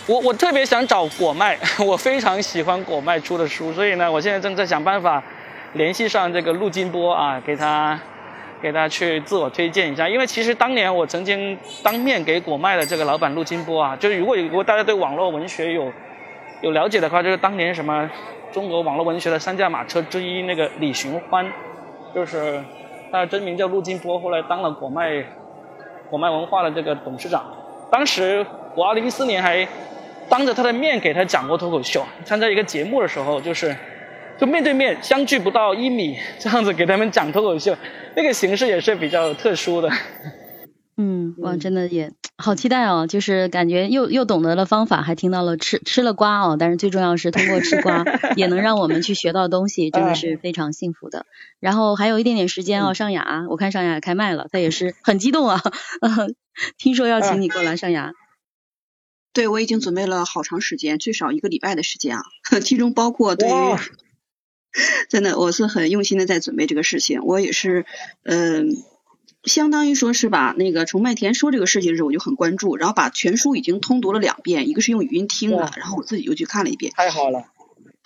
[0.09, 1.57] 我我特别想找果麦，
[1.87, 5.23] 我非常喜欢果麦出的书，所以呢，我现在正在想办法
[5.75, 8.01] 联系上这个陆金波啊，给他
[8.61, 10.09] 给大家去自我推荐一下。
[10.09, 15.93] 因为其实当年我曾经当面给果麦的这个老板陆金波啊，就是如果如果大家对网络文学有
[16.63, 18.11] 有了解的话，就是当年什么
[18.53, 21.51] 中国网络文学的三驾马车之一那个李寻欢，
[22.15, 22.63] 就是
[23.11, 25.25] 他的真名叫陆金波，后来当了果麦
[26.11, 27.45] 果麦文化的这个董事长。
[27.91, 28.45] 当时
[28.75, 29.67] 我二零一四年还。
[30.31, 33.75] 当着他的面给他讲过脱口秀，参加一个节目的时候，就是，
[34.39, 37.77] 就面对面相距不到一米这样子给他们讲脱口秀，
[38.17, 39.91] 那个形式也是比较特殊的。
[40.97, 43.07] 嗯，哇，真的也好期待哦！
[43.07, 48.05] 就是感觉又又懂得了方法，还听到了吃吃了瓜哦，但是最重要是通过吃瓜
[48.35, 51.25] 也能让我们去学到东西，真的是非常幸福的。
[51.61, 55.63] 然后还有一点点时间哦，尚雅，我看尚雅开麦了，她也是很激动啊，
[56.79, 58.13] 听说要请你过来，尚雅。
[59.33, 62.23] 对，我已经准备了好长时间，最少一个礼拜的时间啊，
[62.61, 63.53] 其中包括对于，
[65.09, 67.21] 真的我是很用心的在准备这个事情。
[67.25, 67.87] 我也是，
[68.23, 68.77] 嗯，
[69.45, 76.93] 相当于说是把那个从麦田说这个事情的时候，我就很关注，然后把全书已经通读了两遍，一个是用语音听的，然后我自己又去看了一遍。
[76.97, 77.45] 太好了。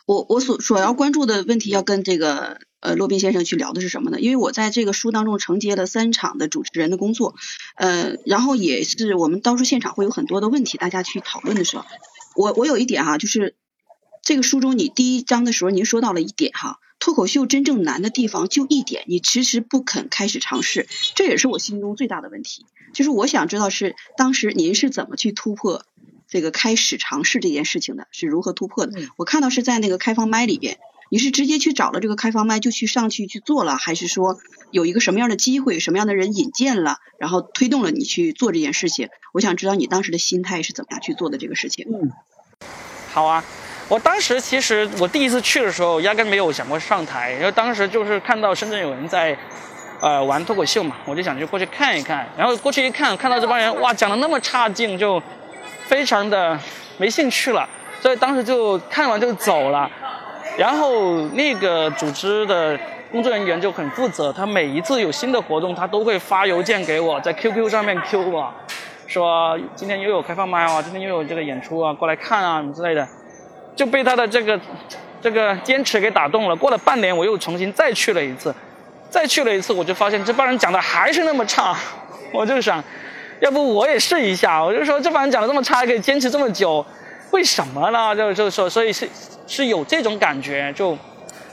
[0.05, 4.21] 我我所所要关注的问题，要跟这个呃骆宾先生去聊的是什么呢？
[4.21, 7.37] 因为我在这个书当中承接了三场的主持人的工作，
[7.77, 11.85] 呃，然后也是我们到时候现场会有很多的问题，大家去讨论的时候，
[12.35, 13.55] 我我有一点哈，就是
[14.23, 20.87] 这个书中你第一章的时候您说到了一点哈，脱口秀真正难的地方就一点，你迟迟不肯开始尝试，
[21.17, 25.85] 这也是我心中最大的问题，就是我想知道是当时您是怎么去突破。
[26.29, 28.93] 这个开始尝试这件事情的是如何突破的？
[29.17, 30.79] 我看到是在那个开放麦里边，
[31.11, 34.39] 你是直接去找了这个开放麦就去上去去做了，还是说
[34.71, 39.11] 有一个什么样的机会、什么样的人引荐了，然后推动了你去做这件事情？
[39.35, 41.87] 我想知道你当时的心态是怎么样去做的这个事情。
[41.91, 42.13] 嗯，
[43.13, 43.45] 好啊，
[43.93, 49.37] 我当时其实我第一次去的时候，压根没有想过上台，因为当时就是看到深圳有人在
[50.01, 55.23] 呃玩脱口秀嘛，我就想去过去看一看，然后过去一看，看到这帮人哇讲的那么差劲，就。
[55.89, 56.59] 非常的
[56.97, 57.69] 没兴趣了，
[58.01, 59.91] 所以当时就看完就走了。
[60.57, 62.79] 然后那个组织的
[63.11, 68.51] 工作人员就很负责，他每一次有新的活动，他都会发邮件给我，在 QQ 上面 Q 我，
[69.07, 73.07] 说今天又有开放麦啊，今天又有这个演出啊，过来看啊什么之类的，
[73.75, 74.59] 就被他的这个
[75.21, 76.57] 这个坚持给打动了。
[76.57, 78.55] 过了半年，我又重新再去了一次，
[79.11, 81.77] 再去了一次，我就发现这帮人讲的还是那么差，
[82.33, 82.83] 我就想。
[83.41, 86.87] 要不我也试一下，我就说这帮人讲的这么差，可以坚持这么久，
[87.33, 88.15] 为什么呢？
[88.15, 89.09] 就就说，所以是
[89.49, 90.97] 是有这种感觉，就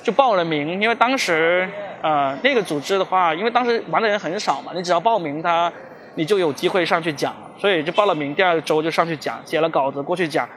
[0.03, 0.79] 就报了名。
[0.79, 1.67] 因为当时
[2.03, 5.73] 呃那个组织的话，因为当时玩的人很少嘛，你只要报名他，
[6.13, 10.47] 你就有机会上去讲，所以就报了名，第二周就上去讲，写了稿子过去讲。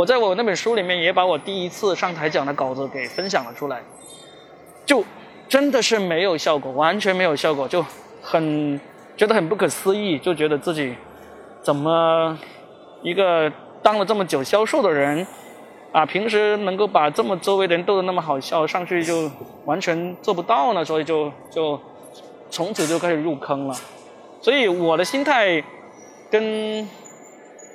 [0.00, 3.82] 我在我那本书里面也把我第一次上台讲的稿子给分享了出来，
[4.86, 5.04] 就
[5.46, 7.84] 真的是没有效果，完全没有效果，就
[8.22, 8.80] 很。
[9.14, 10.94] 觉得很不可思议，就觉得自己
[11.62, 12.38] 怎么
[13.02, 13.52] 一个
[13.82, 15.26] 当了这么久销售的人
[15.92, 19.30] 啊，平时能够把这么周围的人逗得那么好笑，上去就
[19.66, 20.82] 完全做不到呢？
[20.82, 21.78] 所以就就
[22.48, 23.76] 从此就开始入坑了。
[24.40, 25.62] 所以我的心态
[26.30, 26.88] 跟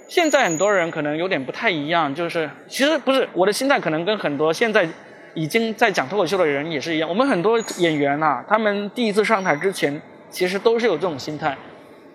[0.07, 4.87] 现在很多人可能有点不太一样，就是其实不是我的心态，可能跟很多现在
[5.33, 7.09] 已经在讲脱口秀的人也是一样。
[7.09, 10.01] 我们很多演员呐，他们第一次上台之前。
[10.31, 11.57] 其实都是有这种心态，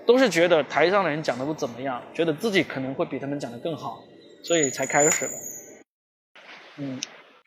[0.05, 4.05] 都是觉得台上的人讲的不怎么样，觉得自己可能会比他们讲的更好，
[4.43, 5.31] 所以才开始的。
[6.77, 7.01] 嗯，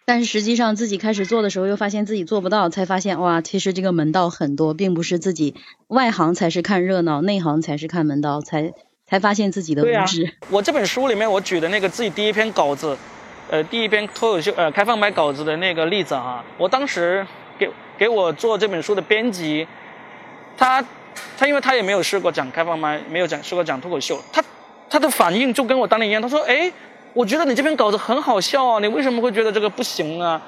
[0.05, 5.53] 但是实际上自己开始做的时候，又发现自己做不到，才发现哇，其实这个门道很多，并不是自己
[5.87, 8.73] 外行才是看热闹，内行才是看门道，才
[9.13, 10.27] 才发现自己的无知。
[10.49, 12.97] 我这本书里面我举的那个自己第一篇稿子，
[13.47, 17.23] 呃，第一篇脱口秀呃开放麦稿子的那个例子啊，我当时
[17.59, 19.67] 给给我做这本书的编辑。
[20.57, 20.83] 他，
[21.37, 24.43] 他因为他也没有试过讲开放麦，没有讲试过讲脱口秀，他
[24.89, 26.71] 他的反应就跟我当年一样，他说：“哎，
[27.13, 30.41] 我觉得你这篇稿子很好笑啊，你为什么会觉得这个不行啊？”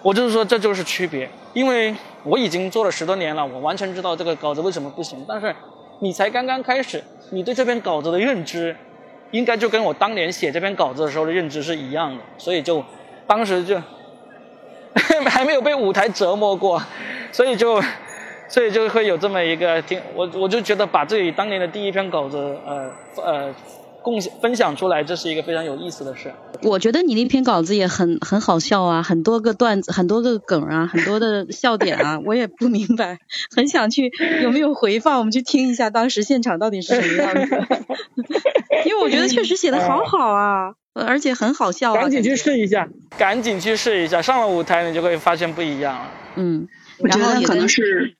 [0.00, 1.92] 我就是说这就是区别，因为
[2.22, 5.24] 我已经做了十多年了，我完全知道这个稿子为什么不行。
[5.26, 5.52] 但是
[6.02, 7.00] 你才刚刚开始，
[7.30, 8.74] 你对这篇稿子的认知，
[9.30, 12.84] 应该就跟我当年写这篇稿子的时候的认知是一样的，所以就
[13.24, 13.80] 当时就
[15.30, 16.82] 还没有被舞台折磨过，
[17.30, 17.80] 所以就。
[18.48, 23.54] 所以就会有这么一个听我，我就觉得把自己当年的第一篇稿子，呃呃
[24.02, 26.32] 共享分享出来，这是一个非常有意思的事。
[26.62, 33.18] 我觉得你那篇稿子也很很好笑啊，很多个段子，很多个梗啊，很多的笑点啊， 我也不明白，
[33.54, 34.10] 很想去
[34.42, 37.66] 有没有回放，我们去听一下当时现场到底是什么样子。
[38.84, 41.94] 因为我觉得确实写的好好啊，而且很好笑。
[41.94, 46.10] 赶紧去试一下，赶紧去试一下，上了舞台你就会发现不一样了。
[46.36, 46.66] 嗯，
[46.98, 48.16] 我觉得可能是。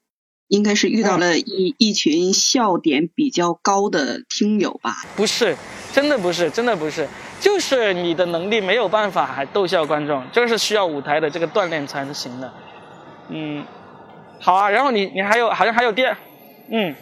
[0.53, 4.97] 应该是遇到了一一群笑点比较高的听友吧？
[5.15, 5.57] 不是，
[5.91, 7.07] 真的不是，真的不是，
[7.39, 12.53] 就是你的能力没有办法还逗笑观众，这个是需要舞台的这个锻炼才能行的。
[13.29, 13.65] 嗯，
[14.39, 16.15] 好啊，然后你你还有好像还有第二，
[16.69, 16.93] 嗯，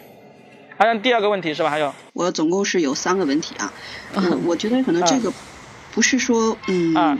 [0.78, 1.68] 好像第二个问题是吧？
[1.68, 3.70] 还有，我总共是有三个问题啊，
[4.14, 5.30] 嗯我觉得可能这个
[5.92, 7.18] 不是说嗯。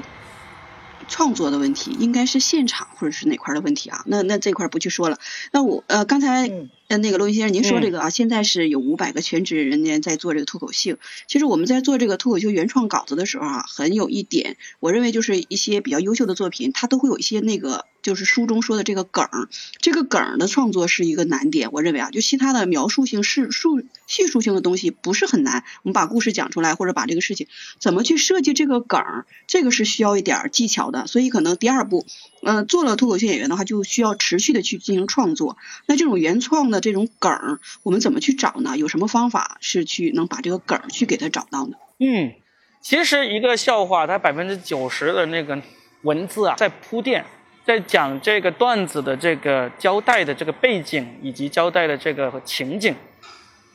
[1.13, 4.03] 创作的问题应该是现场或者是哪块的问题啊？
[4.07, 5.19] 那那这块不去说了。
[5.53, 6.51] 那我呃刚才
[6.89, 10.99] 呃那个罗云先生您说这个啊，现在是有五百个全职人员在做这个脱口秀。
[11.27, 17.87] 其实我们在做这个脱口秀原创稿子的时候啊，很有一点，我认为就是一些比较优秀的作品，它都会有一些那个。
[18.03, 19.49] 就是书中说的这个梗儿，
[19.81, 21.69] 这个梗儿的创作是一个难点。
[21.71, 25.63] 我认为啊，就其他的描述性、是述叙述性的东西不是很难。
[25.85, 27.47] 我们把故事讲出来，或者把这个事情
[27.79, 31.07] 怎么去设计这个梗儿，这个是需要一点技巧的。
[31.07, 32.05] 所以可能第二步，
[32.43, 35.57] 呃，做了脱口秀演员的话，就需要持续的去进行创作。
[35.87, 38.77] 那这种原创的这种梗，我们怎么去找呢？
[38.77, 41.77] 有什么方法是去能把这个梗去给它找到呢？
[41.99, 42.33] 嗯，
[42.81, 45.61] 其实一个笑话，它百分之九十的那个
[46.03, 47.25] 文字啊，在铺垫。
[47.65, 52.93] 在讲这个段子的这个交代的这个背景以及交代的这个情景，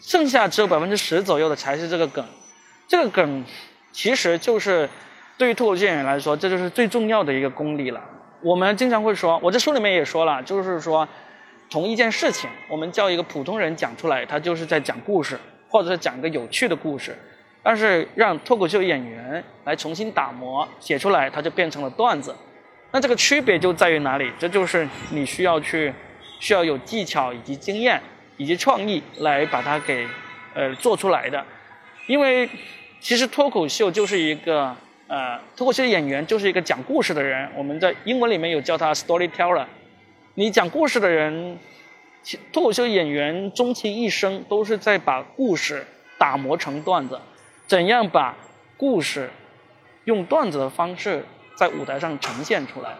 [0.02, 2.26] 剩下只有百分之十左右的才是这个梗。
[2.86, 3.46] 这个梗
[3.94, 4.90] 其实就是
[5.38, 8.02] 对于脱口秀演员来说，这就是最重要的一个功力了。
[8.42, 11.08] 我们经常会说，我这书里面也说了，就是说
[11.70, 15.40] 同一件事情，我们叫一个普通人讲出来，他就是在讲故事，
[15.70, 17.18] 或者是讲一个有趣的故事。
[17.64, 22.34] 但是让脱口秀演员来重新打磨写出来，它就变成了段子。
[22.92, 24.32] 那这个区别就在于哪里？
[24.40, 25.94] 这就是你需要去，
[26.40, 28.02] 需要有技巧以及经验
[28.38, 30.08] 以及创意来把它给
[30.54, 31.44] 呃做出来的。
[32.06, 32.50] 因为
[33.02, 34.74] 其实脱口秀就是一个
[35.08, 37.50] 呃脱口秀演员就是一个讲故事的人。
[37.56, 39.66] 我们在英文里面有叫他 storyteller。
[40.36, 41.58] 你讲故事的人，
[42.52, 45.86] 脱口秀演员终其一生都是在把故事
[46.18, 47.20] 打磨成段子。
[47.66, 48.36] 怎样把
[48.78, 49.30] 故事
[50.06, 51.24] 用段子的方式？
[51.58, 52.94] 在舞台上呈现出来，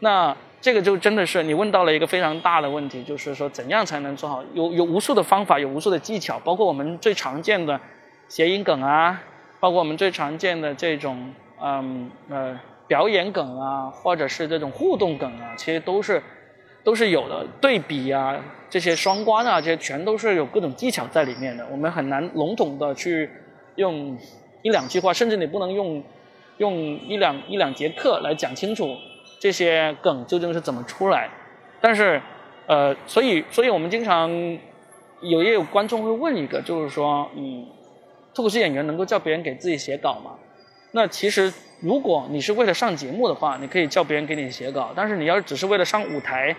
[0.00, 4.44] 那这个就真的是你问到了一个非常大的问题，就是说怎样才能做好？
[4.52, 7.80] 有有无数的方法，有无数的技巧，包括我们最常见的
[8.28, 9.22] 谐音梗啊，
[9.60, 11.32] 包括我们最常见的这种
[11.62, 16.22] 嗯呃表演梗啊，或者是这种互动梗啊，其实都是
[16.82, 17.46] 都是有的。
[17.60, 18.36] 对比啊，
[18.68, 21.66] 这些双关啊，这些全都是有各种技巧在里面的。
[21.70, 23.30] 我们很难笼统的去
[23.76, 24.18] 用
[24.62, 26.02] 一两句话，甚至你不能用。
[26.58, 28.94] 用一两一两节课来讲清楚
[29.40, 31.28] 这些梗究竟是怎么出来，
[31.80, 32.20] 但是，
[32.66, 34.30] 呃，所以，所以我们经常
[35.22, 37.66] 有也有观众会问一个，就是说，嗯，
[38.34, 40.32] 脱口秀演员能够叫别人给自己写稿吗？
[40.92, 46.54] 那其实，如果你是为了上节目的话，你可以叫别人给你写稿；但是你要只是为了上舞台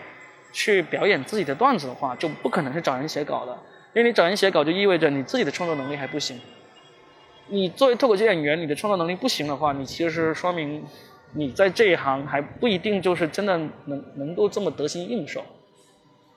[0.51, 3.53] 去表演自己的段子的话，就不可能是找人写稿的，
[3.93, 6.39] 因为你找人写稿就意味着你自己的创作能力还不行。
[7.47, 10.83] 你作为脱口秀演员，你的创作能力不行的话，你其实说明
[11.33, 13.55] 你在这一行还不一定就是真的
[13.85, 15.43] 能能够这么得心应手。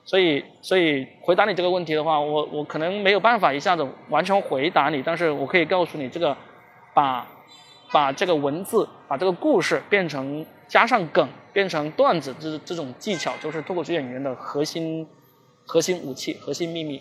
[0.04, 6.36] 所以，所以回答你这个问题的话，我我可能没有办法一下子完全回答你，但是我可以告诉你，这个
[6.94, 7.26] 把
[7.96, 15.06] 把这个文字、把这个故事变成加上梗、变成段子，这这种技巧，就是脱口秀演员的核心
[15.64, 17.00] 核心武器、核心秘密。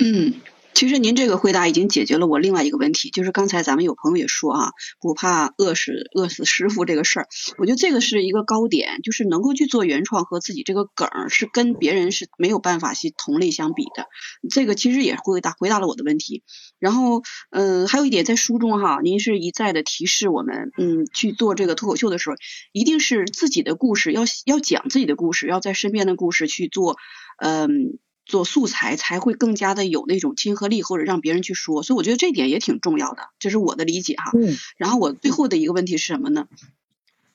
[0.00, 0.34] 嗯。
[0.74, 7.28] 其实您这个回答已经解决了我另外一个问题，就是刚才咱们有朋友也说啊，不怕饿死饿死师傅这个事儿，
[7.58, 14.06] 我觉得这个是一个高点，就是能够去做原创和自己这个梗儿是跟别人是没有办法去同类相比的，
[14.50, 16.42] 这个其实也回答回答了我的问题。
[16.80, 22.36] 然后，嗯，还有一点在书中哈，您是一再的提示我们，嗯，去做这个脱口秀的时候，
[22.72, 26.96] 一定是自己的故事，要要讲自己的故事，要在身边的故事去做，
[27.38, 27.98] 嗯。
[28.24, 34.30] 做素材才会更加的有那种亲和力，或者让别人去说，所以我觉得这点也挺重要的，这是我的理解哈。
[34.34, 34.56] 嗯。
[34.76, 36.46] 然后我最后的一个问题是什么呢？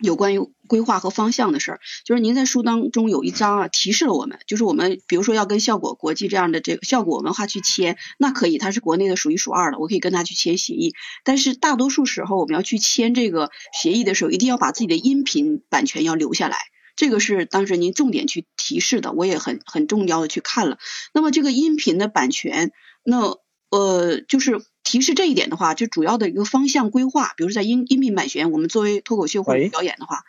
[0.02, 10.94] 有关于规划和方向的事儿，就是您在书当中有一章啊，提示了我们，就是我们比如说要跟效果国际这样的这个效果文化去签，那可以，它是国内的数一数二的，我可以跟他去签协议。
[11.26, 16.58] 但是大多数时候我们要去签这个协议的时候，一定要把自己的音频版权要留下来。
[17.00, 20.78] 这个是当时您重点去提示的，我也很很重要的去看了。
[21.14, 22.74] 那么这个音频的版权，
[23.04, 23.38] 那
[23.70, 24.62] 呃就是。
[24.82, 30.24] 提示这一点的话，就主要的一个方向规划，比如在音音频版权，我们作为脱口秀或者表演的话，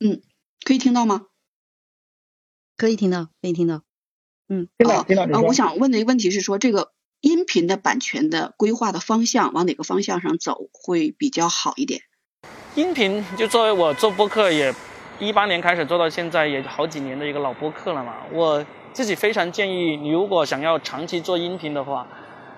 [0.00, 0.22] 嗯，
[0.64, 1.26] 可以听到吗？
[2.78, 3.82] 可以听到，可以听到。
[4.48, 5.24] 嗯，听到听到。
[5.24, 12.00] 啊，我想问的一个问题是说，这个音频的版权的规划的方向往哪个方向上走会比较好一点？
[12.76, 14.74] 音频就作为我做播客也
[15.18, 22.06] 一八年开始做到现在也好几年的一个老播客了嘛，我自己非常建议你如果想要长期做音频的话，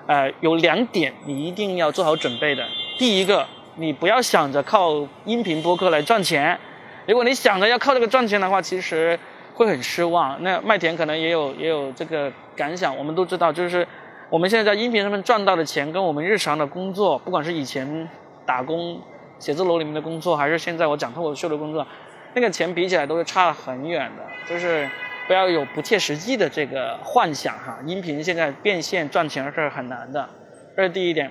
[0.06, 2.62] 呃，有两点你一定要做好准备的。
[2.98, 3.46] 第一个，
[3.76, 6.58] 你不要想着靠音频播客来赚钱，
[7.06, 9.18] 如果你想着要靠这个赚钱的话，其实
[9.54, 10.42] 会很失望。
[10.42, 13.88] 那麦田可能也有也有这个感想，我们都知道，就是
[14.28, 18.06] 我们现在在音频上面赚到的钱，跟我们日常的工作，不管是以前
[18.44, 19.00] 打工。
[19.38, 21.86] 写字楼里面的工作，还是现在我讲脱口秀的工作，
[22.34, 24.22] 那个钱比起来都是差了很远的。
[24.48, 24.88] 就是
[25.28, 27.78] 不要有不切实际的这个幻想哈。
[27.86, 30.28] 音频现在变现赚钱是很难的，
[30.76, 31.30] 这是第一点。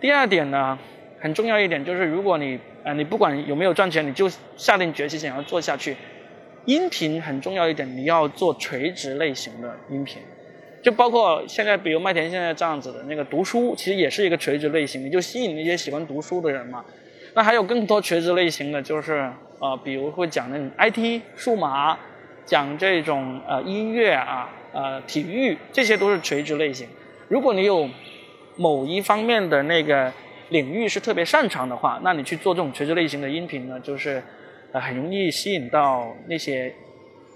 [0.00, 0.78] 第二点呢，
[1.20, 5.96] 很重要一点就是，如果你呃你不管有没有赚钱，你就下定决心想要做下去。
[6.64, 10.22] 音频很重要一点，你要做垂直类型的音频，
[10.82, 16.84] 就包括现在比如麦田现在这样子的那个读书，其实也是一个垂直类型，你就吸引那些喜欢读书的人嘛。
[17.34, 19.30] 那还有更多垂直类型的，就是
[19.60, 21.98] 呃，比如会讲那种 IT 数码，
[22.44, 26.88] 讲这种呃音乐啊，呃体育，这些都是垂直类型。
[27.28, 27.88] 如果你有
[28.56, 30.12] 某一方面的那个
[30.50, 34.22] 领域是特别擅长的话，那你去做这种垂直类型的音频呢，就是
[34.72, 36.72] 呃很容易吸引到那些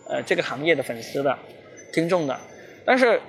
[0.09, 1.39] 呃这个行业的粉丝的
[1.93, 2.39] 听众的。
[2.85, 3.20] 但是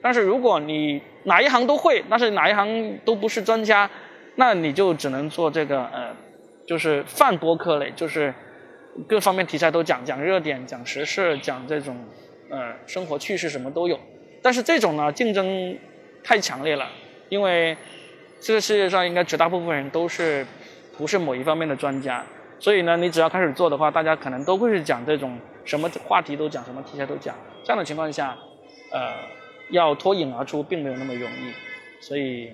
[0.00, 3.88] 但是如果你哪一行都会，但是哪一行都不是专家。
[4.36, 6.08] 那你就只能做这个呃，
[6.66, 8.32] 就是泛播客类，就是
[9.08, 11.96] 各方面题材都讲，讲热点，讲时事，讲这种
[12.48, 13.98] 呃生活趣事什么都有。
[14.42, 15.76] 但是这种呢，竞争
[16.22, 16.88] 太强烈了，
[17.28, 17.76] 因为
[18.40, 20.46] 这个世界上应该绝大部分人都是
[20.96, 22.24] 不是某一方面的专家，
[22.58, 27.34] 所以呢，你只要开始做的话，大家可能都会是讲这种什么话题都讲，什么题材都讲。
[27.64, 28.36] 这样的情况下，
[28.90, 29.14] 呃，
[29.70, 31.52] 要脱颖而出并没有那么容易，
[32.00, 32.50] 所以。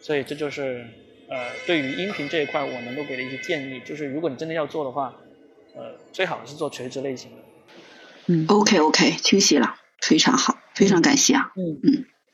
[0.00, 0.84] 所以这就是
[1.28, 5.14] 呃，对于音频这一块，我能够给的一些建议，就是如果你真的要做的话，
[5.74, 7.36] 呃，最好是做垂直类型的。
[8.26, 11.52] 嗯，OK OK，清晰了，非常好，非常感谢啊。
[11.56, 11.78] 嗯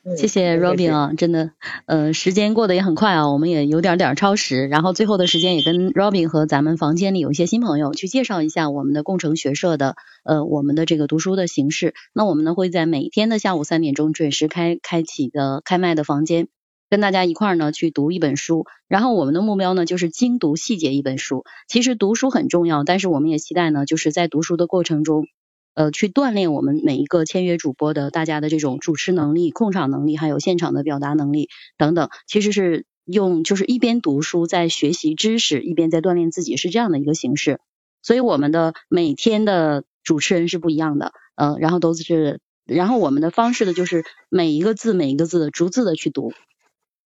[0.02, 1.50] 嗯，谢谢 Robin 啊，真的，
[1.86, 11.94] 呃，时间过得也很快啊，我们也有点点超时，然后最后的时间也跟 Robin 和咱们房间里有一些新朋友去介绍一下我们的共成学社的呃我们的这个读书的形式。
[12.12, 16.48] 那我们呢会在每天的下午三点钟准时开开启的开麦的房间。
[16.90, 21.44] 跟大家一块儿呢去读一本书，然后我们的目标呢就是精读细节一本书。
[21.68, 25.28] 其实读书很重要，但是我们也期待呢，就是在读书的过程中，
[25.74, 31.48] 呃，去锻炼我们每一个签约主播的大家的这种主持能力、控场能力，还有现场的表达能力
[31.78, 32.10] 等等。
[32.26, 37.60] 其实是用就是一边读书在学习知识，一边在锻炼自己，是这样的一个形式。
[38.02, 46.32] 所以我们的每天的主持人是不一样的，呃，然后都是，然后我们的方式呢就是每一个字每一个字的逐字的去读。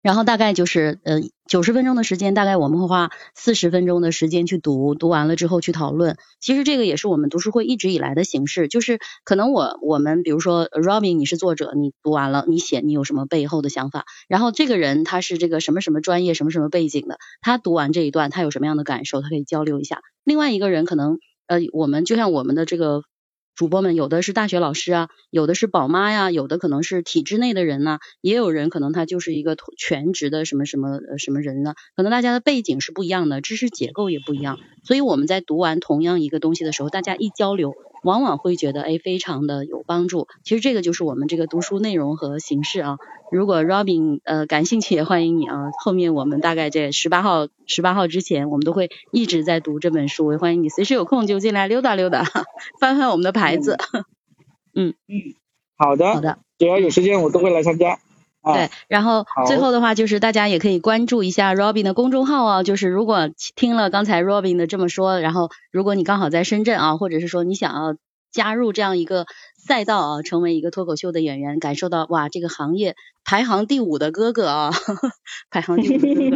[0.04, 6.18] 然后大概就是呃九十分钟的时间，大概我们会花四十分钟的时间去读，读完了之后去讨论。
[6.42, 20.02] 其实这个也是我们读书会一直以来的形式，就是可能我我们比如说 Robin 你是作者，你读完了你写你有什么背后的想法，然后这个人他是这个什么什么专业什么什么背景的，他读完这一段他有什么样的感受，他可以交流一下。
[20.26, 21.18] 另外一个人可能
[21.48, 23.04] 呃我们就像我们的这个。
[23.56, 31.76] 主播们有的是大学老师啊，有的是宝妈呀，有的可能是体制内的人呢，也有人可能他就是一个全职的什么什么什么人呢？
[31.96, 37.76] 可能大家的背景是不一样的，知识结构也不一样，所以我们在读完同样一个东西的时候，大家一交流。
[38.04, 40.28] 往往会觉得哎，非常的有帮助。
[40.44, 42.98] 其实这个就是我们这个读书内容和形式啊。
[43.32, 45.72] 如果 Robin 呃感兴趣，也欢迎你啊。
[45.84, 50.32] 后面我们大概在十八号十八号之前，我们都会一直在读这本书。
[50.32, 52.24] 也欢迎你随时有空就进来溜达溜达，
[52.80, 53.78] 翻翻我们的牌子。
[54.76, 55.34] 嗯嗯，
[55.76, 58.00] 好的好的，只要有时间我都会来参加。
[58.44, 67.96] 对，然后最后的话就是大家也可以关注一下 Robin 的公众号啊，就是如果听了刚才 Robin 的这么说，然后如果你刚好在深圳啊，或者是说你想要
[68.32, 69.28] 加入这样一个
[69.66, 74.72] 赛道啊，成为一个脱口秀的演员，感受到哇这个行业排行第五的哥哥啊，
[75.50, 76.36] 排行第五的哥哥，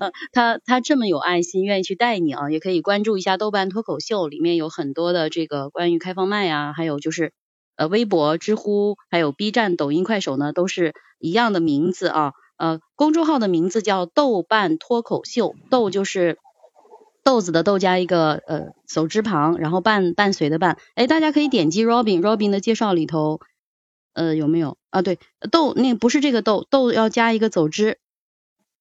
[0.06, 7.32] 呃，他他这么有爱心，愿意去带你啊，也可以关注一下豆瓣脱口秀，里面有很多的这个关于开放麦啊，还有就是。
[7.76, 12.32] 呃，微博、知乎，还有 B 站、抖音、快手呢，都是一样的名字啊。
[12.56, 16.38] 呃，公众号的名字叫豆瓣脱口秀，豆就是
[17.24, 20.78] 豆子的豆加一个呃走之旁，然后伴伴随的伴。
[20.94, 23.40] 哎，大家可以点击 Robin，Robin 的介绍里头，
[24.12, 25.02] 呃有没有啊？
[25.02, 25.18] 对，
[25.50, 27.98] 豆那不是这个豆，豆要加一个走之。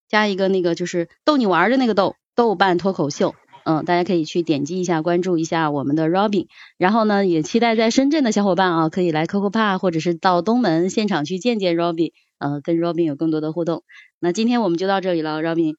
[0.08, 3.34] 加一个那个就是逗你玩的那个逗，豆瓣脱口秀。
[3.66, 6.48] 嗯，大家可以去点击一下，关注一下我们的 Robin。
[6.78, 13.84] 然后呢，也期待在深圳的小伙伴啊，可以来 Coco Park 或者是到东门现场去见见 Robin，呃，跟 Robin 有更多的互动。
[14.20, 15.76] 那今天我们就到这里了，Robin。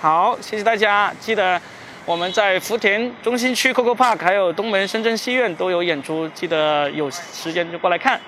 [0.00, 1.60] 好，谢谢大家，记得
[2.06, 8.20] 我们在福田中心区 Coco Park 还有东门深圳戏院都有演出，记得有时间就过来看。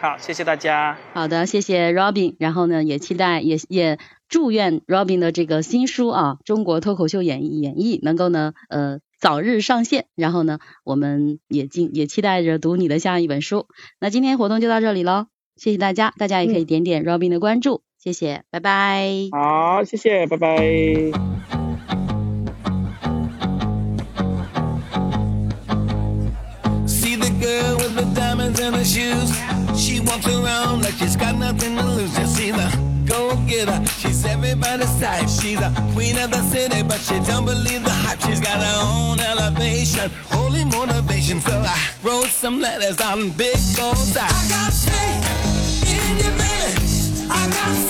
[0.00, 0.96] 好，谢谢大家。
[1.14, 2.34] 好的，谢谢 Robin。
[2.38, 3.98] 然后呢，也期待，也也。
[4.28, 10.06] 祝愿 Robin 的这个新书啊，《中国脱口秀演绎演绎》能够呢，呃，早日上线。
[10.16, 13.66] 然后呢，我们也进也期待着读你的下一本书。
[14.00, 15.26] 那今天活动就到这里喽，
[15.56, 19.28] 谢谢大家，大家也可以点点 Robin 的关注，谢谢，拜拜。
[19.30, 20.56] 好，谢谢，拜拜。
[26.86, 29.32] See the girl with the diamonds in her shoes.
[29.76, 32.25] She walks around like she's got nothing to lose.
[33.46, 33.84] Go.
[33.98, 35.28] She's everybody's type.
[35.28, 38.20] She's a queen of the city, but she don't believe the hype.
[38.22, 41.40] She's got her own elevation, holy motivation.
[41.40, 47.30] So I wrote some letters on big gold I got faith in you, baby.
[47.30, 47.85] I got.